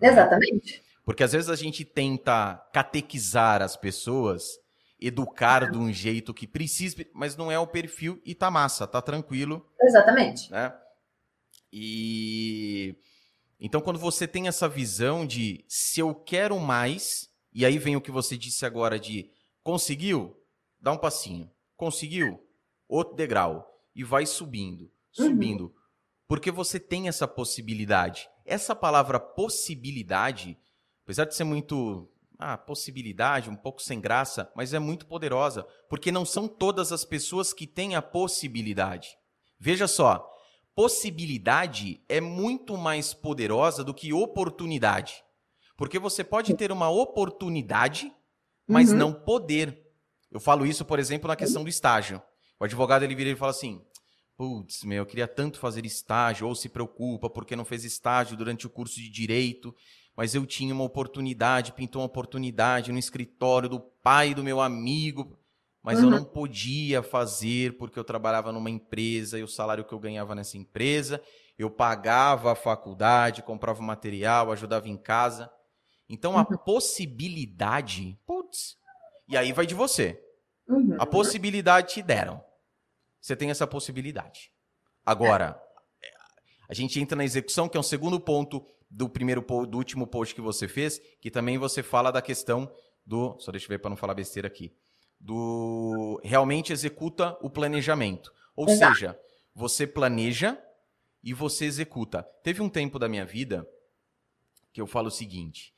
[0.00, 0.82] Exatamente.
[1.04, 4.58] Porque às vezes a gente tenta catequizar as pessoas
[5.00, 9.00] educar de um jeito que precisa, mas não é o perfil e tá massa, tá
[9.00, 9.66] tranquilo.
[9.80, 10.50] Exatamente.
[10.50, 10.72] Né?
[11.72, 12.96] E
[13.58, 18.00] então quando você tem essa visão de se eu quero mais, e aí vem o
[18.00, 19.30] que você disse agora de
[19.62, 20.36] conseguiu,
[20.78, 21.50] dá um passinho.
[21.76, 22.46] Conseguiu,
[22.86, 24.82] outro degrau e vai subindo,
[25.18, 25.26] uhum.
[25.26, 25.64] subindo.
[25.64, 25.74] Uhum.
[26.28, 28.28] Porque você tem essa possibilidade.
[28.44, 30.58] Essa palavra possibilidade,
[31.04, 32.08] apesar de ser muito
[32.40, 37.04] ah, possibilidade, um pouco sem graça, mas é muito poderosa, porque não são todas as
[37.04, 39.08] pessoas que têm a possibilidade.
[39.58, 40.26] Veja só,
[40.74, 45.22] possibilidade é muito mais poderosa do que oportunidade.
[45.76, 48.10] Porque você pode ter uma oportunidade,
[48.66, 48.96] mas uhum.
[48.96, 49.78] não poder.
[50.30, 52.22] Eu falo isso, por exemplo, na questão do estágio.
[52.58, 53.82] O advogado ele vira e fala assim:
[54.36, 58.66] putz, meu, eu queria tanto fazer estágio, ou se preocupa porque não fez estágio durante
[58.66, 59.74] o curso de direito
[60.16, 65.38] mas eu tinha uma oportunidade, pintou uma oportunidade no escritório do pai do meu amigo,
[65.82, 66.04] mas uhum.
[66.04, 70.34] eu não podia fazer porque eu trabalhava numa empresa e o salário que eu ganhava
[70.34, 71.22] nessa empresa,
[71.58, 75.50] eu pagava a faculdade, comprava material, ajudava em casa.
[76.08, 76.56] Então a uhum.
[76.58, 78.76] possibilidade, putz,
[79.28, 80.22] e aí vai de você.
[80.68, 80.96] Uhum.
[80.98, 82.44] A possibilidade te deram.
[83.20, 84.50] Você tem essa possibilidade.
[85.04, 85.60] Agora,
[86.02, 86.08] é.
[86.68, 90.34] a gente entra na execução, que é um segundo ponto do primeiro do último post
[90.34, 92.70] que você fez, que também você fala da questão
[93.06, 94.74] do, só deixa eu ver para não falar besteira aqui,
[95.18, 98.32] do realmente executa o planejamento.
[98.56, 98.94] Ou Exato.
[98.94, 99.20] seja,
[99.54, 100.60] você planeja
[101.22, 102.22] e você executa.
[102.42, 103.68] Teve um tempo da minha vida
[104.72, 105.74] que eu falo o seguinte,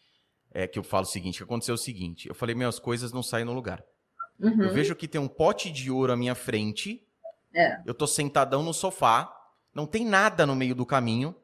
[0.50, 3.22] é que eu falo o seguinte, que aconteceu o seguinte, eu falei, minhas coisas não
[3.22, 3.82] saem no lugar.
[4.38, 4.62] Uhum.
[4.62, 7.06] Eu vejo que tem um pote de ouro à minha frente,
[7.54, 7.80] é.
[7.86, 9.32] eu tô sentadão no sofá,
[9.74, 11.34] não tem nada no meio do caminho,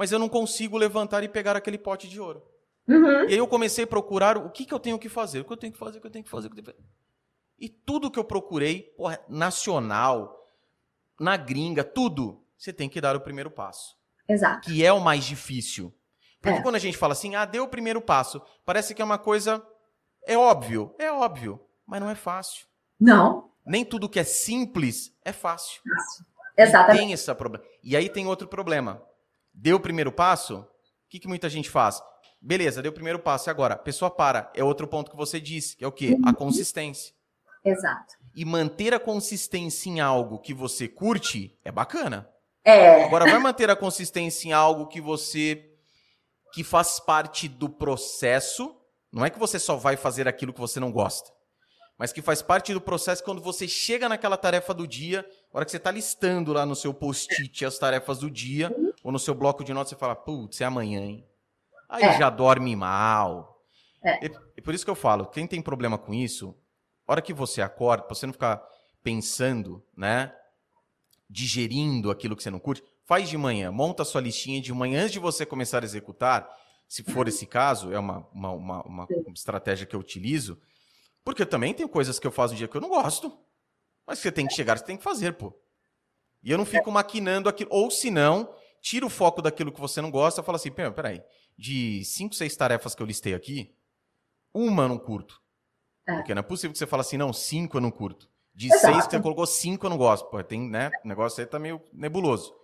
[0.00, 2.42] mas eu não consigo levantar e pegar aquele pote de ouro.
[2.88, 3.24] Uhum.
[3.24, 5.52] E aí eu comecei a procurar o que, que eu tenho que fazer, o que
[5.52, 6.46] eu tenho que fazer, o que eu tenho que fazer.
[6.46, 6.90] O que eu tenho que fazer.
[7.58, 10.42] E tudo que eu procurei, porra, nacional,
[11.20, 13.94] na gringa, tudo, você tem que dar o primeiro passo.
[14.26, 14.66] Exato.
[14.66, 15.94] Que é o mais difícil.
[16.40, 16.62] Porque é.
[16.62, 19.62] quando a gente fala assim, ah, deu o primeiro passo, parece que é uma coisa.
[20.26, 22.66] É óbvio, é óbvio, mas não é fácil.
[22.98, 23.50] Não.
[23.66, 25.82] Nem tudo que é simples é fácil.
[25.86, 26.24] Fácil.
[26.56, 26.96] Exatamente.
[26.96, 27.66] E tem esse problema.
[27.82, 29.09] E aí tem outro problema.
[29.52, 30.66] Deu o primeiro passo, o
[31.08, 32.02] que, que muita gente faz?
[32.40, 33.74] Beleza, deu o primeiro passo e agora?
[33.74, 34.50] A pessoa para.
[34.54, 36.16] É outro ponto que você disse, que é o quê?
[36.24, 37.12] A consistência.
[37.64, 38.14] Exato.
[38.34, 42.28] E manter a consistência em algo que você curte é bacana.
[42.64, 43.04] É.
[43.04, 45.70] Agora, vai manter a consistência em algo que você.
[46.52, 48.74] que faz parte do processo.
[49.12, 51.30] Não é que você só vai fazer aquilo que você não gosta.
[51.98, 55.66] Mas que faz parte do processo quando você chega naquela tarefa do dia, a hora
[55.66, 58.89] que você está listando lá no seu post-it as tarefas do dia, uhum.
[59.02, 61.26] Ou no seu bloco de notas, você fala, putz, é amanhã, hein?
[61.88, 62.18] Aí é.
[62.18, 63.62] já dorme mal.
[64.02, 64.26] É.
[64.26, 66.56] E, e por isso que eu falo, quem tem problema com isso,
[67.06, 68.62] hora que você acorda, pra você não ficar
[69.02, 70.34] pensando, né?
[71.28, 75.02] Digerindo aquilo que você não curte, faz de manhã, monta a sua listinha de manhã
[75.02, 76.48] antes de você começar a executar.
[76.86, 80.60] Se for esse caso, é uma, uma, uma, uma estratégia que eu utilizo.
[81.24, 83.36] Porque eu também tenho coisas que eu faço no dia que eu não gosto.
[84.06, 85.52] Mas você tem que chegar, você tem que fazer, pô.
[86.42, 87.70] E eu não fico maquinando aquilo.
[87.72, 91.22] Ou se não, tira o foco daquilo que você não gosta e fala assim: peraí,
[91.56, 93.74] de cinco, seis tarefas que eu listei aqui,
[94.52, 95.40] uma eu não curto.
[96.06, 96.14] É.
[96.14, 98.28] Porque não é possível que você fale assim, não, cinco eu não curto.
[98.54, 98.80] De Exato.
[98.80, 100.28] seis que você colocou cinco eu não gosto.
[100.28, 100.90] Pô, tem, né?
[101.04, 102.54] O negócio aí tá meio nebuloso.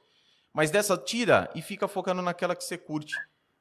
[0.53, 3.15] Mas dessa, tira e fica focando naquela que você curte.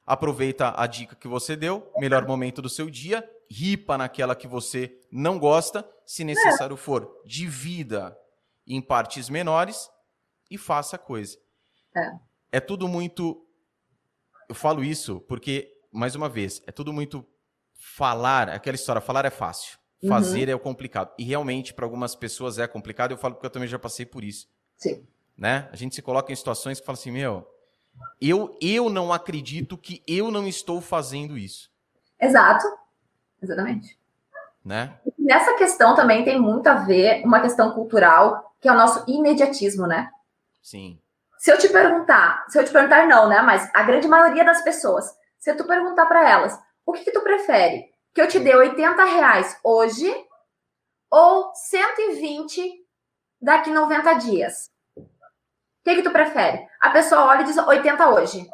[0.06, 5.02] Aproveita a dica que você deu, melhor momento do seu dia, ripa naquela que você
[5.12, 8.18] não gosta, se necessário for, divida
[8.68, 9.90] em partes menores
[10.50, 11.38] e faça a coisa.
[11.98, 12.12] É,
[12.56, 13.46] é tudo muito.
[14.48, 17.26] Eu falo isso porque, mais uma vez, é tudo muito
[17.74, 20.08] falar, aquela história, falar é fácil, uhum.
[20.08, 20.54] fazer uhum.
[20.54, 21.14] é o complicado.
[21.20, 24.24] E realmente, para algumas pessoas é complicado, eu falo porque eu também já passei por
[24.24, 24.48] isso.
[24.78, 25.06] Sim.
[25.38, 25.68] Né?
[25.70, 27.46] A gente se coloca em situações que fala assim, meu,
[28.22, 31.70] eu, eu não acredito que eu não estou fazendo isso.
[32.22, 32.66] Exato.
[33.44, 34.00] Exatamente.
[34.64, 34.98] Né?
[35.20, 39.86] Nessa questão também tem muito a ver uma questão cultural, que é o nosso imediatismo,
[39.86, 40.10] né?
[40.62, 40.98] Sim.
[41.46, 43.40] Se eu te perguntar, se eu te perguntar não, né?
[43.44, 45.06] Mas a grande maioria das pessoas,
[45.38, 47.86] se tu perguntar para elas, o que, que tu prefere?
[48.16, 50.12] Que eu te dê 80 reais hoje
[51.08, 52.84] ou 120
[53.40, 54.72] daqui 90 dias?
[54.98, 55.04] O
[55.84, 56.68] que, que tu prefere?
[56.82, 58.50] A pessoa olha e diz 80 hoje.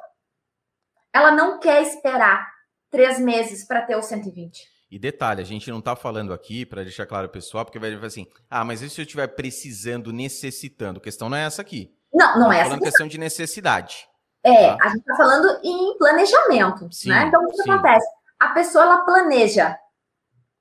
[1.14, 2.46] Ela não quer esperar
[2.90, 4.70] três meses para ter o 120.
[4.92, 7.90] E detalhe, a gente não está falando aqui, para deixar claro o pessoal, porque vai
[7.90, 10.98] dizer assim, ah, mas e se eu estiver precisando, necessitando?
[10.98, 11.96] A questão não é essa aqui.
[12.14, 12.70] Não, não é essa.
[12.70, 14.08] falando questão de necessidade.
[14.44, 14.86] É, tá?
[14.86, 17.26] a gente está falando em planejamento, sim, né?
[17.26, 17.72] Então, o que sim.
[17.72, 18.08] acontece?
[18.42, 19.78] a pessoa ela planeja,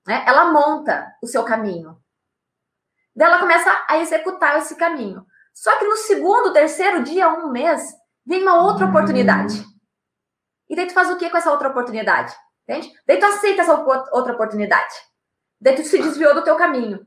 [0.07, 0.23] né?
[0.27, 1.99] ela monta o seu caminho.
[3.17, 5.25] Daí ela começa a executar esse caminho.
[5.55, 7.83] Só que no segundo, terceiro dia, um mês,
[8.27, 9.65] vem uma outra oportunidade.
[10.69, 12.37] E daí tu faz o que com essa outra oportunidade?
[12.69, 12.93] Entende?
[13.07, 13.75] Daí tu aceita essa
[14.13, 14.95] outra oportunidade.
[15.59, 17.07] Daí tu se desviou do teu caminho.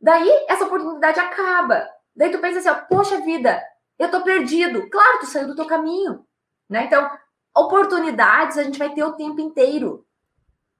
[0.00, 1.86] Daí essa oportunidade acaba.
[2.16, 3.62] Daí tu pensa assim, ó, poxa vida,
[3.98, 4.88] eu tô perdido.
[4.88, 6.26] Claro, tu saiu do teu caminho.
[6.68, 6.84] Né?
[6.84, 7.10] Então,
[7.54, 10.06] oportunidades a gente vai ter o tempo inteiro.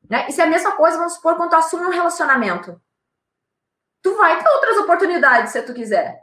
[0.08, 0.26] Né?
[0.28, 2.80] Isso é a mesma coisa, vamos supor, quando tu assume um relacionamento.
[4.02, 6.22] Tu vai ter outras oportunidades se tu quiser.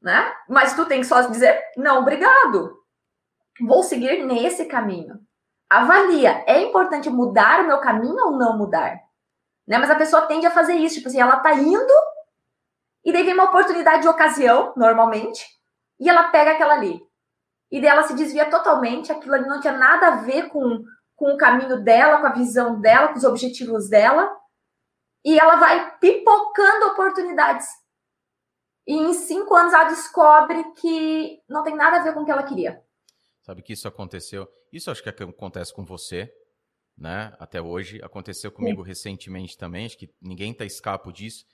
[0.00, 0.34] Né?
[0.48, 2.82] Mas tu tem que só dizer, não, obrigado.
[3.60, 5.20] Vou seguir nesse caminho.
[5.68, 9.00] Avalia, é importante mudar o meu caminho ou não mudar?
[9.66, 9.78] Né?
[9.78, 11.92] Mas a pessoa tende a fazer isso, tipo assim, ela tá indo
[13.06, 15.46] e daí vem uma oportunidade de ocasião, normalmente,
[15.98, 17.00] e ela pega aquela ali
[17.70, 20.84] e dela se desvia totalmente, aquilo ali não tinha nada a ver com,
[21.14, 24.30] com o caminho dela, com a visão dela, com os objetivos dela,
[25.24, 27.66] e ela vai pipocando oportunidades.
[28.86, 32.30] E em cinco anos ela descobre que não tem nada a ver com o que
[32.30, 32.80] ela queria.
[33.42, 34.48] Sabe que isso aconteceu.
[34.72, 36.32] Isso acho que acontece com você,
[36.96, 37.34] né?
[37.40, 38.00] Até hoje.
[38.02, 38.88] Aconteceu comigo Sim.
[38.88, 39.86] recentemente também.
[39.86, 41.44] Acho que ninguém tá escapo disso.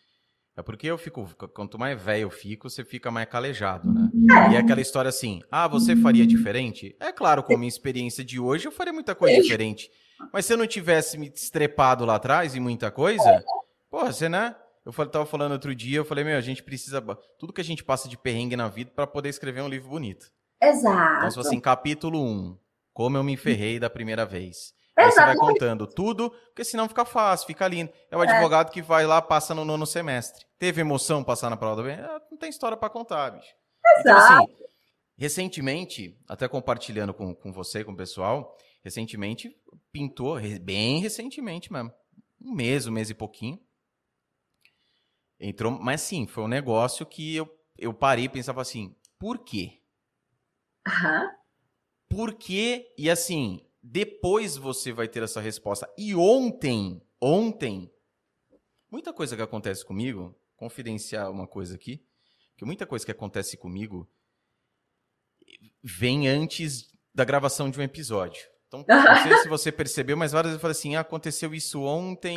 [0.55, 4.11] É porque eu fico, quanto mais velho eu fico, você fica mais calejado, né?
[4.31, 4.53] É.
[4.53, 6.95] E é aquela história assim, ah, você faria diferente?
[7.01, 9.91] É claro, com a minha experiência de hoje, eu faria muita coisa diferente.
[10.33, 13.45] Mas se eu não tivesse me estrepado lá atrás em muita coisa,
[13.91, 14.55] porra, você, né?
[14.85, 17.01] Eu tava falando outro dia, eu falei, meu, a gente precisa.
[17.39, 20.27] Tudo que a gente passa de perrengue na vida para poder escrever um livro bonito.
[20.61, 21.19] Exato.
[21.19, 22.59] Então, se fosse em capítulo 1,
[22.93, 24.75] como eu me ferrei da primeira vez.
[24.97, 27.91] Aí você vai contando tudo, porque senão fica fácil, fica lindo.
[28.11, 28.29] É o é.
[28.29, 30.45] advogado que vai lá, passa no nono semestre.
[30.59, 31.95] Teve emoção passar na prova do bem?
[31.95, 33.55] É, não tem história para contar, bicho.
[33.99, 34.01] Exato.
[34.01, 34.55] Então, assim,
[35.17, 39.55] recentemente, até compartilhando com, com você, com o pessoal, recentemente
[39.91, 41.93] pintou, bem recentemente mesmo,
[42.41, 43.59] um mês, um mês e pouquinho.
[45.41, 47.49] Entrou, mas sim, foi um negócio que eu,
[47.79, 49.81] eu parei e pensava assim, por quê?
[50.87, 51.29] Uhum.
[52.09, 52.93] Por quê?
[52.99, 55.93] E assim, depois você vai ter essa resposta.
[55.99, 57.93] E ontem, ontem,
[58.91, 62.07] muita coisa que acontece comigo, confidenciar uma coisa aqui,
[62.57, 64.09] que muita coisa que acontece comigo
[65.83, 68.49] vem antes da gravação de um episódio.
[68.69, 71.83] Então, não sei se você percebeu, mas várias vezes eu falei assim, ah, aconteceu isso
[71.83, 72.37] ontem,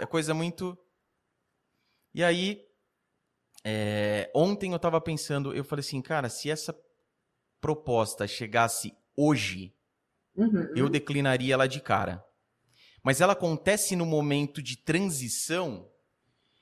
[0.00, 0.78] é coisa muito...
[2.14, 2.66] E aí,
[3.62, 6.74] é, ontem eu tava pensando, eu falei assim, cara, se essa
[7.60, 9.75] proposta chegasse hoje,
[10.36, 10.72] Uhum.
[10.76, 12.24] eu declinaria ela de cara.
[13.02, 15.88] Mas ela acontece no momento de transição.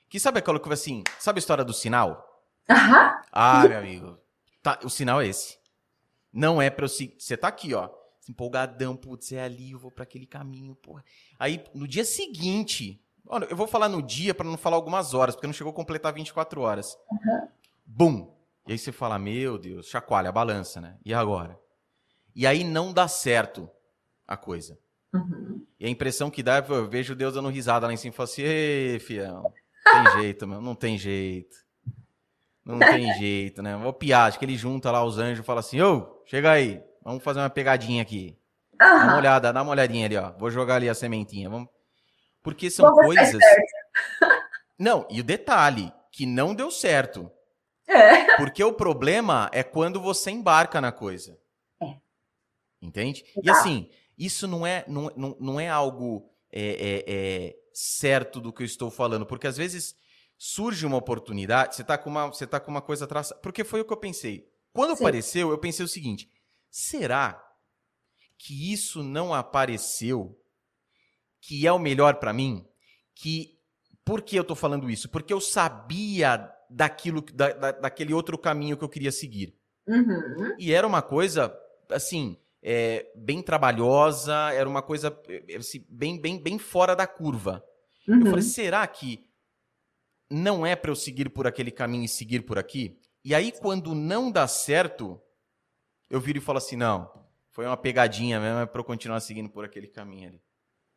[0.07, 2.23] Que sabe aquela que assim, sabe a história do sinal?
[2.69, 3.19] Uhum.
[3.31, 4.19] Ah, meu amigo.
[4.61, 5.57] Tá, o sinal é esse.
[6.31, 7.15] Não é pra eu seguir.
[7.19, 7.89] Você tá aqui, ó.
[8.29, 11.03] Empolgadão, putz, é ali, eu vou para aquele caminho, porra.
[11.37, 15.35] Aí, no dia seguinte, olha, eu vou falar no dia para não falar algumas horas,
[15.35, 16.97] porque não chegou a completar 24 horas.
[17.11, 17.47] Uhum.
[17.85, 18.35] Bum!
[18.67, 20.97] E aí você fala, meu Deus, chacoalha a balança, né?
[21.05, 21.59] E agora?
[22.35, 23.69] E aí não dá certo
[24.27, 24.77] a coisa.
[25.13, 25.65] Uhum.
[25.79, 28.29] E a impressão que dá, eu vejo Deus dando risada lá em cima e falo
[28.29, 29.43] assim, ei, fião,
[29.85, 31.55] não tem jeito, meu, não tem jeito.
[32.65, 33.77] Não tem jeito, né?
[33.77, 36.83] Vou piar, acho que ele junta lá os anjos e fala assim, ô, chega aí,
[37.03, 38.37] vamos fazer uma pegadinha aqui.
[38.73, 38.77] Uhum.
[38.77, 40.31] Dá uma olhada, dá uma olhadinha ali, ó.
[40.31, 41.49] Vou jogar ali a sementinha.
[41.49, 41.69] Vamos...
[42.41, 43.41] Porque são coisas.
[44.77, 47.31] Não, e o detalhe, que não deu certo.
[47.87, 48.35] É.
[48.35, 51.37] Porque o problema é quando você embarca na coisa.
[52.85, 53.25] Entende?
[53.41, 58.53] E assim, isso não é, não, não, não é algo é, é, é, certo do
[58.53, 59.95] que eu estou falando, porque às vezes
[60.37, 63.33] surge uma oportunidade, você está com uma, você tá com uma coisa atrás.
[63.41, 64.47] Porque foi o que eu pensei.
[64.71, 65.03] Quando Sim.
[65.03, 66.29] apareceu, eu pensei o seguinte:
[66.69, 67.41] será
[68.37, 70.39] que isso não apareceu
[71.41, 72.65] que é o melhor para mim?
[73.13, 73.59] Que
[74.03, 75.09] por que eu estou falando isso?
[75.09, 79.57] Porque eu sabia daquilo, da, da, daquele outro caminho que eu queria seguir.
[79.87, 80.55] Uhum.
[80.59, 81.55] E era uma coisa
[81.89, 82.37] assim
[82.67, 87.63] é, bem trabalhosa, era uma coisa é, assim, bem, bem, bem fora da curva.
[88.07, 88.21] Uhum.
[88.21, 89.23] Eu falei, será que
[90.31, 92.99] não é para eu seguir por aquele caminho e seguir por aqui?
[93.23, 95.21] E aí, quando não dá certo,
[96.09, 97.11] eu viro e falo assim: não,
[97.51, 100.41] foi uma pegadinha mesmo, é para eu continuar seguindo por aquele caminho ali.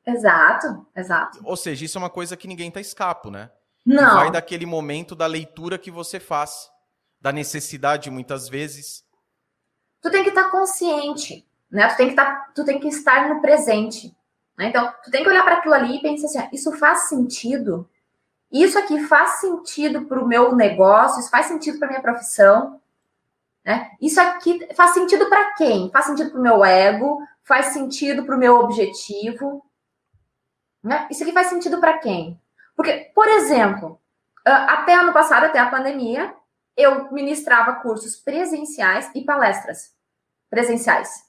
[0.07, 1.39] Exato, exato.
[1.45, 3.51] Ou seja, isso é uma coisa que ninguém tá escapo, né?
[3.85, 4.15] Não.
[4.15, 6.70] Vai daquele momento da leitura que você faz,
[7.20, 9.05] da necessidade muitas vezes.
[10.01, 11.89] Tu tem que estar tá consciente né?
[11.89, 14.16] Tu tem que tá, tu tem que estar no presente.
[14.57, 14.69] Né?
[14.69, 17.89] Então, tu tem que olhar para aquilo ali e pensar assim: isso faz sentido?
[18.51, 21.20] Isso aqui faz sentido para o meu negócio?
[21.20, 22.81] Isso faz sentido para minha profissão?
[23.65, 23.90] Né?
[24.01, 25.90] Isso aqui faz sentido para quem?
[25.90, 27.20] Faz sentido para o meu ego?
[27.45, 29.62] Faz sentido para o meu objetivo?
[30.82, 31.07] Né?
[31.11, 32.40] Isso aqui faz sentido para quem?
[32.74, 34.01] Porque, por exemplo,
[34.45, 36.35] até ano passado, até a pandemia,
[36.77, 39.93] eu ministrava cursos presenciais e palestras
[40.49, 41.28] presenciais.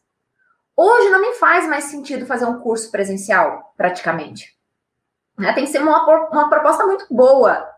[0.81, 4.57] Hoje não me faz mais sentido fazer um curso presencial, praticamente.
[5.37, 5.51] Né?
[5.51, 7.69] Tem que ser uma, uma proposta muito boa,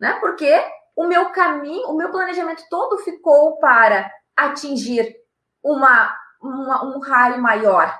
[0.00, 0.14] né?
[0.14, 0.60] Porque
[0.96, 5.14] o meu caminho, o meu planejamento todo ficou para atingir
[5.62, 6.12] uma,
[6.42, 7.96] uma um raio maior.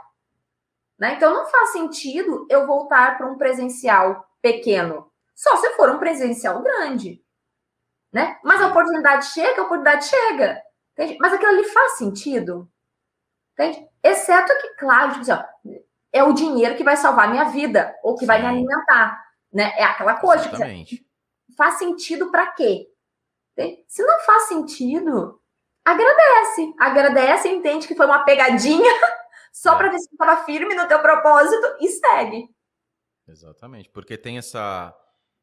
[0.99, 1.15] Né?
[1.15, 6.61] Então não faz sentido eu voltar para um presencial pequeno, só se for um presencial
[6.61, 7.25] grande.
[8.13, 8.37] Né?
[8.43, 10.61] Mas a oportunidade chega, a oportunidade chega.
[10.93, 11.19] Entende?
[11.21, 12.69] Mas aquilo ali faz sentido.
[13.61, 13.87] Entende?
[14.03, 15.45] Exceto que, claro, tipo assim, ó,
[16.11, 18.27] é o dinheiro que vai salvar a minha vida, ou que Sim.
[18.27, 19.23] vai me alimentar.
[19.53, 19.73] Né?
[19.77, 20.45] É aquela coisa.
[20.45, 20.87] Tipo assim,
[21.57, 22.87] faz sentido para quê?
[23.53, 23.85] Entende?
[23.87, 25.41] Se não faz sentido,
[25.85, 26.75] agradece.
[26.79, 28.91] Agradece e entende que foi uma pegadinha
[29.53, 29.77] só é.
[29.77, 32.49] para ver se estava firme no teu propósito e segue.
[33.29, 34.97] Exatamente, porque tem essa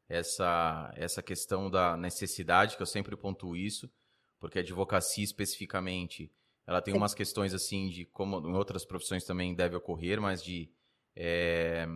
[0.10, 3.90] essa essa questão da necessidade que eu sempre pontuo isso,
[4.40, 6.32] porque a advocacia especificamente
[6.68, 10.70] ela tem umas questões assim de como em outras profissões também deve ocorrer, mas de
[11.16, 11.88] é,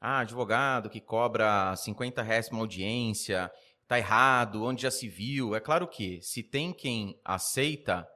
[0.00, 3.50] ah, advogado que cobra 50 reais uma audiência,
[3.86, 5.54] tá errado, onde já se viu.
[5.54, 8.06] É claro que se tem quem aceita,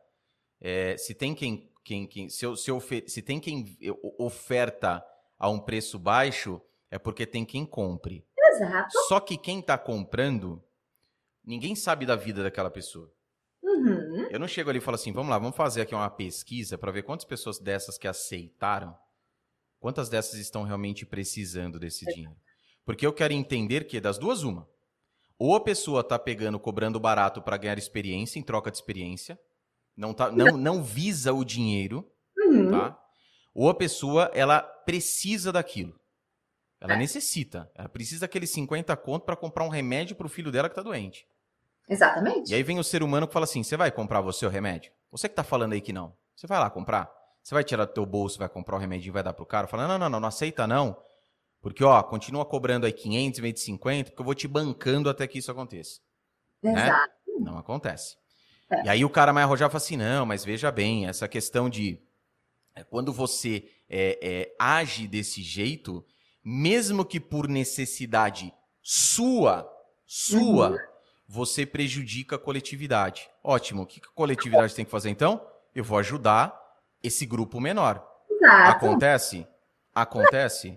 [0.61, 3.79] é, se tem quem, quem, quem se, se, ofer, se tem quem
[4.19, 5.05] oferta
[5.39, 6.61] a um preço baixo,
[6.91, 8.27] é porque tem quem compre.
[8.37, 8.99] Exato.
[9.09, 10.63] Só que quem está comprando,
[11.45, 13.11] ninguém sabe da vida daquela pessoa.
[13.63, 14.10] Uhum.
[14.31, 16.93] Eu não chego ali e falo assim, vamos lá, vamos fazer aqui uma pesquisa para
[16.93, 18.97] ver quantas pessoas dessas que aceitaram,
[19.81, 22.37] quantas dessas estão realmente precisando desse dinheiro.
[22.85, 24.69] Porque eu quero entender que das duas uma.
[25.37, 29.37] Ou a pessoa está pegando, cobrando barato para ganhar experiência, em troca de experiência,
[29.97, 32.09] não, tá, não, não visa o dinheiro,
[32.39, 32.71] uhum.
[32.71, 32.97] tá?
[33.53, 35.99] Ou a pessoa, ela precisa daquilo.
[36.81, 36.97] Ela é.
[36.97, 37.71] necessita.
[37.75, 40.83] Ela precisa daqueles 50 conto para comprar um remédio para o filho dela que está
[40.83, 41.27] doente.
[41.91, 42.53] Exatamente.
[42.53, 44.93] E aí vem o ser humano que fala assim: você vai comprar você o remédio?
[45.11, 46.15] Você que está falando aí que não.
[46.37, 47.11] Você vai lá comprar?
[47.43, 49.67] Você vai tirar do teu bolso, vai comprar o remédio e vai dar pro cara?
[49.67, 50.97] Fala: não, não, não, não aceita não.
[51.61, 55.11] Porque, ó, continua cobrando aí 500 em vez de 50, porque eu vou te bancando
[55.11, 56.01] até que isso aconteça.
[56.63, 56.73] Né?
[56.73, 57.13] Exato.
[57.27, 57.35] Né?
[57.41, 58.17] Não acontece.
[58.71, 58.85] É.
[58.85, 62.01] E aí o cara mais arrojado fala assim: não, mas veja bem, essa questão de.
[62.75, 66.05] É, quando você é, é, age desse jeito,
[66.45, 69.69] mesmo que por necessidade sua,
[70.07, 70.79] sua, uhum.
[71.33, 73.31] Você prejudica a coletividade.
[73.45, 73.83] Ótimo.
[73.83, 75.41] O que a coletividade tem que fazer então?
[75.73, 76.61] Eu vou ajudar
[77.01, 78.05] esse grupo menor.
[78.29, 78.71] Exato.
[78.73, 79.47] Acontece?
[79.95, 80.77] Acontece.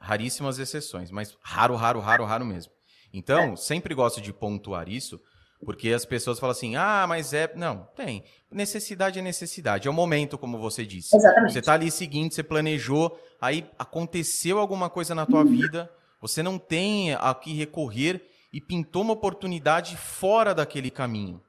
[0.00, 2.72] Raríssimas exceções, mas raro, raro, raro, raro mesmo.
[3.14, 5.20] Então, sempre gosto de pontuar isso,
[5.64, 7.52] porque as pessoas falam assim: ah, mas é.
[7.54, 8.24] Não, tem.
[8.50, 9.86] Necessidade é necessidade.
[9.86, 11.14] É o momento, como você disse.
[11.14, 11.52] Exatamente.
[11.52, 15.88] Você está ali seguinte, você planejou, aí aconteceu alguma coisa na tua vida,
[16.20, 21.42] você não tem a que recorrer e pintou uma oportunidade fora daquele caminho.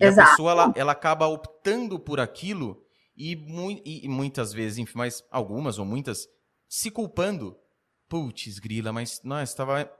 [0.00, 0.26] E Exato.
[0.26, 2.82] a pessoa ela, ela acaba optando por aquilo
[3.16, 6.28] e, mu e muitas vezes, enfim, mas algumas ou muitas,
[6.68, 7.56] se culpando.
[8.08, 9.90] Putz, grila, mas não, estava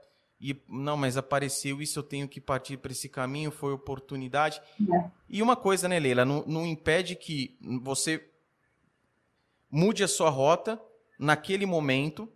[0.41, 4.61] e não, mas apareceu isso, eu tenho que partir para esse caminho, foi oportunidade.
[4.81, 5.11] É.
[5.27, 8.25] E uma coisa, né, Leila, não, não impede que você
[9.69, 10.81] mude a sua rota
[11.19, 12.31] naquele momento,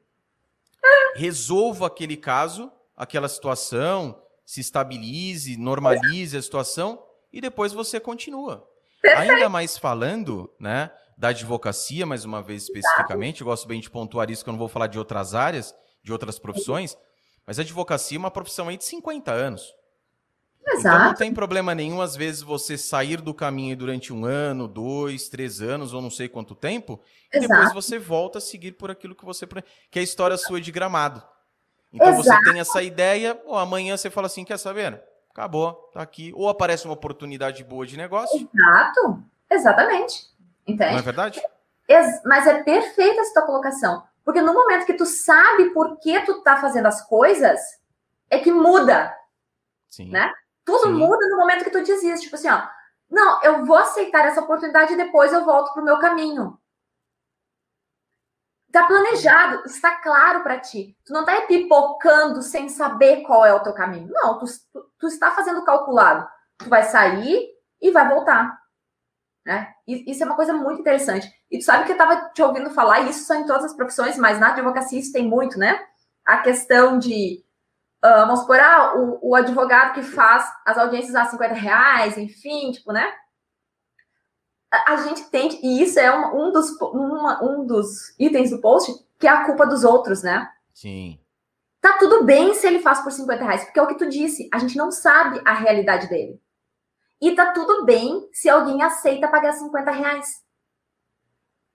[1.15, 8.67] resolva aquele caso, aquela situação, se estabilize, normalize a situação e depois você continua.
[9.17, 14.29] Ainda mais falando, né, da advocacia, mais uma vez especificamente, eu gosto bem de pontuar
[14.29, 16.97] isso que eu não vou falar de outras áreas, de outras profissões.
[17.45, 19.73] Mas a advocacia é uma profissão aí de 50 anos.
[20.65, 20.79] Exato.
[20.79, 25.27] Então não tem problema nenhum, às vezes, você sair do caminho durante um ano, dois,
[25.27, 27.01] três anos, ou não sei quanto tempo,
[27.33, 27.45] Exato.
[27.45, 29.45] e depois você volta a seguir por aquilo que você.
[29.91, 31.21] que é a história sua de gramado.
[31.93, 32.23] Então Exato.
[32.23, 35.01] você tem essa ideia, ou amanhã você fala assim: quer saber?
[35.31, 36.33] Acabou, tá aqui.
[36.35, 38.37] Ou aparece uma oportunidade boa de negócio.
[38.53, 40.27] Exato, exatamente.
[40.65, 40.91] Entende?
[40.91, 41.41] Não é verdade?
[42.25, 44.03] Mas é perfeita essa tua colocação.
[44.25, 47.59] Porque no momento que tu sabe por que tu tá fazendo as coisas,
[48.29, 49.13] é que muda.
[49.89, 50.09] Sim.
[50.09, 50.31] Né?
[50.63, 50.93] Tudo Sim.
[50.93, 52.23] muda no momento que tu isso.
[52.23, 52.63] Tipo assim, ó.
[53.09, 56.57] Não, eu vou aceitar essa oportunidade e depois eu volto pro meu caminho.
[58.73, 60.97] Tá planejado, está claro para ti.
[61.05, 64.09] Tu não tá pipocando sem saber qual é o teu caminho.
[64.11, 66.27] Não, tu, tu, tu está fazendo calculado.
[66.57, 68.57] Tu vai sair e vai voltar.
[69.45, 69.71] Né?
[69.85, 71.31] Isso é uma coisa muito interessante.
[71.51, 74.17] E tu sabe que eu estava te ouvindo falar, isso são em todas as profissões,
[74.17, 75.79] mas na advocacia isso tem muito, né?
[76.25, 77.43] A questão de,
[78.03, 82.71] uh, vamos supor, ah, o, o, advogado que faz as audiências a 50 reais, enfim,
[82.71, 83.13] tipo, né?
[84.87, 88.91] A, gente tem, e isso é um, um, dos, uma, um dos itens do post,
[89.19, 90.49] que é a culpa dos outros, né?
[90.73, 91.19] Sim.
[91.79, 94.49] Tá tudo bem se ele faz por 50 reais, porque é o que tu disse,
[94.51, 96.41] a gente não sabe a realidade dele.
[97.21, 100.43] E tá tudo bem se alguém aceita pagar 50 reais.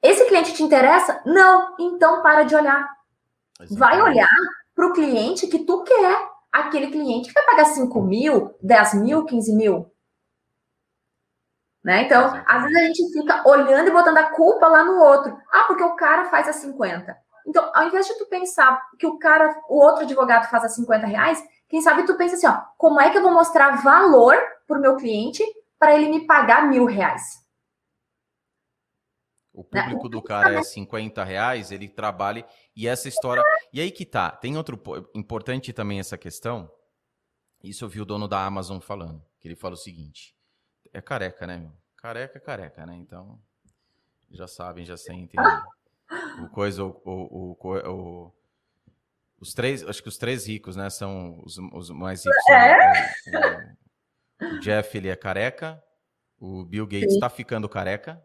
[0.02, 1.22] Esse cliente te interessa?
[1.24, 1.74] Não.
[1.78, 2.88] Então para de olhar.
[3.60, 3.78] Exatamente.
[3.78, 4.28] Vai olhar
[4.74, 6.28] para o cliente que tu quer.
[6.52, 9.92] Aquele cliente que vai pagar 5 mil, 10 mil, 15 mil.
[11.88, 12.02] Né?
[12.02, 15.34] Então, às vezes a gente fica olhando e botando a culpa lá no outro.
[15.50, 17.16] Ah, porque o cara faz a 50.
[17.46, 21.06] Então, ao invés de tu pensar que o cara, o outro advogado faz a 50
[21.06, 24.36] reais, quem sabe tu pensa assim, ó, como é que eu vou mostrar valor
[24.66, 25.42] para o meu cliente
[25.78, 27.22] para ele me pagar mil reais?
[29.50, 30.10] O público né?
[30.10, 32.46] do cara é 50 reais, ele trabalha.
[32.76, 33.42] E essa história.
[33.72, 34.30] E aí que tá.
[34.30, 34.78] Tem outro.
[35.14, 36.70] Importante também essa questão.
[37.64, 39.24] Isso eu vi o dono da Amazon falando.
[39.40, 40.37] Que ele fala o seguinte:
[40.92, 41.72] é careca, né, meu?
[41.96, 42.96] Careca, careca, né?
[42.96, 43.38] Então.
[44.30, 45.40] Já sabem, já sentem.
[46.42, 48.32] O coisa, o, o, o, o
[49.40, 52.48] os três, acho que os três ricos, né, são os, os mais ricos.
[52.50, 52.76] É?
[53.30, 53.76] Né?
[54.42, 55.82] O, Jeff, ele é careca.
[56.40, 58.22] O Bill Gates está ficando careca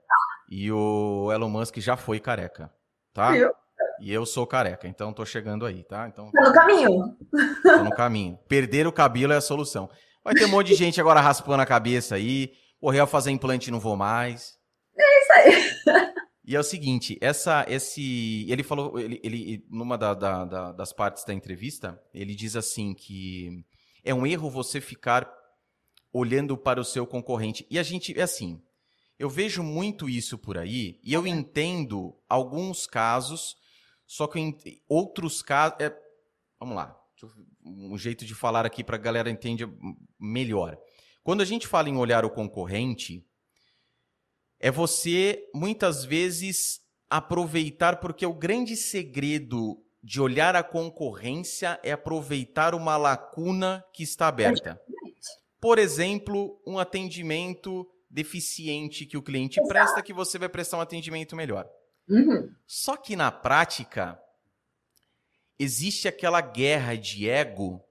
[0.49, 2.72] e o Elon Musk já foi careca,
[3.11, 3.31] tá?
[3.31, 3.52] Viu?
[3.99, 6.07] E eu sou careca, então tô chegando aí, tá?
[6.07, 7.18] Então Tá no caminho.
[7.64, 8.38] tô no caminho.
[8.48, 9.90] Perder o cabelo é a solução.
[10.24, 12.54] Vai ter um monte de gente agora raspando a cabeça aí.
[12.82, 14.58] Morrer ao fazer implante não vou mais.
[14.98, 16.14] É isso aí.
[16.45, 20.91] E é o seguinte, essa, esse, ele falou, ele, ele numa da- da- da- das
[20.91, 23.64] partes da entrevista, ele diz assim que
[24.04, 25.32] é um erro você ficar
[26.12, 27.66] olhando para o seu concorrente.
[27.70, 28.62] E a gente, é assim,
[29.18, 33.56] eu vejo muito isso por aí e eu entendo alguns casos,
[34.06, 35.95] só que outros casos, é,
[36.60, 36.94] vamos lá,
[37.66, 39.70] um jeito de falar aqui para a galera entender
[40.20, 40.78] melhor.
[41.24, 43.26] Quando a gente fala em olhar o concorrente,
[44.60, 52.76] é você muitas vezes aproveitar, porque o grande segredo de olhar a concorrência é aproveitar
[52.76, 54.80] uma lacuna que está aberta.
[55.62, 59.70] Por exemplo, um atendimento deficiente que o cliente Exato.
[59.70, 61.68] presta, que você vai prestar um atendimento melhor.
[62.08, 62.50] Uhum.
[62.68, 64.20] Só que na prática,
[65.64, 67.84] existe aquela guerra de ego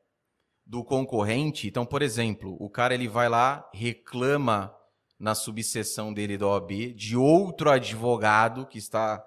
[0.64, 1.66] do concorrente.
[1.66, 4.74] Então, por exemplo, o cara ele vai lá, reclama
[5.18, 9.24] na subseção dele da OAB de outro advogado que está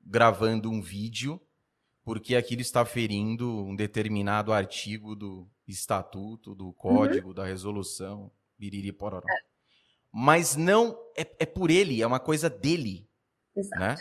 [0.00, 1.40] gravando um vídeo,
[2.04, 9.26] porque aquilo está ferindo um determinado artigo do estatuto, do código, da resolução, biriri pororó.
[10.12, 13.08] Mas não é, é por ele, é uma coisa dele
[13.54, 13.80] Exato.
[13.80, 13.96] né?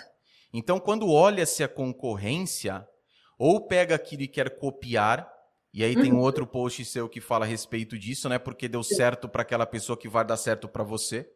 [0.54, 2.88] Então, quando olha-se a concorrência,
[3.38, 5.32] ou pega aquilo e quer copiar,
[5.74, 6.22] e aí tem um Uhum.
[6.22, 8.40] outro post seu que fala a respeito disso, né?
[8.40, 11.30] Porque deu certo para aquela pessoa que vai dar certo para você,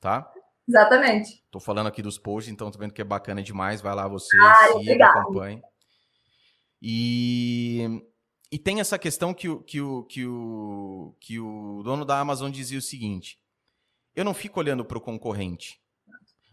[0.00, 0.30] tá?
[0.68, 1.44] Exatamente.
[1.50, 3.80] Tô falando aqui dos posts, então tô vendo que é bacana demais.
[3.80, 5.60] Vai lá você, Ai, siga, acompanhe.
[6.80, 8.04] E,
[8.50, 12.50] e tem essa questão que o, que, o, que, o, que o dono da Amazon
[12.52, 13.36] dizia o seguinte:
[14.14, 15.80] eu não fico olhando para o concorrente.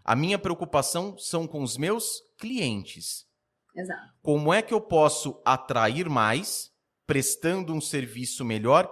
[0.03, 3.28] A minha preocupação são com os meus clientes.
[3.79, 4.13] Exato.
[4.21, 6.71] Como é que eu posso atrair mais,
[7.07, 8.91] prestando um serviço melhor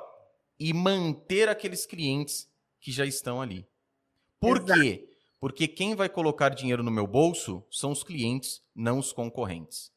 [0.59, 2.49] e manter aqueles clientes
[2.80, 3.68] que já estão ali?
[4.39, 4.80] Por Exato.
[4.80, 5.09] quê?
[5.39, 9.91] Porque quem vai colocar dinheiro no meu bolso são os clientes, não os concorrentes.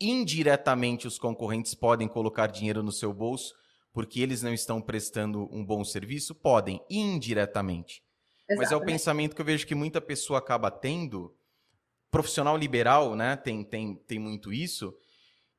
[0.00, 3.54] Indiretamente, os concorrentes podem colocar dinheiro no seu bolso
[3.92, 6.34] porque eles não estão prestando um bom serviço?
[6.34, 8.02] Podem, indiretamente.
[8.56, 11.34] Mas é o pensamento que eu vejo que muita pessoa acaba tendo.
[12.12, 13.34] Profissional liberal, né?
[13.34, 14.94] Tem, tem, tem muito isso.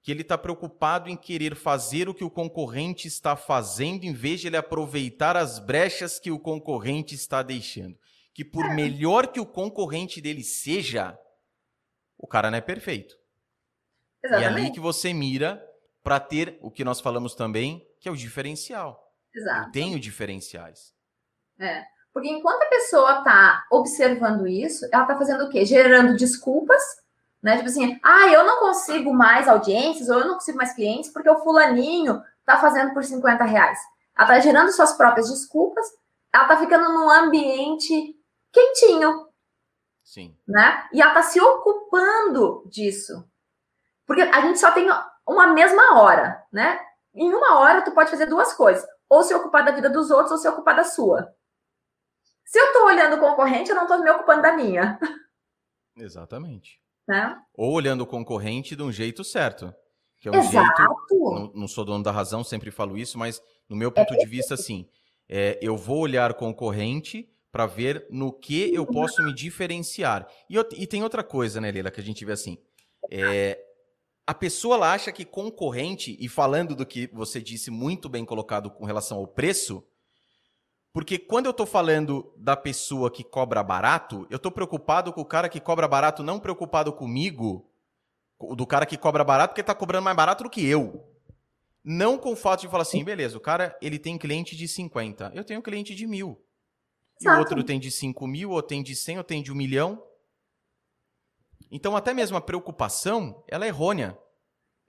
[0.01, 4.39] Que ele está preocupado em querer fazer o que o concorrente está fazendo, em vez
[4.39, 7.97] de ele aproveitar as brechas que o concorrente está deixando.
[8.33, 11.17] Que por melhor que o concorrente dele seja,
[12.17, 13.15] o cara não é perfeito.
[14.23, 14.73] E é ali Exatamente.
[14.73, 15.61] que você mira
[16.01, 19.01] para ter o que nós falamos também, que é o diferencial.
[19.33, 19.67] Exato.
[19.67, 20.93] Eu tenho diferenciais.
[21.59, 21.83] É.
[22.13, 25.65] Porque enquanto a pessoa está observando isso, ela está fazendo o quê?
[25.65, 26.81] Gerando desculpas,
[27.41, 27.57] né?
[27.57, 31.29] Tipo assim, ah, eu não consigo mais audiências, ou eu não consigo mais clientes, porque
[31.29, 33.79] o fulaninho tá fazendo por 50 reais.
[34.15, 35.85] Ela tá gerando suas próprias desculpas,
[36.31, 38.15] ela tá ficando num ambiente
[38.51, 39.27] quentinho,
[40.03, 40.37] Sim.
[40.47, 40.87] né?
[40.93, 43.27] E ela tá se ocupando disso.
[44.05, 44.87] Porque a gente só tem
[45.27, 46.79] uma mesma hora, né?
[47.13, 48.85] Em uma hora tu pode fazer duas coisas.
[49.09, 51.33] Ou se ocupar da vida dos outros, ou se ocupar da sua.
[52.53, 54.99] Se eu tô olhando o concorrente, eu não tô me ocupando da minha,
[55.97, 56.79] Exatamente.
[57.07, 57.35] né?
[57.55, 59.73] Ou olhando o concorrente de um jeito certo.
[60.19, 60.83] Que é um Exato.
[60.83, 61.31] jeito.
[61.33, 64.53] Não, não sou dono da razão, sempre falo isso, mas no meu ponto de vista,
[64.53, 64.87] assim,
[65.27, 70.27] é, eu vou olhar o concorrente para ver no que eu posso me diferenciar.
[70.47, 72.59] E, out- e tem outra coisa, né, Leila, que a gente vê assim.
[73.09, 73.59] é,
[74.27, 78.69] a pessoa ela acha que concorrente, e falando do que você disse muito bem colocado
[78.69, 79.83] com relação ao preço,
[80.93, 85.25] porque quando eu estou falando da pessoa que cobra barato, eu estou preocupado com o
[85.25, 87.67] cara que cobra barato, não preocupado comigo,
[88.37, 91.09] co- do cara que cobra barato porque está cobrando mais barato do que eu.
[91.83, 95.31] Não com o fato de falar assim, beleza, o cara ele tem cliente de 50,
[95.33, 96.39] eu tenho cliente de mil.
[97.19, 97.39] E o Exato.
[97.39, 100.01] outro tem de 5 mil, ou tem de 100, ou tem de 1 milhão.
[101.71, 104.17] Então, até mesmo a preocupação, ela é errônea.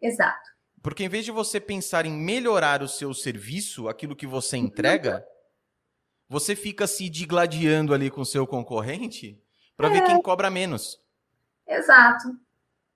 [0.01, 0.51] Exato.
[0.83, 5.25] Porque em vez de você pensar em melhorar o seu serviço, aquilo que você entrega,
[6.29, 9.41] você fica se digladiando ali com o seu concorrente
[9.77, 11.01] para ver quem cobra menos.
[11.67, 12.37] Exato.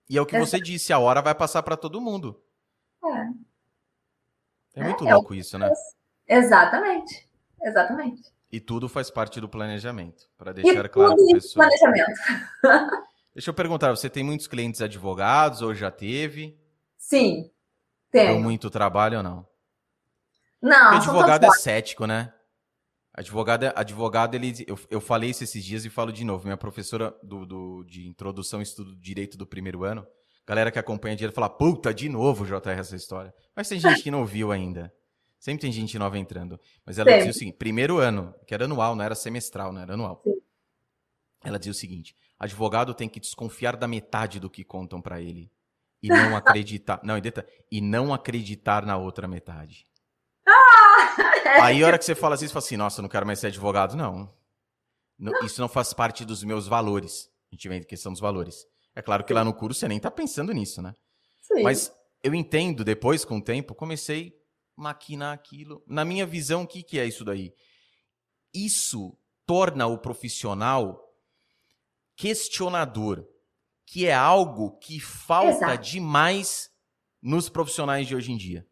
[0.09, 2.42] E é o que você disse, a hora vai passar para todo mundo.
[4.74, 5.70] É muito É, é o- louco isso, né?
[6.26, 7.28] Exatamente.
[7.62, 8.22] Exatamente.
[8.50, 11.66] E tudo faz parte do planejamento, para E deixar claro tudo para pessoa.
[11.66, 12.20] planejamento.
[13.34, 16.59] Deixa eu perguntar, você tem muitos clientes advogados ou já teve?
[16.96, 17.50] Sim.
[18.12, 18.40] Deu Tem.
[18.42, 19.46] muito trabalho ou não?
[20.60, 22.32] Não, Porque advogado é cético, né?
[23.19, 26.45] Advogado, é, advogado ele, eu, eu falei isso esses dias e falo de novo.
[26.45, 30.07] Minha professora do, do, de introdução e estudo de direito do primeiro ano,
[30.47, 33.35] galera que acompanha direito fala, puta, de novo, JR, essa história.
[33.57, 34.95] Mas tem gente que não viu ainda.
[35.36, 36.61] Sempre tem gente nova entrando.
[36.86, 37.27] Mas ela Sempre.
[37.27, 40.23] dizia o seguinte: primeiro ano, que era anual, não era semestral, não era anual.
[40.23, 40.35] Sim.
[41.43, 45.51] Ela dizia o seguinte: advogado tem que desconfiar da metade do que contam para ele
[46.01, 47.16] e não acreditar, não,
[47.69, 49.89] e não acreditar na outra metade.
[51.19, 53.39] Ah, Aí a hora que você fala assim, você fala assim, nossa, não quero mais
[53.39, 54.32] ser advogado, não.
[55.43, 57.31] Isso não faz parte dos meus valores.
[57.51, 58.65] A gente vem em questão dos valores.
[58.95, 60.95] É claro que lá no curso você nem tá pensando nisso, né?
[61.43, 61.62] Sim.
[61.62, 61.93] Mas
[62.23, 64.35] eu entendo, depois, com o tempo, comecei
[64.77, 65.82] a maquinar aquilo.
[65.86, 67.53] Na minha visão, o que, que é isso daí?
[68.55, 69.16] Isso
[69.47, 71.03] torna o profissional
[72.16, 73.27] questionador,
[73.86, 75.85] que é algo que falta Exato.
[75.85, 76.70] demais
[77.23, 78.66] nos profissionais de hoje em dia.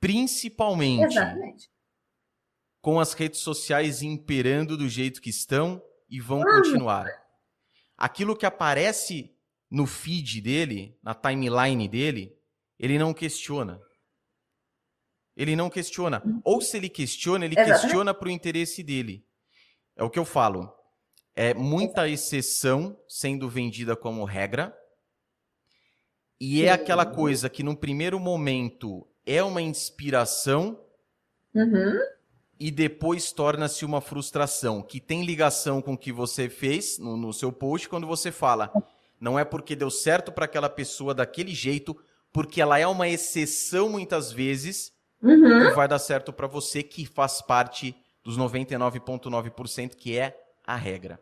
[0.00, 1.70] Principalmente Exatamente.
[2.80, 7.06] com as redes sociais imperando do jeito que estão e vão continuar.
[7.96, 9.34] Aquilo que aparece
[9.70, 12.38] no feed dele, na timeline dele,
[12.78, 13.80] ele não questiona.
[15.36, 16.22] Ele não questiona.
[16.24, 16.40] Uhum.
[16.44, 17.82] Ou se ele questiona, ele Exatamente.
[17.82, 19.26] questiona para o interesse dele.
[19.94, 20.72] É o que eu falo
[21.38, 24.76] é muita exceção sendo vendida como regra.
[26.40, 30.80] E é aquela coisa que, num primeiro momento, é uma inspiração
[31.54, 31.98] uhum.
[32.58, 37.32] e depois torna-se uma frustração, que tem ligação com o que você fez no, no
[37.32, 38.72] seu post quando você fala.
[39.20, 41.94] Não é porque deu certo para aquela pessoa daquele jeito,
[42.32, 44.92] porque ela é uma exceção muitas vezes,
[45.22, 45.68] uhum.
[45.68, 47.94] que vai dar certo para você, que faz parte
[48.24, 50.34] dos 99,9% que é
[50.66, 51.20] a regra.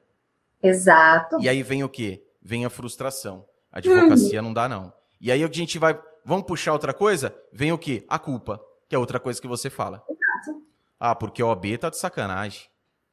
[0.63, 1.41] Exato.
[1.41, 2.23] E aí vem o quê?
[2.41, 3.45] Vem a frustração.
[3.73, 4.47] A advocacia uhum.
[4.47, 4.93] não dá, não.
[5.21, 5.99] E aí a gente vai.
[6.27, 7.33] Vamos puxar outra coisa?
[7.53, 8.05] Vem o quê?
[8.09, 10.05] A culpa, que é outra coisa que você fala.
[10.11, 10.67] Exato.
[10.99, 12.63] Ah, porque o OB tá de sacanagem.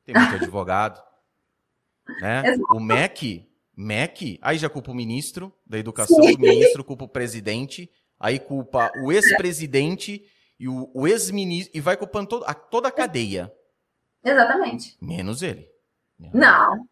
[0.04, 1.00] Tem muito advogado.
[2.20, 2.42] Né?
[2.44, 2.74] Exato.
[2.74, 6.34] O MEC, MEC, aí já culpa o ministro da educação, Sim.
[6.34, 7.88] o ministro culpa o presidente,
[8.20, 10.26] aí culpa o ex-presidente
[10.60, 13.54] e o, o ex-ministro, e vai culpando todo, a, toda a cadeia.
[14.24, 14.98] Exatamente.
[15.00, 15.70] Menos ele.
[16.18, 16.74] Menos não.
[16.74, 16.84] Ele.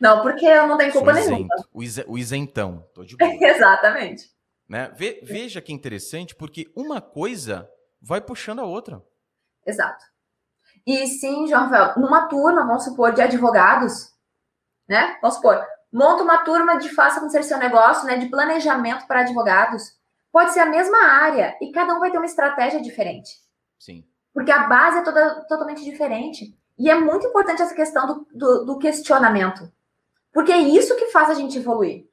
[0.00, 1.46] Não, porque eu não tenho culpa nenhuma.
[1.72, 3.32] O, o isentão, tô de boa.
[3.32, 4.34] Exatamente.
[4.68, 4.90] Né?
[4.94, 7.70] Ve, veja que interessante, porque uma coisa
[8.00, 9.02] vai puxando a outra.
[9.64, 10.04] Exato.
[10.86, 14.12] E sim, João Rafael, numa turma, vamos supor, de advogados,
[14.88, 15.18] né?
[15.20, 18.16] Vamos supor, monta uma turma de faça com seu negócio, né?
[18.16, 19.96] De planejamento para advogados.
[20.30, 23.30] Pode ser a mesma área e cada um vai ter uma estratégia diferente.
[23.78, 24.04] Sim.
[24.32, 26.56] Porque a base é toda, totalmente diferente.
[26.78, 29.72] E é muito importante essa questão do, do, do questionamento.
[30.32, 32.05] Porque é isso que faz a gente evoluir.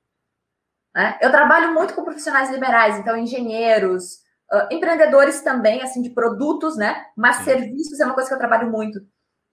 [0.96, 1.18] Né?
[1.22, 4.16] Eu trabalho muito com profissionais liberais, então engenheiros,
[4.52, 7.06] uh, empreendedores também, assim, de produtos, né?
[7.18, 7.46] Mas Sim.
[7.46, 9.00] serviços é uma coisa que eu trabalho muito.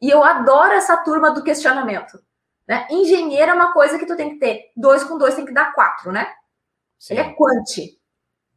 [0.01, 2.19] E eu adoro essa turma do questionamento.
[2.67, 2.87] Né?
[2.91, 4.71] Engenheiro é uma coisa que tu tem que ter.
[4.77, 6.33] Dois com dois tem que dar quatro, né?
[6.99, 7.15] Sim.
[7.15, 7.99] Ele é quanti.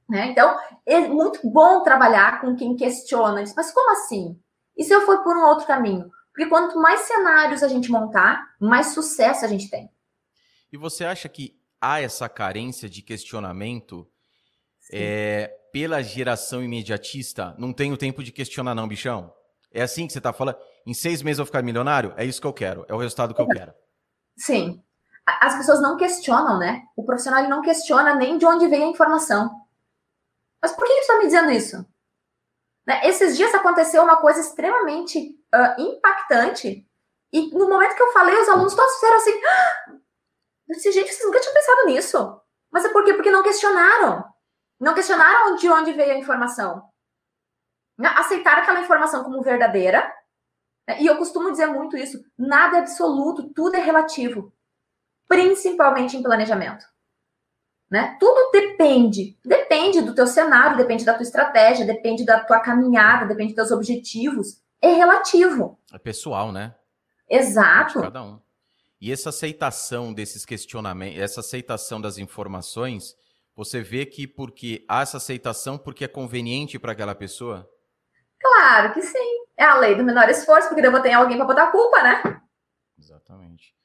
[0.08, 0.28] Né?
[0.28, 3.44] Então, é muito bom trabalhar com quem questiona.
[3.44, 4.40] Diz, mas como assim?
[4.78, 6.10] E se eu for por um outro caminho?
[6.32, 9.90] Porque quanto mais cenários a gente montar, mais sucesso a gente tem.
[10.72, 14.10] E você acha que há essa carência de questionamento
[14.92, 17.54] é, pela geração imediatista?
[17.60, 19.34] Não tenho tempo de questionar, não, bichão.
[19.70, 20.58] É assim que você está falando?
[20.86, 22.14] Em seis meses eu vou ficar milionário?
[22.16, 22.86] É isso que eu quero.
[22.88, 23.74] É o resultado que eu quero.
[24.38, 24.82] Sim.
[25.26, 26.84] As pessoas não questionam, né?
[26.96, 29.52] O profissional não questiona nem de onde vem a informação.
[30.62, 31.86] Mas por que você está me dizendo isso?
[32.88, 33.02] Né?
[33.08, 36.88] Esses dias aconteceu uma coisa extremamente uh, impactante.
[37.32, 39.42] E no momento que eu falei, os alunos todos fizeram assim.
[39.46, 40.04] Ah!
[40.68, 42.42] Eu disse, gente, vocês nunca tinham pensado nisso.
[42.72, 43.14] Mas é por quê?
[43.14, 44.24] Porque não questionaram.
[44.80, 46.84] Não questionaram de onde veio a informação.
[48.00, 50.12] Aceitaram aquela informação como verdadeira.
[50.88, 51.02] Né?
[51.02, 52.24] E eu costumo dizer muito isso.
[52.38, 54.54] Nada é absoluto, tudo é relativo.
[55.28, 56.86] Principalmente em planejamento.
[57.90, 58.18] Né?
[58.20, 59.38] Tudo depende.
[59.46, 63.72] Depende do teu cenário, depende da tua estratégia, depende da tua caminhada, depende dos teus
[63.72, 64.62] objetivos.
[64.82, 65.80] É relativo.
[65.94, 66.76] É pessoal, né?
[67.30, 68.02] Exato.
[68.02, 68.43] cada um.
[69.04, 73.14] E essa aceitação desses questionamentos, essa aceitação das informações,
[73.54, 77.70] você vê que porque há essa aceitação porque é conveniente para aquela pessoa?
[78.40, 79.44] Claro que sim.
[79.58, 82.02] É a lei do menor esforço, porque eu vou ter alguém para botar a culpa,
[82.02, 82.42] né?
[82.98, 83.76] Exatamente.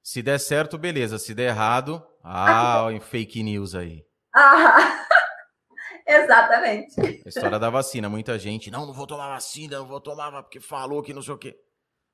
[0.00, 1.18] Se der certo, beleza.
[1.18, 4.06] Se der errado, ah, ah fake news aí.
[4.32, 5.04] Ah,
[6.06, 7.00] exatamente.
[7.00, 8.08] A história da vacina.
[8.08, 11.34] Muita gente, não, não vou tomar vacina, não vou tomar porque falou que não sei
[11.34, 11.58] o quê.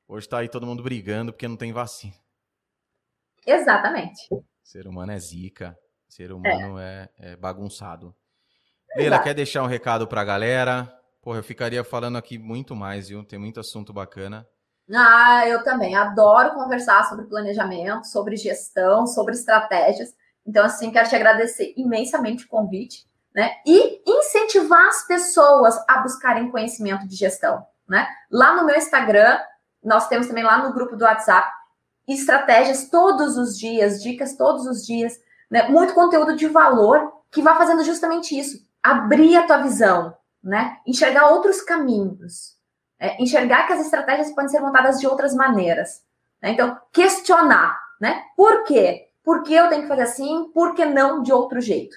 [0.08, 2.23] Hoje tá aí todo mundo brigando porque não tem vacina.
[3.46, 4.28] Exatamente.
[4.62, 5.76] Ser humano é zica.
[6.08, 8.14] Ser humano é, é, é bagunçado.
[8.96, 10.92] Leila, quer deixar um recado para a galera?
[11.20, 13.24] Porra, eu ficaria falando aqui muito mais, viu?
[13.24, 14.46] Tem muito assunto bacana.
[14.94, 20.14] Ah, eu também adoro conversar sobre planejamento, sobre gestão, sobre estratégias.
[20.46, 23.52] Então, assim, quero te agradecer imensamente o convite, né?
[23.66, 28.06] E incentivar as pessoas a buscarem conhecimento de gestão, né?
[28.30, 29.38] Lá no meu Instagram,
[29.82, 31.50] nós temos também lá no grupo do WhatsApp
[32.06, 35.18] estratégias todos os dias, dicas todos os dias,
[35.50, 35.68] né?
[35.68, 40.78] Muito conteúdo de valor que vai fazendo justamente isso, abrir a tua visão, né?
[40.86, 42.56] Enxergar outros caminhos,
[42.98, 46.02] é, enxergar que as estratégias podem ser montadas de outras maneiras.
[46.40, 46.50] Né?
[46.50, 48.22] Então, questionar, né?
[48.36, 49.08] Por quê?
[49.22, 50.50] Por que eu tenho que fazer assim?
[50.52, 51.96] Por que não de outro jeito?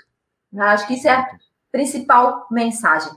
[0.52, 1.28] Eu acho que isso é a
[1.72, 3.12] principal mensagem.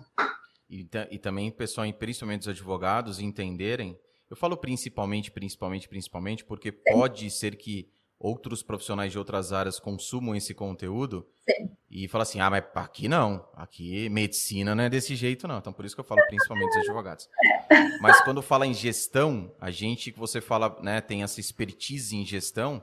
[0.68, 3.98] E, e também, pessoal, principalmente os advogados, entenderem.
[4.30, 6.92] Eu falo principalmente, principalmente, principalmente, porque Sim.
[6.92, 11.70] pode ser que outros profissionais de outras áreas consumam esse conteúdo Sim.
[11.90, 15.58] e falam assim: ah, mas aqui não, aqui medicina não é desse jeito, não.
[15.58, 17.28] Então, por isso que eu falo principalmente dos advogados.
[18.00, 22.24] Mas quando fala em gestão, a gente que você fala, né, tem essa expertise em
[22.24, 22.82] gestão,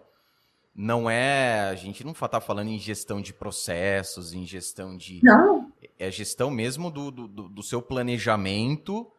[0.76, 1.62] não é.
[1.70, 5.20] A gente não está falando em gestão de processos, em gestão de.
[5.24, 5.72] Não.
[6.00, 9.12] É gestão mesmo do, do, do seu planejamento,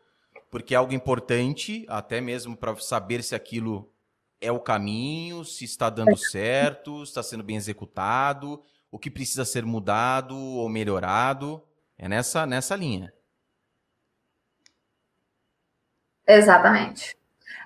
[0.51, 3.93] porque é algo importante, até mesmo para saber se aquilo
[4.41, 9.45] é o caminho, se está dando certo, se está sendo bem executado, o que precisa
[9.45, 11.63] ser mudado ou melhorado.
[11.97, 13.13] É nessa, nessa linha.
[16.27, 17.17] Exatamente.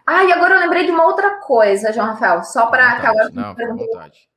[0.06, 3.30] Ah, e agora eu lembrei de uma outra coisa, João Rafael, só para acabar.
[3.30, 4.28] Não, com vontade.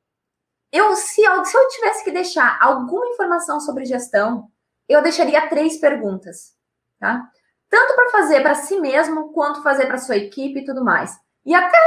[0.70, 4.50] Eu, se, se eu tivesse que deixar alguma informação sobre gestão,
[4.88, 6.54] eu deixaria três perguntas,
[6.98, 7.30] tá?
[7.68, 11.18] Tanto para fazer para si mesmo, quanto fazer para sua equipe e tudo mais.
[11.44, 11.78] E até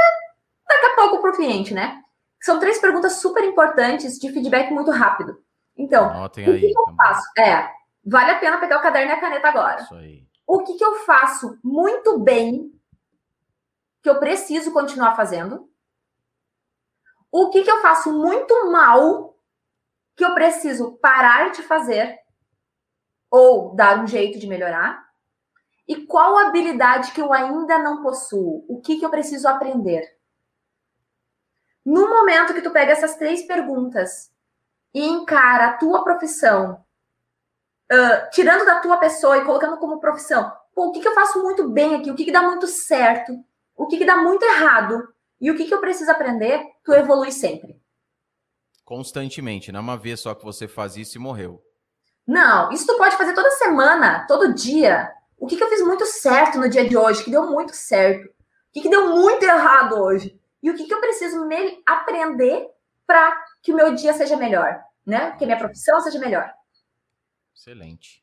[0.68, 2.02] daqui a pouco para o cliente, né?
[2.40, 5.42] São três perguntas super importantes de feedback muito rápido.
[5.76, 7.22] Então, Anotem o que, aí, que eu faço?
[7.38, 7.70] É,
[8.04, 9.82] vale a pena pegar o caderno e a caneta agora.
[9.82, 10.26] Isso aí.
[10.46, 12.72] O que, que eu faço muito bem,
[14.02, 15.70] que eu preciso continuar fazendo?
[17.30, 19.36] O que, que eu faço muito mal,
[20.16, 22.18] que eu preciso parar de fazer
[23.30, 25.09] ou dar um jeito de melhorar?
[25.90, 28.64] E qual habilidade que eu ainda não possuo?
[28.68, 30.16] O que, que eu preciso aprender?
[31.84, 34.30] No momento que tu pega essas três perguntas
[34.94, 36.84] e encara a tua profissão,
[37.90, 41.42] uh, tirando da tua pessoa e colocando como profissão, pô, o que, que eu faço
[41.42, 42.08] muito bem aqui?
[42.08, 43.44] O que, que dá muito certo?
[43.76, 45.12] O que, que dá muito errado?
[45.40, 46.62] E o que, que eu preciso aprender?
[46.84, 47.82] Tu evolui sempre.
[48.84, 51.60] Constantemente, não é uma vez só que você faz isso e morreu.
[52.24, 55.18] Não, isso tu pode fazer toda semana, todo dia.
[55.40, 58.28] O que, que eu fiz muito certo no dia de hoje, que deu muito certo?
[58.28, 60.38] O que, que deu muito errado hoje?
[60.62, 61.48] E o que, que eu preciso
[61.86, 62.68] aprender
[63.06, 65.34] para que o meu dia seja melhor, né?
[65.38, 66.52] Que a minha profissão seja melhor.
[67.56, 68.22] Excelente.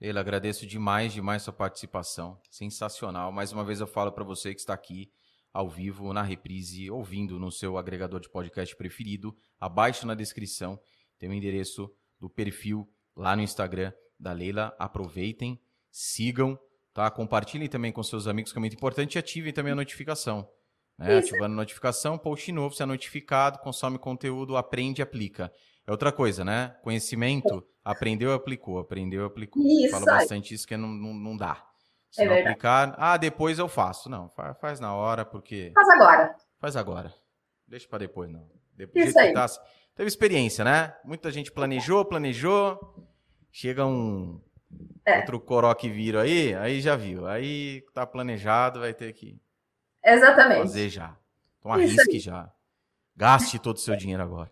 [0.00, 2.40] Leila, agradeço demais, demais sua participação.
[2.48, 3.32] Sensacional.
[3.32, 5.10] Mais uma vez eu falo para você que está aqui
[5.52, 9.36] ao vivo, na reprise, ouvindo no seu agregador de podcast preferido.
[9.58, 10.78] Abaixo na descrição
[11.18, 14.76] tem o endereço do perfil lá no Instagram da Leila.
[14.78, 15.60] Aproveitem,
[15.96, 16.58] sigam,
[16.92, 17.10] tá?
[17.10, 20.46] Compartilhem também com seus amigos, que é muito importante, e ativem também a notificação.
[20.98, 21.16] Né?
[21.16, 25.50] Ativando notificação, post novo, você é notificado, consome conteúdo, aprende e aplica.
[25.86, 26.76] É outra coisa, né?
[26.82, 29.62] Conhecimento, aprendeu, aplicou, aprendeu, aplicou.
[29.62, 31.64] Isso, Falo bastante isso que não, não, não dá.
[32.10, 32.52] Se é não verdade.
[32.52, 34.10] aplicar, ah, depois eu faço.
[34.10, 35.72] Não, faz, faz, na hora, porque.
[35.74, 36.36] Faz agora.
[36.58, 37.14] Faz agora.
[37.66, 38.46] Deixa para depois, não.
[38.74, 39.32] Depois, isso aí.
[39.32, 39.46] Tá,
[39.94, 40.94] teve experiência, né?
[41.04, 42.78] Muita gente planejou, planejou.
[43.50, 44.40] Chega um
[45.04, 45.18] é.
[45.18, 47.26] outro coró que vira aí, aí já viu.
[47.26, 49.40] Aí tá planejado, vai ter que
[50.06, 50.62] Exatamente.
[50.62, 51.16] Fazer já.
[51.58, 52.48] Então arrisque já.
[53.16, 54.50] Gaste todo o seu dinheiro agora.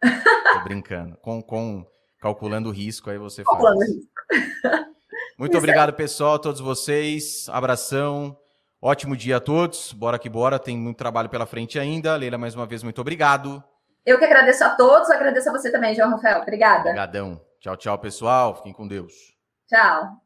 [0.00, 1.16] Tô brincando.
[1.16, 1.84] Com, com
[2.20, 3.58] calculando o risco, aí você faz.
[3.58, 4.10] Calculando o risco.
[5.36, 7.48] Muito Isso obrigado, pessoal, a todos vocês.
[7.48, 8.38] Abração.
[8.80, 9.92] Ótimo dia a todos.
[9.92, 10.60] Bora que bora.
[10.60, 12.14] Tem muito trabalho pela frente ainda.
[12.14, 13.64] Leila, mais uma vez, muito obrigado.
[14.06, 15.10] Eu que agradeço a todos.
[15.10, 16.42] Agradeço a você também, João Rafael.
[16.42, 16.90] Obrigada.
[16.90, 17.40] Obrigadão.
[17.58, 18.54] Tchau, tchau, pessoal.
[18.54, 19.33] Fiquem com Deus.
[19.68, 20.23] Tchau.